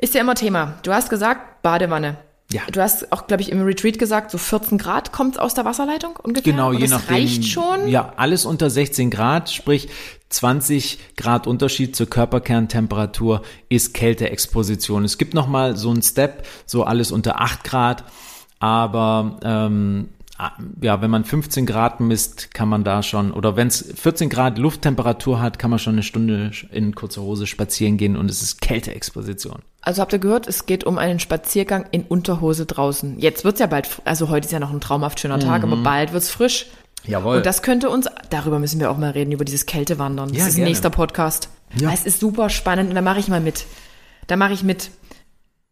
Ist 0.00 0.14
ja 0.14 0.20
immer 0.20 0.34
Thema. 0.34 0.74
Du 0.82 0.92
hast 0.92 1.08
gesagt, 1.10 1.62
Badewanne. 1.62 2.18
Ja. 2.50 2.62
Du 2.72 2.80
hast 2.80 3.12
auch, 3.12 3.26
glaube 3.26 3.42
ich, 3.42 3.50
im 3.52 3.62
Retreat 3.62 3.98
gesagt, 3.98 4.30
so 4.30 4.38
14 4.38 4.78
Grad 4.78 5.12
kommt 5.12 5.38
aus 5.38 5.52
der 5.54 5.64
Wasserleitung 5.66 6.16
ungefähr. 6.16 6.52
Genau, 6.52 6.68
Und 6.70 6.76
je 6.76 6.82
das 6.82 6.90
nachdem. 6.90 7.14
reicht 7.16 7.44
schon. 7.44 7.88
Ja, 7.88 8.14
alles 8.16 8.46
unter 8.46 8.70
16 8.70 9.10
Grad, 9.10 9.50
sprich 9.50 9.88
20 10.30 10.98
Grad 11.16 11.46
Unterschied 11.46 11.96
zur 11.96 12.08
Körperkerntemperatur 12.08 13.42
ist 13.68 13.94
Kälteexposition. 13.94 15.04
Es 15.04 15.18
gibt 15.18 15.34
noch 15.34 15.48
mal 15.48 15.76
so 15.76 15.90
einen 15.90 16.02
Step, 16.02 16.46
so 16.66 16.84
alles 16.84 17.10
unter 17.12 17.40
8 17.40 17.64
Grad, 17.64 18.04
aber 18.58 19.38
ähm, 19.42 20.08
ah, 20.36 20.52
ja, 20.82 21.00
wenn 21.00 21.10
man 21.10 21.24
15 21.24 21.64
Grad 21.66 22.00
misst, 22.00 22.52
kann 22.54 22.68
man 22.68 22.84
da 22.84 23.02
schon, 23.02 23.32
oder 23.32 23.56
wenn 23.56 23.68
es 23.68 23.92
14 23.96 24.28
Grad 24.28 24.58
Lufttemperatur 24.58 25.40
hat, 25.40 25.58
kann 25.58 25.70
man 25.70 25.78
schon 25.78 25.94
eine 25.94 26.02
Stunde 26.02 26.50
in 26.72 26.94
kurzer 26.94 27.22
Hose 27.22 27.46
spazieren 27.46 27.96
gehen 27.96 28.16
und 28.16 28.30
es 28.30 28.42
ist 28.42 28.60
Kälteexposition. 28.60 29.60
Also 29.80 30.02
habt 30.02 30.12
ihr 30.12 30.18
gehört, 30.18 30.46
es 30.48 30.66
geht 30.66 30.84
um 30.84 30.98
einen 30.98 31.20
Spaziergang 31.20 31.86
in 31.92 32.02
Unterhose 32.02 32.66
draußen. 32.66 33.18
Jetzt 33.18 33.44
wird's 33.44 33.60
ja 33.60 33.66
bald, 33.66 33.88
also 34.04 34.28
heute 34.28 34.46
ist 34.46 34.52
ja 34.52 34.60
noch 34.60 34.72
ein 34.72 34.80
traumhaft 34.80 35.20
schöner 35.20 35.38
Tag, 35.38 35.64
Mhm. 35.64 35.72
aber 35.72 35.82
bald 35.82 36.12
wird's 36.12 36.30
frisch. 36.30 36.66
Jawohl. 37.04 37.38
Und 37.38 37.46
das 37.46 37.62
könnte 37.62 37.88
uns, 37.90 38.06
darüber 38.30 38.58
müssen 38.58 38.80
wir 38.80 38.90
auch 38.90 38.98
mal 38.98 39.10
reden, 39.10 39.32
über 39.32 39.44
dieses 39.44 39.66
Kältewandern. 39.66 40.28
Das 40.28 40.38
Ja, 40.38 40.44
ist 40.46 40.52
ein 40.54 40.56
gerne. 40.56 40.70
nächster 40.70 40.90
Podcast. 40.90 41.48
Ja. 41.76 41.90
Es 41.92 42.04
ist 42.04 42.20
super 42.20 42.50
spannend 42.50 42.88
und 42.90 42.94
da 42.94 43.02
mache 43.02 43.18
ich 43.20 43.28
mal 43.28 43.40
mit. 43.40 43.64
Da 44.26 44.36
mache 44.36 44.52
ich 44.52 44.62
mit. 44.62 44.90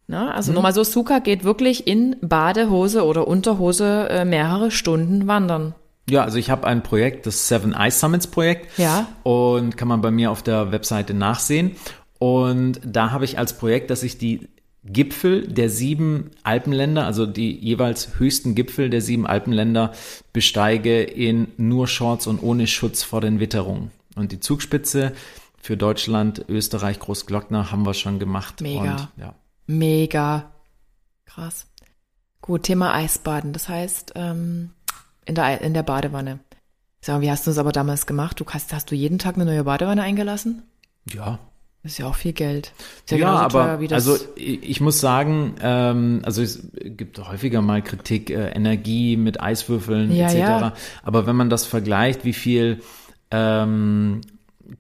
Na, 0.07 0.31
also 0.33 0.51
Mhm. 0.53 0.57
nochmal 0.57 0.73
so, 0.73 0.85
Suka 0.85 1.19
geht 1.19 1.43
wirklich 1.45 1.87
in 1.87 2.17
Badehose 2.23 3.05
oder 3.05 3.27
Unterhose 3.27 4.09
äh, 4.09 4.25
mehrere 4.25 4.71
Stunden 4.71 5.27
wandern. 5.27 5.75
Ja, 6.09 6.23
also 6.23 6.39
ich 6.39 6.51
habe 6.51 6.67
ein 6.67 6.83
Projekt, 6.85 7.27
das 7.27 7.49
Seven 7.49 7.75
Ice 7.77 7.99
Summits 7.99 8.29
Projekt. 8.29 8.79
Ja. 8.79 9.09
Und 9.25 9.77
kann 9.77 9.89
man 9.89 10.01
bei 10.03 10.13
mir 10.13 10.31
auf 10.31 10.43
der 10.43 10.71
Webseite 10.71 11.13
nachsehen. 11.15 11.73
Und 12.21 12.81
da 12.85 13.11
habe 13.11 13.25
ich 13.25 13.39
als 13.39 13.55
Projekt, 13.55 13.91
dass 13.91 14.05
ich 14.05 14.17
die 14.17 14.49
Gipfel 14.87 15.47
der 15.47 15.71
sieben 15.71 16.31
Alpenländer, 16.43 17.05
also 17.05 17.27
die 17.27 17.57
jeweils 17.59 18.19
höchsten 18.19 18.55
Gipfel 18.55 18.91
der 18.91 19.01
sieben 19.01 19.27
Alpenländer 19.27 19.93
besteige 20.33 21.03
in 21.03 21.49
nur 21.57 21.89
Shorts 21.89 22.27
und 22.27 22.43
ohne 22.43 22.67
Schutz 22.67 23.03
vor 23.03 23.21
den 23.21 23.41
Witterungen. 23.41 23.91
Und 24.15 24.33
die 24.33 24.41
Zugspitze 24.41 25.13
für 25.61 25.77
Deutschland, 25.77 26.45
Österreich, 26.49 27.01
Großglockner 27.01 27.71
haben 27.71 27.85
wir 27.85 27.95
schon 27.95 28.19
gemacht. 28.19 28.61
Mega. 28.61 28.93
Und, 28.93 29.09
ja. 29.17 29.35
Mega. 29.67 30.53
Krass. 31.25 31.67
Gut, 32.41 32.63
Thema 32.63 32.95
Eisbaden. 32.95 33.53
Das 33.53 33.69
heißt, 33.69 34.13
ähm, 34.15 34.71
in, 35.25 35.35
der, 35.35 35.61
in 35.61 35.75
der 35.75 35.83
Badewanne. 35.83 36.39
Sag 37.01 37.17
mal, 37.17 37.23
wie 37.23 37.31
hast 37.31 37.47
du 37.47 37.51
es 37.51 37.59
aber 37.59 37.73
damals 37.73 38.07
gemacht? 38.07 38.41
Du 38.41 38.47
hast, 38.47 38.73
hast 38.73 38.91
du 38.91 38.95
jeden 38.95 39.19
Tag 39.19 39.35
eine 39.35 39.45
neue 39.45 39.65
Badewanne 39.65 40.03
eingelassen? 40.03 40.63
ja, 41.13 41.39
Das 41.87 41.93
ist 41.93 41.99
ja 41.99 42.09
auch 42.09 42.17
viel 42.17 42.33
Geld. 42.33 42.73
Ja, 43.09 43.17
genauso 43.17 43.59
aber 43.61 43.79
also 43.93 44.17
ich, 44.35 44.69
ich 44.69 44.81
muss 44.81 44.99
sagen, 44.99 45.55
ähm, 45.63 46.21
also 46.25 46.43
es 46.43 46.67
gibt 46.75 47.17
häufiger 47.21 47.63
mal 47.63 47.81
Kritik, 47.81 48.29
äh, 48.29 48.49
Energie 48.49 49.17
mit 49.17 49.41
Eiswürfeln 49.41 50.13
Ja, 50.13 50.27
etc. 50.27 50.37
ja. 50.37 50.73
Aber 51.05 51.29
wenn 51.29 51.37
man 51.37 51.49
das 51.49 51.65
vergleicht, 51.65 52.25
wie 52.25 52.33
viel 52.33 52.81
ähm, 53.31 54.21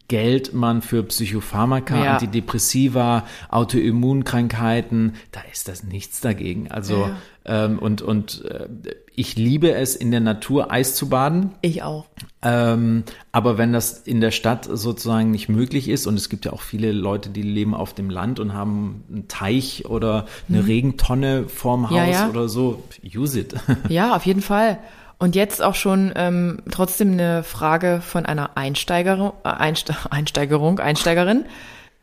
Geld 0.09 0.53
man 0.53 0.83
für 0.83 1.05
Psychopharmaka, 1.05 2.05
Ja. 2.05 2.13
Antidepressiva, 2.15 3.25
Autoimmunkrankheiten, 3.51 5.15
da 5.31 5.43
ist 5.53 5.69
das 5.69 5.85
nichts 5.85 6.21
dagegen. 6.21 6.73
Also 6.73 7.09
ähm, 7.47 7.79
und 7.79 8.03
und 8.03 8.45
äh, 8.45 8.67
ich 9.15 9.37
liebe 9.37 9.73
es 9.73 9.97
in 9.97 10.11
der 10.11 10.21
Natur 10.21 10.71
Eis 10.71 10.95
zu 10.95 11.09
baden. 11.09 11.53
Ich 11.63 11.83
auch. 11.83 12.05
Ähm, 12.43 13.05
aber 13.33 13.57
wenn 13.57 13.73
das 13.73 13.99
in 14.01 14.21
der 14.21 14.31
Stadt 14.31 14.69
sozusagen 14.71 15.31
nicht 15.31 15.49
möglich 15.49 15.89
ist, 15.89 16.07
und 16.07 16.17
es 16.17 16.29
gibt 16.29 16.45
ja 16.45 16.53
auch 16.53 16.61
viele 16.61 16.93
Leute, 16.93 17.31
die 17.31 17.43
leben 17.43 17.75
auf 17.75 17.95
dem 17.95 18.11
Land 18.11 18.41
und 18.41 18.53
haben 18.53 19.05
einen 19.11 19.29
Teich 19.29 19.87
oder 19.89 20.27
eine 20.49 20.67
Regentonne 20.67 21.49
vorm 21.49 21.89
Haus 21.89 21.97
Mhm. 21.97 21.97
Ja, 21.97 22.11
ja. 22.11 22.29
oder 22.29 22.49
so, 22.49 22.83
use 23.15 23.41
it. 23.41 23.55
Ja, 23.89 24.15
auf 24.15 24.27
jeden 24.27 24.43
Fall. 24.43 24.79
Und 25.19 25.35
jetzt 25.35 25.63
auch 25.63 25.75
schon 25.75 26.13
ähm, 26.15 26.59
trotzdem 26.71 27.13
eine 27.13 27.43
Frage 27.43 28.03
von 28.03 28.27
einer 28.27 28.59
Einsteigerin, 28.59 29.33
äh, 29.45 29.49
Einste 29.49 29.97
Einsteigerung, 30.11 30.79
Einsteigerin. 30.79 31.47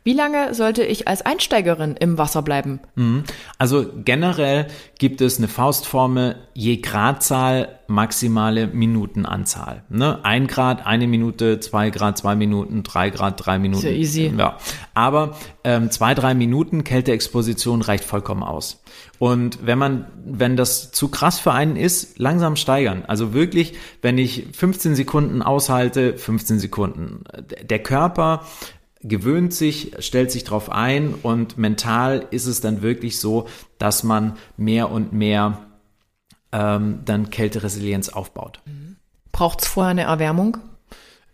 Wie 0.04 0.12
lange 0.12 0.52
sollte 0.52 0.84
ich 0.84 1.08
als 1.08 1.22
Einsteigerin 1.22 1.96
im 1.98 2.18
Wasser 2.18 2.42
bleiben? 2.42 2.80
Also 3.56 3.86
generell 4.04 4.66
gibt 4.98 5.22
es 5.22 5.38
eine 5.38 5.48
Faustformel, 5.48 6.36
je 6.52 6.76
Gradzahl 6.76 7.78
maximale 7.86 8.66
Minutenanzahl. 8.66 9.82
Ne? 9.88 10.22
Ein 10.22 10.46
Grad, 10.46 10.84
eine 10.86 11.06
Minute, 11.06 11.58
zwei 11.60 11.88
Grad, 11.88 12.18
zwei 12.18 12.34
Minuten, 12.34 12.82
drei 12.82 13.08
Grad, 13.08 13.44
drei 13.44 13.58
Minuten. 13.58 13.86
Ja 13.86 13.92
easy. 13.92 14.32
Ja. 14.36 14.58
Aber 14.92 15.36
ähm, 15.64 15.90
zwei, 15.90 16.14
drei 16.14 16.34
Minuten 16.34 16.84
Kälteexposition 16.84 17.80
reicht 17.80 18.04
vollkommen 18.04 18.42
aus. 18.42 18.82
Und 19.18 19.66
wenn 19.66 19.78
man, 19.78 20.06
wenn 20.26 20.56
das 20.56 20.92
zu 20.92 21.08
krass 21.08 21.38
für 21.38 21.52
einen 21.52 21.76
ist, 21.76 22.18
langsam 22.18 22.56
steigern. 22.56 23.04
Also 23.06 23.32
wirklich, 23.32 23.74
wenn 24.02 24.18
ich 24.18 24.48
15 24.52 24.96
Sekunden 24.96 25.40
aushalte, 25.40 26.18
15 26.18 26.58
Sekunden. 26.58 27.24
Der 27.62 27.78
Körper 27.78 28.42
gewöhnt 29.04 29.52
sich, 29.52 29.92
stellt 30.00 30.32
sich 30.32 30.44
drauf 30.44 30.70
ein 30.70 31.14
und 31.14 31.58
mental 31.58 32.26
ist 32.30 32.46
es 32.46 32.60
dann 32.60 32.82
wirklich 32.82 33.20
so, 33.20 33.46
dass 33.78 34.02
man 34.02 34.36
mehr 34.56 34.90
und 34.90 35.12
mehr 35.12 35.66
ähm, 36.52 37.00
dann 37.04 37.30
Kälteresilienz 37.30 38.08
aufbaut. 38.08 38.60
Braucht 39.30 39.62
es 39.62 39.68
vorher 39.68 39.90
eine 39.90 40.02
Erwärmung? 40.02 40.58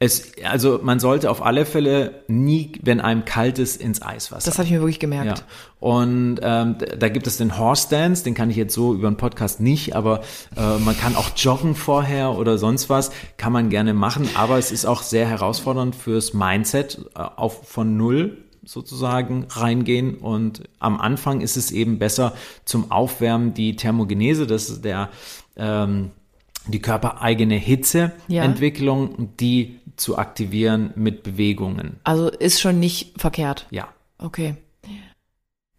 Es, 0.02 0.32
also 0.44 0.80
man 0.82 0.98
sollte 0.98 1.30
auf 1.30 1.44
alle 1.44 1.66
Fälle 1.66 2.22
nie, 2.26 2.72
wenn 2.80 3.02
einem 3.02 3.26
kalt 3.26 3.58
ist, 3.58 3.78
ins 3.78 4.00
Eiswasser. 4.00 4.46
Das 4.48 4.56
habe 4.56 4.64
ich 4.66 4.72
mir 4.72 4.80
wirklich 4.80 4.96
Ja, 4.96 5.00
gemerkt. 5.00 5.44
und 5.78 6.40
ähm, 6.42 6.76
da 6.98 7.08
gibt 7.10 7.26
es 7.26 7.36
den 7.36 7.58
Horse 7.58 7.88
Dance, 7.90 8.24
den 8.24 8.32
kann 8.32 8.48
ich 8.48 8.56
jetzt 8.56 8.72
so 8.72 8.94
über 8.94 9.08
einen 9.08 9.18
Podcast 9.18 9.60
nicht, 9.60 9.94
aber 9.94 10.22
äh, 10.56 10.78
man 10.78 10.96
kann 10.96 11.16
auch 11.16 11.28
joggen 11.36 11.74
vorher 11.74 12.30
oder 12.30 12.56
sonst 12.56 12.88
was, 12.88 13.10
kann 13.36 13.52
man 13.52 13.68
gerne 13.68 13.92
machen, 13.92 14.26
aber 14.36 14.56
es 14.56 14.72
ist 14.72 14.86
auch 14.86 15.02
sehr 15.02 15.26
herausfordernd 15.28 15.94
fürs 15.94 16.32
Mindset, 16.32 17.04
äh, 17.14 17.18
auf 17.20 17.68
von 17.68 17.98
null 17.98 18.38
sozusagen 18.64 19.48
reingehen 19.50 20.14
und 20.16 20.62
am 20.78 20.98
Anfang 20.98 21.42
ist 21.42 21.58
es 21.58 21.72
eben 21.72 21.98
besser 21.98 22.32
zum 22.64 22.90
Aufwärmen 22.90 23.52
die 23.52 23.76
Thermogenese, 23.76 24.46
das 24.46 24.70
ist 24.70 24.82
der 24.82 25.10
ähm, 25.58 26.12
die 26.66 26.80
körpereigene 26.80 27.54
Ja. 27.56 27.60
Hitzeentwicklung, 27.60 29.36
die 29.38 29.80
zu 29.96 30.18
aktivieren 30.18 30.92
mit 30.96 31.22
Bewegungen. 31.22 31.96
Also 32.04 32.28
ist 32.28 32.60
schon 32.60 32.80
nicht 32.80 33.20
verkehrt. 33.20 33.66
Ja. 33.70 33.88
Okay. 34.18 34.56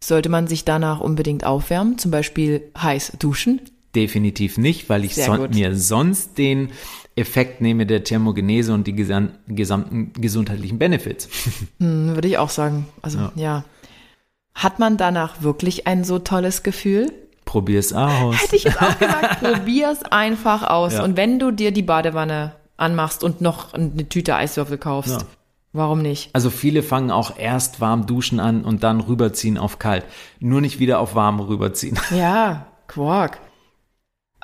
Sollte 0.04 0.30
man 0.30 0.48
sich 0.48 0.66
danach 0.66 1.00
unbedingt 1.00 1.44
aufwärmen, 1.46 1.98
zum 1.98 2.12
Beispiel 2.12 2.72
heiß 2.78 3.14
duschen? 3.20 3.62
Definitiv 3.96 4.58
nicht, 4.58 4.90
weil 4.90 5.04
ich 5.06 5.16
son 5.16 5.38
gut. 5.38 5.54
mir 5.54 5.76
sonst 5.76 6.38
den 6.38 6.70
Effekt 7.16 7.62
nehme 7.62 7.86
der 7.86 8.04
Thermogenese 8.04 8.74
und 8.74 8.88
die 8.88 8.94
gesam 8.96 9.32
gesamten 9.48 10.14
gesundheitlichen 10.14 10.80
Benefits. 10.80 11.28
Hm, 11.80 12.16
würde 12.16 12.28
ich 12.28 12.38
auch 12.38 12.50
sagen. 12.50 12.88
Also 13.02 13.20
ja. 13.20 13.32
Ja. 13.36 13.66
Hat 14.54 14.80
man 14.80 14.98
danach 14.98 15.42
wirklich 15.44 15.88
ein 15.88 16.04
so 16.04 16.20
tolles 16.20 16.64
Gefühl? 16.64 17.12
Probier's 17.52 17.92
aus. 17.92 18.42
Hätte 18.42 18.56
ich 18.56 18.64
jetzt 18.64 18.82
auch 18.82 18.98
gesagt, 18.98 19.40
probier's 19.44 20.04
einfach 20.04 20.64
aus. 20.70 20.94
Ja. 20.94 21.04
Und 21.04 21.18
wenn 21.18 21.38
du 21.38 21.52
dir 21.52 21.72
die 21.74 21.82
Badewanne 21.82 22.54
anmachst 22.78 23.26
und 23.26 23.42
noch 23.42 23.74
eine 23.74 24.08
Tüte 24.08 24.36
Eiswürfel 24.38 24.78
kaufst, 24.78 25.12
Ja. 25.22 25.28
warum 25.74 26.02
nicht? 26.02 26.30
Also 26.32 26.50
viele 26.50 26.82
fangen 26.82 27.12
auch 27.12 27.38
erst 27.38 27.82
warm 27.82 28.06
duschen 28.06 28.40
an 28.40 28.64
und 28.64 28.84
dann 28.84 29.02
rüberziehen 29.02 29.58
auf 29.58 29.80
kalt. 29.80 30.06
Nur 30.40 30.62
nicht 30.62 30.80
wieder 30.80 31.00
auf 31.00 31.14
warm 31.14 31.42
rüberziehen. 31.42 32.00
Ja, 32.16 32.68
Quark. 32.88 33.40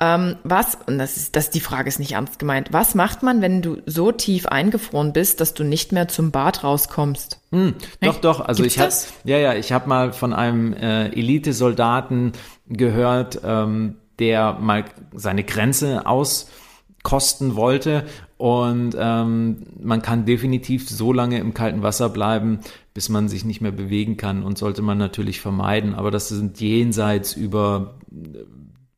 Ähm, 0.00 0.36
was, 0.44 0.78
und 0.86 0.98
das 0.98 1.16
ist, 1.16 1.34
das, 1.34 1.50
die 1.50 1.58
Frage 1.60 1.88
ist 1.88 1.98
nicht 1.98 2.12
ernst 2.12 2.38
gemeint, 2.38 2.68
was 2.72 2.94
macht 2.94 3.24
man, 3.24 3.40
wenn 3.42 3.62
du 3.62 3.78
so 3.84 4.12
tief 4.12 4.46
eingefroren 4.46 5.12
bist, 5.12 5.40
dass 5.40 5.54
du 5.54 5.64
nicht 5.64 5.90
mehr 5.90 6.06
zum 6.06 6.30
Bad 6.30 6.62
rauskommst? 6.62 7.40
Hm, 7.50 7.74
doch, 8.00 8.20
doch. 8.20 8.40
Also 8.40 8.62
Gibt's 8.62 8.76
ich 8.76 8.80
habe, 8.80 8.92
ja, 9.24 9.38
ja, 9.38 9.54
ich 9.54 9.72
habe 9.72 9.88
mal 9.88 10.12
von 10.12 10.32
einem 10.32 10.72
äh, 10.72 11.06
Elitesoldaten 11.08 12.30
gehört, 12.68 13.40
ähm, 13.44 13.96
der 14.18 14.54
mal 14.54 14.84
seine 15.14 15.44
Grenze 15.44 16.06
auskosten 16.06 17.56
wollte 17.56 18.04
und 18.38 18.96
ähm, 18.96 19.66
man 19.80 20.00
kann 20.00 20.24
definitiv 20.24 20.88
so 20.88 21.12
lange 21.12 21.38
im 21.38 21.54
kalten 21.54 21.82
Wasser 21.82 22.08
bleiben, 22.08 22.60
bis 22.94 23.08
man 23.08 23.28
sich 23.28 23.44
nicht 23.44 23.60
mehr 23.60 23.72
bewegen 23.72 24.16
kann 24.16 24.44
und 24.44 24.56
sollte 24.58 24.80
man 24.80 24.96
natürlich 24.96 25.40
vermeiden. 25.40 25.94
Aber 25.94 26.12
das 26.12 26.28
sind 26.28 26.60
jenseits 26.60 27.34
über 27.34 27.96
äh, 28.12 28.44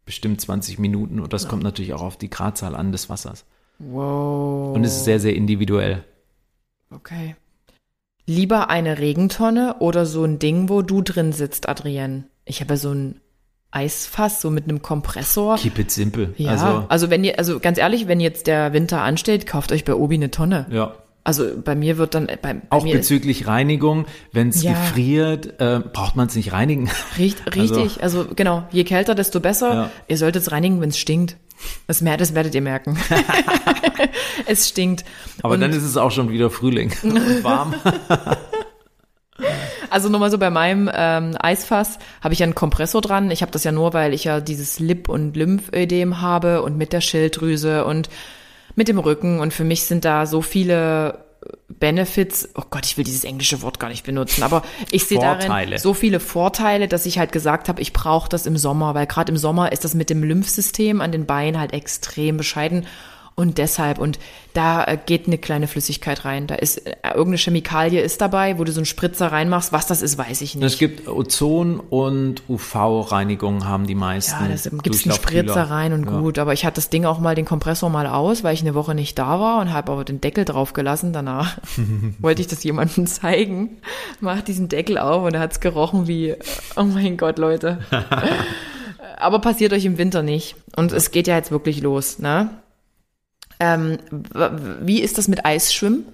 bestimmt 0.04 0.42
20 0.42 0.78
Minuten 0.78 1.20
und 1.20 1.32
das 1.32 1.48
kommt 1.48 1.62
natürlich 1.62 1.94
auch 1.94 2.02
auf 2.02 2.18
die 2.18 2.28
Gradzahl 2.28 2.74
an 2.74 2.92
des 2.92 3.08
Wassers. 3.08 3.46
Wow. 3.78 4.76
Und 4.76 4.84
es 4.84 4.96
ist 4.96 5.04
sehr, 5.04 5.20
sehr 5.20 5.34
individuell. 5.34 6.04
Okay. 6.90 7.34
Lieber 8.26 8.68
eine 8.68 8.98
Regentonne 8.98 9.76
oder 9.78 10.04
so 10.04 10.24
ein 10.24 10.38
Ding, 10.38 10.68
wo 10.68 10.82
du 10.82 11.00
drin 11.00 11.32
sitzt, 11.32 11.66
Adrienne? 11.66 12.24
Ich 12.44 12.60
habe 12.60 12.74
ja 12.74 12.76
so 12.76 12.92
ein 12.92 13.20
Eisfass, 13.72 14.40
so 14.40 14.50
mit 14.50 14.64
einem 14.64 14.82
Kompressor. 14.82 15.56
Keep 15.56 15.78
it 15.78 15.90
simple. 15.90 16.34
Ja, 16.36 16.50
also, 16.50 16.84
Also, 16.88 17.10
wenn 17.10 17.22
ihr, 17.24 17.38
also 17.38 17.60
ganz 17.60 17.78
ehrlich, 17.78 18.08
wenn 18.08 18.18
jetzt 18.20 18.46
der 18.46 18.72
Winter 18.72 19.02
ansteht, 19.02 19.46
kauft 19.46 19.70
euch 19.72 19.84
bei 19.84 19.94
Obi 19.94 20.16
eine 20.16 20.30
Tonne. 20.30 20.66
ja. 20.70 20.94
Also 21.22 21.44
bei 21.62 21.74
mir 21.74 21.98
wird 21.98 22.14
dann, 22.14 22.26
bei, 22.40 22.54
bei 22.54 22.56
Auch 22.70 22.82
bezüglich 22.82 23.46
Reinigung, 23.46 24.06
wenn 24.32 24.48
es 24.48 24.62
Ja. 24.62 24.72
gefriert, 24.72 25.60
äh, 25.60 25.80
braucht 25.80 26.16
man 26.16 26.28
es 26.28 26.34
nicht 26.34 26.50
reinigen. 26.54 26.88
Richt, 27.18 27.42
richtig, 27.54 28.02
also, 28.02 28.26
genau, 28.34 28.64
je 28.72 28.84
kälter, 28.84 29.14
desto 29.14 29.38
besser. 29.38 29.74
Ja. 29.74 29.90
Ihr 30.08 30.16
solltet 30.16 30.42
es 30.42 30.50
reinigen, 30.50 30.80
wenn 30.80 30.88
es 30.88 30.98
stinkt. 30.98 31.36
Das, 31.86 32.00
mer- 32.00 32.16
das 32.16 32.34
werdet 32.34 32.54
ihr 32.54 32.62
merken. 32.62 32.96
es 34.46 34.70
stinkt. 34.70 35.04
Aber 35.42 35.54
Und- 35.54 35.60
dann 35.60 35.72
ist 35.72 35.82
es 35.82 35.98
auch 35.98 36.10
schon 36.10 36.30
wieder 36.30 36.48
Frühling 36.48 36.90
und 37.02 37.44
warm. 37.44 37.74
Also 39.90 40.08
nochmal 40.08 40.30
so 40.30 40.38
bei 40.38 40.50
meinem 40.50 40.90
ähm, 40.92 41.36
Eisfass 41.38 41.98
habe 42.22 42.32
ich 42.32 42.40
ja 42.40 42.44
einen 42.44 42.54
Kompressor 42.54 43.00
dran. 43.00 43.30
Ich 43.30 43.42
habe 43.42 43.52
das 43.52 43.64
ja 43.64 43.72
nur, 43.72 43.92
weil 43.92 44.14
ich 44.14 44.24
ja 44.24 44.40
dieses 44.40 44.78
Lip- 44.78 45.08
und 45.08 45.36
Lymphödem 45.36 46.20
habe 46.20 46.62
und 46.62 46.78
mit 46.78 46.92
der 46.92 47.00
Schilddrüse 47.00 47.84
und 47.84 48.08
mit 48.76 48.88
dem 48.88 48.98
Rücken. 48.98 49.40
Und 49.40 49.52
für 49.52 49.64
mich 49.64 49.84
sind 49.84 50.04
da 50.04 50.26
so 50.26 50.42
viele 50.42 51.24
Benefits, 51.68 52.50
oh 52.54 52.62
Gott, 52.68 52.84
ich 52.84 52.96
will 52.96 53.04
dieses 53.04 53.24
englische 53.24 53.62
Wort 53.62 53.80
gar 53.80 53.88
nicht 53.88 54.04
benutzen, 54.04 54.42
aber 54.42 54.62
ich 54.90 55.04
sehe 55.04 55.18
darin 55.18 55.78
so 55.78 55.94
viele 55.94 56.20
Vorteile, 56.20 56.86
dass 56.86 57.06
ich 57.06 57.18
halt 57.18 57.32
gesagt 57.32 57.68
habe, 57.68 57.80
ich 57.80 57.92
brauche 57.92 58.28
das 58.28 58.46
im 58.46 58.56
Sommer, 58.56 58.94
weil 58.94 59.06
gerade 59.06 59.32
im 59.32 59.38
Sommer 59.38 59.72
ist 59.72 59.84
das 59.84 59.94
mit 59.94 60.10
dem 60.10 60.22
Lymphsystem 60.22 61.00
an 61.00 61.12
den 61.12 61.24
Beinen 61.26 61.58
halt 61.58 61.72
extrem 61.72 62.36
bescheiden 62.36 62.86
und 63.40 63.58
deshalb 63.58 63.98
und 63.98 64.18
da 64.52 64.84
äh, 64.84 64.98
geht 65.04 65.26
eine 65.26 65.38
kleine 65.38 65.66
Flüssigkeit 65.68 66.24
rein, 66.24 66.46
da 66.46 66.54
ist 66.56 66.86
äh, 66.86 66.94
irgendeine 67.08 67.38
Chemikalie 67.38 68.00
ist 68.00 68.20
dabei, 68.20 68.58
wo 68.58 68.64
du 68.64 68.72
so 68.72 68.80
einen 68.80 68.86
Spritzer 68.86 69.32
reinmachst, 69.32 69.72
was 69.72 69.86
das 69.86 70.02
ist, 70.02 70.18
weiß 70.18 70.40
ich 70.42 70.54
Es 70.54 70.60
nicht. 70.60 70.78
gibt 70.78 71.08
Ozon 71.08 71.80
und 71.80 72.42
UV-Reinigung 72.48 73.66
haben 73.66 73.86
die 73.86 73.94
meisten. 73.94 74.44
Ja, 74.44 74.48
das 74.50 74.68
gibt's 74.82 75.04
einen. 75.04 75.14
Spritzer 75.14 75.64
rein 75.70 75.92
und 75.92 76.04
Ja. 76.04 76.18
gut, 76.20 76.38
aber 76.38 76.52
ich 76.52 76.64
hatte 76.64 76.76
das 76.76 76.90
Ding 76.90 77.04
auch 77.04 77.18
mal, 77.20 77.34
den 77.34 77.44
Kompressor 77.44 77.90
mal 77.90 78.06
aus, 78.06 78.42
weil 78.44 78.54
ich 78.54 78.60
eine 78.62 78.74
Woche 78.74 78.94
nicht 78.94 79.18
da 79.18 79.40
war 79.40 79.60
und 79.60 79.72
habe 79.72 79.92
aber 79.92 80.04
den 80.04 80.20
Deckel 80.20 80.44
drauf 80.44 80.72
gelassen. 80.72 81.12
Danach 81.12 81.58
wollte 82.18 82.40
ich 82.42 82.48
das 82.48 82.62
jemandem 82.64 83.06
zeigen. 83.06 83.78
Mach 84.20 84.40
diesen 84.42 84.68
Deckel 84.68 84.98
auf 84.98 85.24
und 85.24 85.34
er 85.34 85.40
hat's 85.40 85.60
gerochen 85.60 86.06
wie, 86.08 86.34
oh 86.76 86.82
mein 86.84 87.16
Gott, 87.16 87.38
Leute. 87.38 87.78
aber 89.18 89.38
passiert 89.40 89.72
euch 89.72 89.84
im 89.84 89.98
Winter 89.98 90.22
nicht. 90.22 90.56
Und 90.76 90.92
es 90.92 91.10
geht 91.10 91.26
ja 91.26 91.36
jetzt 91.36 91.50
wirklich 91.50 91.80
los, 91.82 92.18
ne? 92.18 92.50
Ähm, 93.60 93.98
wie 94.82 95.00
ist 95.00 95.18
das 95.18 95.28
mit 95.28 95.44
Eisschwimmen? 95.44 96.04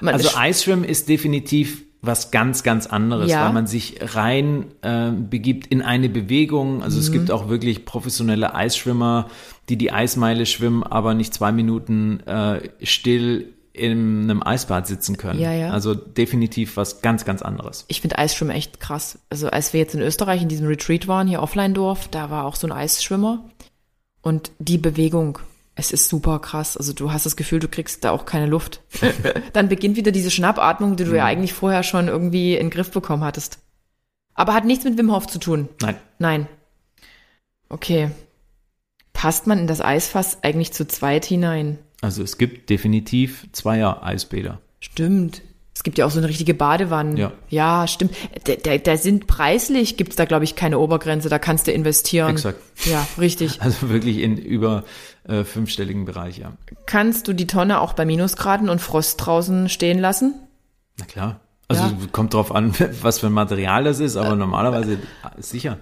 Man 0.00 0.14
Also 0.14 0.36
Eisschwimmen 0.36 0.84
ist 0.84 1.08
definitiv 1.08 1.82
was 2.00 2.30
ganz, 2.30 2.62
ganz 2.62 2.86
anderes, 2.86 3.28
Ja. 3.30 3.44
weil 3.46 3.52
man 3.52 3.66
sich 3.66 3.96
rein 4.14 4.66
äh, 4.82 5.10
begibt 5.10 5.66
in 5.66 5.82
eine 5.82 6.08
Bewegung. 6.08 6.80
Also 6.82 6.96
Mhm. 6.98 7.02
es 7.02 7.12
gibt 7.12 7.30
auch 7.32 7.48
wirklich 7.48 7.84
professionelle 7.84 8.54
Eisschwimmer, 8.54 9.28
die 9.68 9.76
die 9.76 9.90
Eismeile 9.90 10.46
schwimmen, 10.46 10.84
aber 10.84 11.14
nicht 11.14 11.34
zwei 11.34 11.50
Minuten 11.50 12.20
äh, 12.20 12.68
still 12.84 13.52
in 13.72 14.22
einem 14.30 14.42
Eisbad 14.44 14.86
sitzen 14.86 15.16
können. 15.16 15.40
Ja, 15.40 15.52
ja. 15.52 15.70
Also 15.70 15.94
definitiv 15.94 16.76
was 16.76 17.00
ganz, 17.02 17.24
ganz 17.24 17.42
anderes. 17.42 17.84
Ich 17.88 18.00
finde 18.00 18.18
Eisschwimmen 18.18 18.54
echt 18.54 18.78
krass. 18.80 19.18
Also 19.30 19.48
als 19.50 19.72
wir 19.72 19.80
jetzt 19.80 19.94
in 19.94 20.00
Österreich 20.00 20.42
in 20.42 20.48
diesem 20.48 20.66
Retreat 20.68 21.08
waren, 21.08 21.26
hier 21.26 21.42
Offline-Dorf, 21.42 22.08
da 22.08 22.30
war 22.30 22.44
auch 22.44 22.54
so 22.56 22.66
ein 22.68 22.72
Eisschwimmer. 22.72 23.44
Und 24.22 24.50
die 24.58 24.78
Bewegung, 24.78 25.38
Es 25.78 25.92
ist 25.92 26.08
super 26.08 26.40
krass. 26.40 26.76
Also 26.76 26.92
du 26.92 27.12
hast 27.12 27.24
das 27.24 27.36
Gefühl, 27.36 27.60
du 27.60 27.68
kriegst 27.68 28.02
da 28.02 28.10
auch 28.10 28.26
keine 28.26 28.46
Luft. 28.46 28.80
Dann 29.52 29.68
beginnt 29.68 29.96
wieder 29.96 30.10
diese 30.10 30.32
Schnappatmung, 30.32 30.96
die 30.96 31.04
du 31.04 31.16
ja 31.16 31.24
eigentlich 31.24 31.52
vorher 31.52 31.84
schon 31.84 32.08
irgendwie 32.08 32.54
in 32.54 32.66
den 32.66 32.70
Griff 32.70 32.90
bekommen 32.90 33.22
hattest. 33.22 33.60
Aber 34.34 34.54
hat 34.54 34.64
nichts 34.64 34.84
mit 34.84 34.98
Wim 34.98 35.12
Hof 35.12 35.28
zu 35.28 35.38
tun. 35.38 35.68
Nein. 35.80 35.94
Nein. 36.18 36.48
Okay. 37.68 38.10
Passt 39.12 39.46
man 39.46 39.60
in 39.60 39.66
das 39.68 39.80
Eisfass 39.80 40.42
eigentlich 40.42 40.72
zu 40.72 40.88
zweit 40.88 41.24
hinein? 41.24 41.78
Also 42.00 42.24
es 42.24 42.38
gibt 42.38 42.70
definitiv 42.70 43.46
Zweier 43.52 44.02
Eisbäder. 44.02 44.60
Stimmt. 44.80 45.42
Es 45.78 45.84
gibt 45.84 45.96
ja 45.96 46.06
auch 46.06 46.10
so 46.10 46.18
eine 46.18 46.26
richtige 46.28 46.54
Badewanne. 46.54 47.16
Ja. 47.20 47.32
Ja, 47.50 47.86
stimmt. 47.86 48.12
Da, 48.42 48.56
da, 48.56 48.78
da 48.78 48.96
sind 48.96 49.28
preislich, 49.28 49.96
gibt's 49.96 50.16
da, 50.16 50.24
glaube 50.24 50.42
ich, 50.42 50.56
keine 50.56 50.80
Obergrenze. 50.80 51.28
Da 51.28 51.38
kannst 51.38 51.68
du 51.68 51.70
investieren. 51.70 52.30
Exakt. 52.30 52.58
Ja, 52.86 53.06
richtig. 53.16 53.60
Also 53.68 53.88
wirklich 53.88 54.18
in 54.18 54.36
über 54.36 54.82
äh, 55.28 55.44
fünfstelligen 55.44 56.04
Bereich, 56.04 56.38
ja. 56.38 56.54
Kannst 56.86 57.28
du 57.28 57.32
die 57.32 57.46
Tonne 57.46 57.80
auch 57.80 57.92
bei 57.92 58.04
Minusgraden 58.06 58.70
und 58.70 58.80
Frost 58.80 59.24
draußen 59.24 59.68
stehen 59.68 60.00
lassen? 60.00 60.34
Na 60.98 61.04
klar. 61.04 61.38
Also 61.68 61.84
Ja. 61.84 61.92
kommt 62.10 62.34
drauf 62.34 62.52
an, 62.52 62.74
was 63.02 63.20
für 63.20 63.28
ein 63.28 63.32
Material 63.32 63.84
das 63.84 64.00
ist, 64.00 64.16
aber 64.16 64.34
normalerweise 64.34 64.98
ist 65.36 65.50
sicher. 65.50 65.78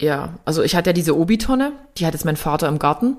Ja, 0.00 0.34
also 0.46 0.64
ich 0.64 0.74
hatte 0.74 0.90
ja 0.90 0.94
diese 0.94 1.16
Obi-Tonne, 1.16 1.74
die 1.96 2.06
hat 2.06 2.14
jetzt 2.14 2.24
mein 2.24 2.34
Vater 2.36 2.66
im 2.66 2.80
Garten. 2.80 3.18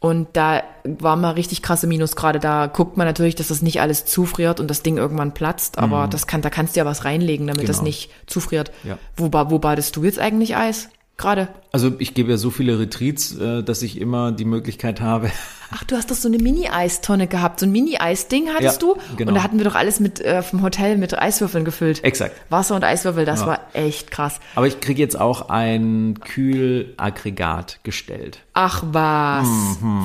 Und 0.00 0.28
da 0.32 0.62
war 0.84 1.16
mal 1.16 1.32
richtig 1.32 1.60
krasse 1.60 1.86
Minusgrade. 1.86 2.40
Da 2.40 2.66
guckt 2.68 2.96
man 2.96 3.06
natürlich, 3.06 3.34
dass 3.34 3.48
das 3.48 3.60
nicht 3.60 3.82
alles 3.82 4.06
zufriert 4.06 4.58
und 4.58 4.68
das 4.68 4.82
Ding 4.82 4.96
irgendwann 4.96 5.34
platzt. 5.34 5.76
Aber 5.78 6.08
das 6.08 6.26
kann, 6.26 6.40
da 6.40 6.48
kannst 6.48 6.74
du 6.74 6.80
ja 6.80 6.86
was 6.86 7.04
reinlegen, 7.04 7.46
damit 7.46 7.68
das 7.68 7.76
Genau. 7.78 7.88
nicht 7.88 8.10
zufriert. 8.26 8.72
Ja. 8.82 8.96
Wo, 9.16 9.30
wo 9.30 9.58
badest 9.58 9.94
du 9.96 10.04
jetzt 10.04 10.18
eigentlich 10.18 10.56
Eis? 10.56 10.88
Gerade? 11.20 11.48
Also 11.72 11.92
ich 11.98 12.14
gebe 12.14 12.30
ja 12.30 12.36
so 12.38 12.50
viele 12.50 12.78
Retreats, 12.78 13.36
äh, 13.36 13.62
dass 13.62 13.82
ich 13.82 14.00
immer 14.00 14.32
die 14.32 14.44
Möglichkeit 14.46 15.00
habe. 15.00 15.30
Ach, 15.72 15.84
du 15.84 15.94
hast 15.96 16.10
doch 16.10 16.16
so 16.16 16.26
eine 16.28 16.38
Mini-Eistonne 16.38 17.26
gehabt. 17.28 17.60
So 17.60 17.66
ein 17.66 17.72
Mini-Eis-Ding 17.72 18.48
hattest 18.48 18.82
Ja, 18.82 18.88
du? 18.94 19.00
genau. 19.16 19.28
Und 19.30 19.34
da 19.36 19.42
hatten 19.44 19.58
wir 19.58 19.64
doch 19.64 19.74
alles 19.76 20.00
mit 20.00 20.20
äh, 20.20 20.42
vom 20.42 20.62
Hotel 20.62 20.96
mit 20.96 21.16
Eiswürfeln 21.16 21.64
gefüllt. 21.64 22.02
Exakt. 22.02 22.34
Wasser 22.50 22.74
und 22.74 22.82
Eiswürfel, 22.84 23.24
das 23.24 23.40
Ja. 23.40 23.46
war 23.46 23.60
echt 23.74 24.10
krass. 24.10 24.40
Aber 24.56 24.66
ich 24.66 24.80
kriege 24.80 25.00
jetzt 25.00 25.20
auch 25.20 25.48
ein 25.50 26.18
Kühlaggregat 26.20 27.80
gestellt. 27.82 28.40
Ach 28.52 28.82
was. 28.90 29.46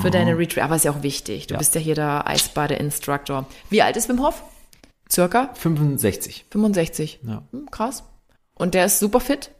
Für 0.01 0.11
deine 0.11 0.37
Retreat. 0.37 0.65
Aber 0.65 0.75
ist 0.75 0.85
ja 0.85 0.91
auch 0.91 1.01
wichtig. 1.03 1.47
Du 1.47 1.53
Mhm. 1.53 1.55
Ja. 1.55 1.59
bist 1.59 1.75
ja 1.75 1.81
hier 1.81 1.95
der 1.95 2.27
Eisbade-Instructor. 2.27 3.45
Wie 3.69 3.81
alt 3.81 3.97
ist 3.97 4.09
Wim 4.09 4.21
Hof? 4.21 4.43
Circa 5.11 5.49
65. 5.55 6.45
65. 6.51 7.19
Ja. 7.25 7.43
Hm, 7.51 7.69
krass. 7.71 8.03
Und 8.55 8.73
der 8.73 8.85
ist 8.85 8.99
super 8.99 9.19
fit? 9.19 9.51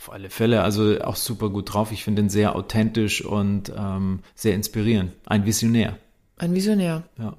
Auf 0.00 0.10
alle 0.10 0.30
Fälle, 0.30 0.62
also 0.62 0.98
auch 1.02 1.16
super 1.16 1.50
gut 1.50 1.74
drauf. 1.74 1.92
Ich 1.92 2.04
finde 2.04 2.22
ihn 2.22 2.30
sehr 2.30 2.56
authentisch 2.56 3.22
und 3.22 3.70
ähm, 3.76 4.20
sehr 4.34 4.54
inspirierend. 4.54 5.12
Ein 5.26 5.44
Visionär. 5.44 5.98
Ein 6.38 6.54
Visionär. 6.54 7.02
Ja. 7.18 7.34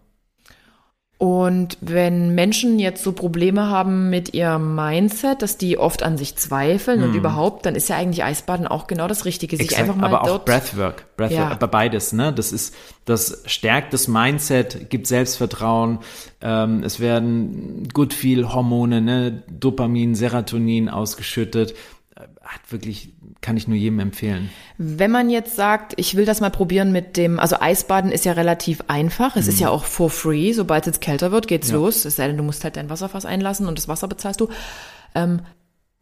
Und 1.18 1.80
wenn 1.82 2.36
Menschen 2.36 2.78
jetzt 2.78 3.04
so 3.04 3.14
Probleme 3.14 3.68
haben 3.68 4.12
mit 4.12 4.36
ihrem 4.36 4.76
Mindset, 4.76 5.42
dass 5.42 5.58
die 5.58 5.80
oft 5.80 6.04
an 6.04 6.18
sich 6.18 6.36
zweifeln 6.36 7.02
und 7.02 7.16
überhaupt, 7.16 7.66
dann 7.66 7.74
ist 7.74 7.90
ja 7.90 7.96
eigentlich 7.98 8.24
Eisbaden 8.24 8.68
auch 8.68 8.86
genau 8.86 9.08
das 9.08 9.26
Richtige. 9.26 9.58
Sich. 9.58 9.66
Exakt, 9.66 9.82
einfach 9.82 9.96
mal 9.96 10.08
aber 10.08 10.24
auch. 10.24 10.46
Breathwork, 10.46 11.16
Breathwork, 11.18 11.40
Ja. 11.40 11.50
aber 11.50 11.68
beides, 11.68 12.14
ne? 12.14 12.32
Das 12.32 12.52
ist, 12.52 12.76
das 13.06 13.42
stärkt 13.48 13.94
das 13.94 14.08
Mindset, 14.08 14.92
gibt 14.92 15.08
Selbstvertrauen. 15.08 16.00
Ähm, 16.42 16.84
es 16.84 17.00
werden 17.00 17.88
gut 17.92 18.14
viel 18.14 18.54
Hormone, 18.54 19.02
ne? 19.02 19.44
Dopamin, 19.50 20.14
Serotonin 20.14 20.90
ausgeschüttet. 20.90 21.74
Hat 22.42 22.62
wirklich, 22.70 23.14
kann 23.42 23.58
ich 23.58 23.68
nur 23.68 23.78
jedem 23.78 24.00
empfehlen. 24.00 24.50
Wenn 24.78 25.12
man 25.12 25.30
jetzt 25.30 25.56
sagt, 25.56 25.94
ich 25.98 26.16
will 26.16 26.26
das 26.26 26.42
mal 26.42 26.50
probieren 26.52 26.92
mit 26.92 27.18
dem, 27.18 27.40
also 27.40 27.58
Eisbaden 27.60 28.12
ist 28.12 28.26
ja 28.26 28.32
relativ 28.34 28.82
einfach. 28.88 29.36
Es 29.36 29.48
ist 29.48 29.60
ja 29.60 29.70
auch 29.70 29.86
for 29.86 30.10
free. 30.10 30.54
Sobald 30.54 30.84
es 30.84 30.88
jetzt 30.88 31.02
kälter 31.02 31.32
wird, 31.32 31.48
geht's 31.48 31.68
Mhm. 31.70 31.74
Ja. 31.74 31.80
los. 31.80 32.06
Es 32.06 32.16
sei 32.16 32.28
denn, 32.28 32.38
du 32.38 32.44
musst 32.44 32.64
halt 32.64 32.76
dein 32.78 32.90
Wasserfass 32.90 33.26
einlassen 33.26 33.68
und 33.68 33.78
das 33.78 33.88
Wasser 33.88 34.08
bezahlst 34.08 34.40
du. 34.42 34.50
Ähm, 35.16 35.42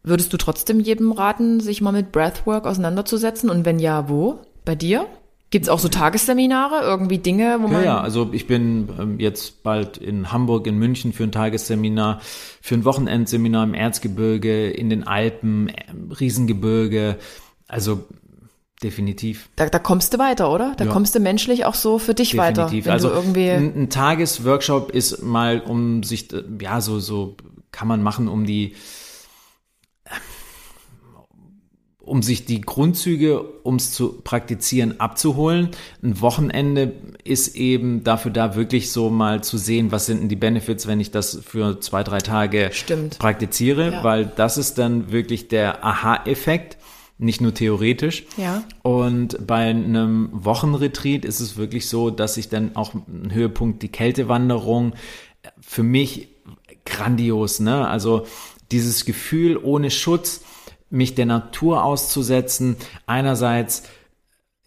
würdest 0.02 0.32
du 0.32 0.36
trotzdem 0.36 0.80
jedem 0.80 1.12
raten, 1.12 1.60
sich 1.60 1.80
mal 1.80 1.92
mit 1.92 2.12
Breathwork 2.12 2.66
auseinanderzusetzen? 2.66 3.50
Und 3.50 3.64
wenn 3.64 3.78
ja, 3.78 4.08
wo? 4.08 4.38
Bei 4.64 4.74
dir? 4.74 5.06
Gibt's 5.50 5.68
auch 5.68 5.80
so 5.80 5.88
Tagesseminare, 5.88 6.82
irgendwie 6.84 7.18
Dinge, 7.18 7.58
wo 7.60 7.66
Ja, 7.66 7.72
man. 7.72 7.84
ja, 7.84 8.00
also 8.00 8.28
ich 8.32 8.46
bin 8.46 8.88
ähm, 9.00 9.18
jetzt 9.18 9.64
bald 9.64 9.98
in 9.98 10.30
Hamburg, 10.30 10.66
in 10.68 10.78
München 10.78 11.12
für 11.12 11.24
ein 11.24 11.32
Tagesseminar, 11.32 12.20
für 12.60 12.76
ein 12.76 12.84
Wochenendseminar 12.84 13.64
im 13.64 13.74
Erzgebirge, 13.74 14.70
in 14.70 14.90
den 14.90 15.04
Alpen, 15.06 15.68
ähm, 15.88 16.12
Riesengebirge. 16.12 17.16
Also 17.66 18.04
definitiv. 18.82 19.48
Da, 19.56 19.66
da 19.66 19.78
kommst 19.78 20.14
du 20.14 20.18
weiter, 20.18 20.52
oder? 20.52 20.74
Da 20.76 20.84
Ja. 20.86 20.92
kommst 20.92 21.14
du 21.14 21.20
menschlich 21.20 21.64
auch 21.64 21.74
so 21.74 21.98
für 21.98 22.14
dich 22.14 22.36
weiter. 22.36 22.62
Definitiv. 22.64 22.86
Wenn 22.86 22.92
also 22.92 23.08
du 23.08 23.14
irgendwie. 23.14 23.50
ein, 23.50 23.74
ein 23.76 23.90
Tagesworkshop 23.90 24.90
ist 24.92 25.22
mal, 25.22 25.60
um 25.60 26.02
sich, 26.02 26.32
äh, 26.32 26.42
ja, 26.60 26.80
so, 26.80 26.98
so 27.00 27.36
kann 27.72 27.88
man 27.88 28.02
machen, 28.02 28.28
um 28.28 28.46
die, 28.46 28.74
um 32.10 32.22
sich 32.22 32.44
die 32.44 32.60
Grundzüge, 32.60 33.40
um 33.62 33.76
es 33.76 33.92
zu 33.92 34.14
praktizieren, 34.24 34.98
abzuholen. 34.98 35.68
Ein 36.02 36.20
Wochenende 36.20 36.92
ist 37.22 37.54
eben 37.54 38.02
dafür 38.02 38.32
da, 38.32 38.56
wirklich 38.56 38.90
so 38.90 39.10
mal 39.10 39.44
zu 39.44 39.56
sehen, 39.58 39.92
was 39.92 40.06
sind 40.06 40.20
denn 40.20 40.28
die 40.28 40.34
Benefits, 40.36 40.88
wenn 40.88 40.98
ich 40.98 41.12
das 41.12 41.38
für 41.46 41.78
zwei, 41.80 42.02
drei 42.02 42.18
Tage 42.18 42.70
Stimmt. 42.72 43.20
praktiziere, 43.20 43.92
Ja. 43.92 44.04
weil 44.04 44.26
das 44.34 44.58
ist 44.58 44.76
dann 44.78 45.12
wirklich 45.12 45.46
der 45.46 45.84
Aha-Effekt, 45.84 46.78
nicht 47.18 47.40
nur 47.40 47.54
theoretisch. 47.54 48.24
Ja. 48.36 48.64
Und 48.82 49.46
bei 49.46 49.66
einem 49.66 50.30
Wochenretreat 50.32 51.24
ist 51.24 51.38
es 51.38 51.56
wirklich 51.56 51.88
so, 51.88 52.10
dass 52.10 52.36
ich 52.38 52.48
dann 52.48 52.74
auch 52.74 52.92
ein 52.94 53.30
Höhepunkt, 53.32 53.82
die 53.82 53.88
Kältewanderung, 53.88 54.94
für 55.60 55.84
mich 55.84 56.28
grandios, 56.84 57.60
ne? 57.60 57.86
Also 57.86 58.26
dieses 58.72 59.04
Gefühl 59.04 59.56
ohne 59.56 59.90
Schutz, 59.90 60.40
mich 60.90 61.14
der 61.14 61.26
Natur 61.26 61.84
auszusetzen, 61.84 62.76
einerseits 63.06 63.84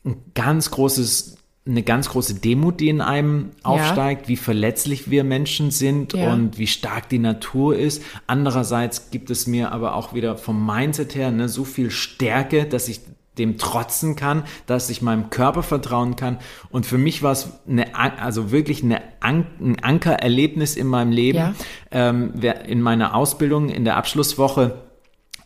ein 0.06 0.18
ganz 0.34 0.72
großes, 0.72 1.38
eine 1.66 1.84
ganz 1.84 2.10
große 2.10 2.36
Demut, 2.36 2.80
die 2.80 2.90
in 2.90 3.02
einem 3.02 3.52
aufsteigt, 3.64 4.28
wie 4.28 4.36
verletzlich 4.36 5.10
wir 5.10 5.24
Menschen 5.24 5.72
sind 5.72 6.14
Ja. 6.14 6.34
und 6.34 6.58
wie 6.58 6.68
stark 6.68 7.08
die 7.10 7.20
Natur 7.20 7.78
ist. 7.78 8.02
Andererseits 8.28 9.12
gibt 9.12 9.30
es 9.30 9.48
mir 9.48 9.72
aber 9.72 9.96
auch 9.96 10.14
wieder 10.14 10.38
vom 10.38 10.66
Mindset 10.66 11.16
her 11.16 11.32
ne, 11.32 11.48
so 11.48 11.64
viel 11.64 11.92
Stärke, 11.92 12.66
dass 12.66 12.88
ich 12.88 13.02
dem 13.38 13.58
trotzen 13.58 14.16
kann, 14.16 14.44
dass 14.68 14.90
ich 14.90 15.02
meinem 15.02 15.30
Körper 15.32 15.64
vertrauen 15.64 16.16
kann. 16.16 16.38
Und 16.70 16.86
für 16.86 17.00
mich 17.00 17.24
war 17.24 17.32
es 17.32 17.50
eine, 17.68 17.96
also 17.96 18.52
wirklich 18.52 18.84
eine 18.84 19.02
An 19.22 19.48
ein 19.60 19.84
Ankererlebnis 19.84 20.76
in 20.76 20.86
meinem 20.88 21.12
Leben. 21.12 21.40
Ja. 21.40 21.54
Ähm, 21.92 22.34
in 22.68 22.82
meiner 22.82 23.16
Ausbildung 23.16 23.70
in 23.70 23.86
der 23.86 23.98
Abschlusswoche 23.98 24.84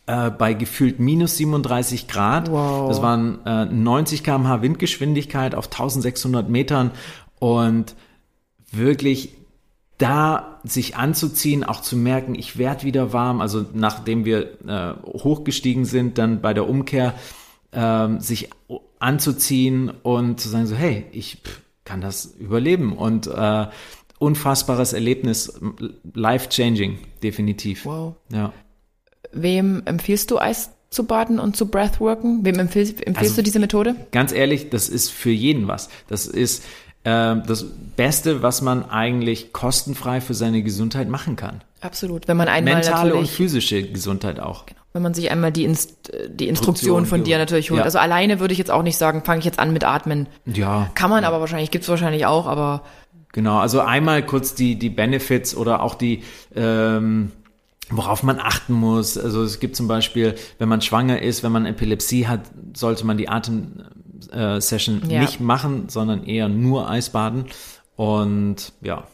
äh, 0.08 0.30
bei 0.30 0.54
gefühlt 0.54 0.98
minus 0.98 1.36
37 1.36 2.08
Grad. 2.08 2.50
Wow. 2.50 2.88
Das 2.88 3.02
waren 3.02 3.44
äh, 3.44 3.66
90 3.66 4.24
km/h 4.24 4.62
Windgeschwindigkeit 4.62 5.54
auf 5.54 5.66
1600 5.66 6.48
Metern 6.48 6.92
und 7.38 7.94
wirklich 8.72 9.34
da 9.98 10.60
sich 10.64 10.96
anzuziehen, 10.96 11.62
auch 11.62 11.82
zu 11.82 11.96
merken, 11.96 12.34
ich 12.34 12.56
werde 12.56 12.84
wieder 12.84 13.12
warm. 13.12 13.40
Also 13.40 13.66
nachdem 13.74 14.24
wir 14.24 14.58
äh, 14.66 14.94
hochgestiegen 15.04 15.84
sind, 15.84 16.16
dann 16.16 16.40
bei 16.40 16.54
der 16.54 16.68
Umkehr 16.68 17.14
ähm, 17.72 18.20
sich 18.20 18.48
anzuziehen 19.00 19.90
und 20.02 20.40
zu 20.40 20.48
sagen 20.48 20.66
so, 20.66 20.74
hey, 20.74 21.04
ich 21.12 21.42
kann 21.84 22.00
das 22.00 22.34
überleben 22.38 22.96
und 22.96 23.26
äh, 23.26 23.66
unfassbares 24.18 24.94
Erlebnis, 24.94 25.60
life 26.14 26.48
changing, 26.48 26.98
definitiv. 27.22 27.84
Wow. 27.84 28.14
Ja. 28.32 28.52
Wem 29.32 29.82
empfiehlst 29.84 30.30
du 30.30 30.38
Eis 30.38 30.70
zu 30.90 31.04
baden 31.04 31.38
und 31.38 31.56
zu 31.56 31.66
Breathworken? 31.66 32.44
Wem 32.44 32.58
empfiehlst, 32.58 32.94
empfiehlst 33.06 33.18
Also- 33.18 33.36
du 33.36 33.42
diese 33.42 33.58
Methode? 33.58 33.94
ganz 34.10 34.32
ehrlich, 34.32 34.70
das 34.70 34.88
ist 34.88 35.10
für 35.10 35.30
jeden 35.30 35.68
was. 35.68 35.88
Das 36.08 36.26
ist 36.26 36.64
ähm, 37.04 37.42
das 37.46 37.64
Beste, 37.96 38.42
was 38.42 38.60
man 38.62 38.88
eigentlich 38.90 39.52
kostenfrei 39.52 40.20
für 40.20 40.34
seine 40.34 40.62
Gesundheit 40.62 41.08
machen 41.08 41.36
kann. 41.36 41.62
Absolut. 41.80 42.26
Wenn 42.26 42.36
man 42.36 42.48
einmal 42.48 42.74
Mentale 42.74 43.14
und 43.14 43.28
physische 43.28 43.82
Gesundheit 43.84 44.40
auch. 44.40 44.64
wenn 44.92 45.02
man 45.02 45.14
sich 45.14 45.30
einmal 45.30 45.52
die, 45.52 45.62
Inst 45.64 46.10
die 46.28 46.48
Instruktion 46.48 47.06
von 47.06 47.22
dir 47.22 47.32
ja. 47.32 47.38
natürlich 47.38 47.70
holt. 47.70 47.78
Ja. 47.78 47.84
Also 47.84 47.98
alleine 47.98 48.40
würde 48.40 48.52
ich 48.52 48.58
jetzt 48.58 48.70
auch 48.72 48.82
nicht 48.82 48.96
sagen, 48.98 49.22
fange 49.24 49.38
ich 49.38 49.44
jetzt 49.44 49.60
an 49.60 49.72
mit 49.72 49.84
Atmen. 49.84 50.26
Ja, 50.44 50.90
Kann 50.96 51.08
man 51.10 51.24
aber 51.24 51.38
wahrscheinlich, 51.38 51.70
gibt's 51.70 51.88
wahrscheinlich 51.88 52.26
auch, 52.26 52.46
aber 52.46 52.82
genau. 53.32 53.58
Also 53.58 53.80
einmal 53.80 54.26
kurz 54.26 54.54
die, 54.56 54.76
die 54.76 54.90
Benefits 54.90 55.54
oder 55.56 55.82
auch 55.82 55.94
die, 55.94 56.24
ähm, 56.56 57.30
worauf 57.90 58.22
man 58.22 58.38
achten 58.38 58.72
muss. 58.72 59.16
Also 59.16 59.42
es 59.42 59.60
gibt 59.60 59.76
zum 59.76 59.88
Beispiel, 59.88 60.34
wenn 60.58 60.68
man 60.68 60.80
schwanger 60.82 61.22
ist, 61.22 61.42
wenn 61.42 61.52
man 61.52 61.66
Epilepsie 61.66 62.26
hat, 62.26 62.40
sollte 62.74 63.06
man 63.06 63.16
die 63.16 63.28
Atem-Session 63.28 65.02
Ja. 65.08 65.20
nicht 65.20 65.40
machen, 65.40 65.88
sondern 65.88 66.24
eher 66.24 66.48
nur 66.48 66.88
Eisbaden. 66.88 67.46
Und 67.96 68.72
ja, 68.80 69.04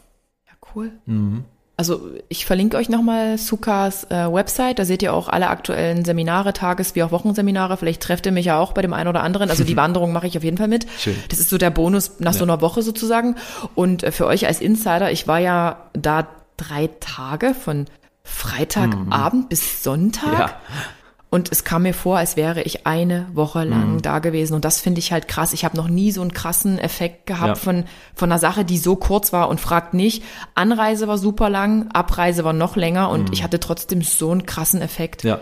ja, 0.45 0.53
cool. 0.75 0.91
Mhm. 1.05 1.45
Also 1.77 2.09
ich 2.29 2.45
verlinke 2.45 2.77
euch 2.77 2.87
nochmal 2.87 3.37
Sukas 3.37 4.05
äh, 4.05 4.31
Website, 4.31 4.79
da 4.79 4.85
seht 4.85 5.03
ihr 5.03 5.13
auch 5.13 5.27
alle 5.27 5.49
aktuellen 5.49 6.05
Seminare, 6.05 6.53
Tages- 6.53 6.95
wie 6.95 7.03
auch 7.03 7.11
Wochenseminare. 7.11 7.75
Vielleicht 7.75 8.01
trefft 8.01 8.25
ihr 8.25 8.31
mich 8.31 8.45
ja 8.45 8.57
auch 8.59 8.71
bei 8.71 8.81
dem 8.81 8.93
einen 8.93 9.09
oder 9.09 9.23
anderen. 9.23 9.49
Also 9.49 9.65
die 9.65 9.75
Wanderung 9.83 10.13
mache 10.13 10.25
ich 10.27 10.37
auf 10.37 10.43
jeden 10.45 10.55
Fall 10.57 10.69
mit. 10.69 10.85
Schön. 10.97 11.15
Das 11.27 11.39
ist 11.39 11.49
so 11.49 11.57
der 11.57 11.71
Bonus 11.71 12.13
nach 12.19 12.31
so 12.33 12.45
einer 12.45 12.61
Woche 12.61 12.81
sozusagen. 12.81 13.35
Und 13.73 14.03
äh, 14.03 14.13
für 14.13 14.25
euch 14.25 14.47
als 14.47 14.61
Insider, 14.61 15.11
ich 15.11 15.27
war 15.27 15.39
ja 15.39 15.89
da 15.91 16.27
drei 16.55 16.89
Tage 17.01 17.53
von 17.53 17.87
Freitagabend 18.25 19.49
bis 19.49 19.83
Sonntag. 19.83 20.39
Ja. 20.39 20.55
Und 21.29 21.51
es 21.51 21.63
kam 21.65 21.81
mir 21.83 21.93
vor, 21.93 22.17
als 22.17 22.37
wäre 22.37 22.61
ich 22.61 22.87
eine 22.87 23.27
Woche 23.33 23.65
lang 23.65 24.01
da 24.01 24.19
gewesen. 24.19 24.53
Und 24.53 24.63
das 24.63 24.79
finde 24.79 24.99
ich 24.99 25.11
halt 25.11 25.27
krass. 25.27 25.51
Ich 25.53 25.65
habe 25.65 25.75
noch 25.75 25.87
nie 25.89 26.11
so 26.11 26.21
einen 26.21 26.33
krassen 26.33 26.79
Effekt 26.79 27.25
gehabt 27.25 27.47
Ja. 27.49 27.55
von, 27.55 27.83
von 28.13 28.31
einer 28.31 28.39
Sache, 28.39 28.63
die 28.63 28.77
so 28.77 28.95
kurz 28.95 29.33
war 29.33 29.49
und 29.49 29.59
fragt 29.59 29.93
nicht. 29.93 30.23
Anreise 30.53 31.07
war 31.09 31.17
super 31.17 31.49
lang, 31.49 31.89
Abreise 31.91 32.43
war 32.45 32.53
noch 32.53 32.75
länger 32.77 33.09
und 33.09 33.33
ich 33.33 33.43
hatte 33.43 33.59
trotzdem 33.59 34.01
so 34.01 34.31
einen 34.31 34.45
krassen 34.45 34.81
Effekt. 34.81 35.23
Ja. 35.23 35.35
Und 35.35 35.41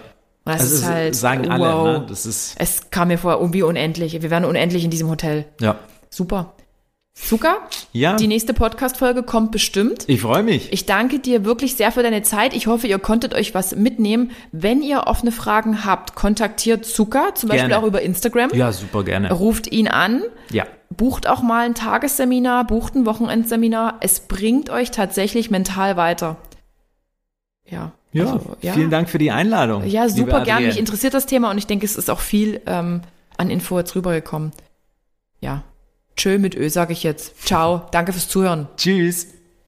das 0.53 0.61
Also 0.61 0.75
ist 0.75 0.81
es 0.81 0.87
halt, 0.87 1.15
sagen 1.15 1.49
alle, 1.51 1.63
wow. 1.63 1.83
ne? 1.99 2.05
Das 2.09 2.25
ist, 2.25 2.55
Es 2.57 2.89
kam 2.89 3.09
mir 3.09 3.17
vor, 3.19 3.33
irgendwie 3.39 3.61
unendlich. 3.63 4.13
Wir 4.19 4.31
werden 4.31 4.45
unendlich 4.45 4.83
in 4.83 4.89
diesem 4.91 5.09
Hotel. 5.09 5.45
ja. 5.59 5.75
Super. 6.09 6.53
Zucker, 7.15 7.57
Ja. 7.91 8.15
die 8.15 8.27
nächste 8.27 8.55
Podcast-Folge 8.55 9.21
kommt 9.21 9.51
bestimmt. 9.51 10.05
Ich 10.07 10.21
freue 10.21 10.41
mich. 10.41 10.73
Ich 10.73 10.87
danke 10.87 11.19
dir 11.19 11.45
wirklich 11.45 11.75
sehr 11.75 11.91
für 11.91 12.01
deine 12.01 12.23
Zeit. 12.23 12.55
Ich 12.55 12.65
hoffe, 12.65 12.87
ihr 12.87 12.97
konntet 12.97 13.35
euch 13.35 13.53
was 13.53 13.75
mitnehmen. 13.75 14.31
Wenn 14.51 14.81
ihr 14.81 15.05
offene 15.05 15.31
Fragen 15.31 15.85
habt, 15.85 16.15
kontaktiert 16.15 16.85
Zucker, 16.85 17.35
zum 17.35 17.49
Beispiel 17.49 17.69
Gerne. 17.69 17.83
auch 17.83 17.87
über 17.87 18.01
Instagram. 18.01 18.49
ja, 18.53 18.71
super 18.71 19.03
gerne. 19.03 19.31
Ruft 19.31 19.71
ihn 19.71 19.87
an. 19.87 20.23
Ja. 20.51 20.65
Bucht 20.89 21.27
auch 21.27 21.43
mal 21.43 21.65
ein 21.65 21.75
Tagesseminar, 21.75 22.65
bucht 22.65 22.95
ein 22.95 23.05
Wochenendseminar. 23.05 23.97
Es 24.01 24.21
bringt 24.21 24.71
euch 24.71 24.89
tatsächlich 24.89 25.51
mental 25.51 25.95
weiter. 25.97 26.37
Ja. 27.69 27.91
Ja, 28.11 28.25
also, 28.25 28.57
ja. 28.61 28.73
vielen 28.73 28.89
Dank 28.91 29.09
für 29.09 29.17
die 29.19 29.31
Einladung. 29.31 29.85
Ja, 29.87 30.09
super 30.09 30.41
gern. 30.43 30.57
Adrienne. 30.57 30.67
Mich 30.67 30.79
interessiert 30.79 31.13
das 31.13 31.25
Thema 31.27 31.49
und 31.51 31.57
ich 31.59 31.65
denke, 31.67 31.85
es 31.85 31.95
ist 31.95 32.09
auch 32.09 32.19
viel 32.19 32.61
ähm, 32.67 33.01
an 33.37 33.49
Info 33.51 33.77
jetzt 33.79 33.95
rübergekommen. 33.95 34.51
Ja. 35.41 35.63
Tschö 36.15 36.37
mit 36.37 36.55
Ö, 36.55 36.69
sage 36.69 36.93
ich 36.93 37.03
jetzt. 37.03 37.45
Ciao. 37.45 37.87
Danke 37.91 38.13
fürs 38.13 38.27
Zuhören. 38.27 38.67
Tschüss. 38.77 39.27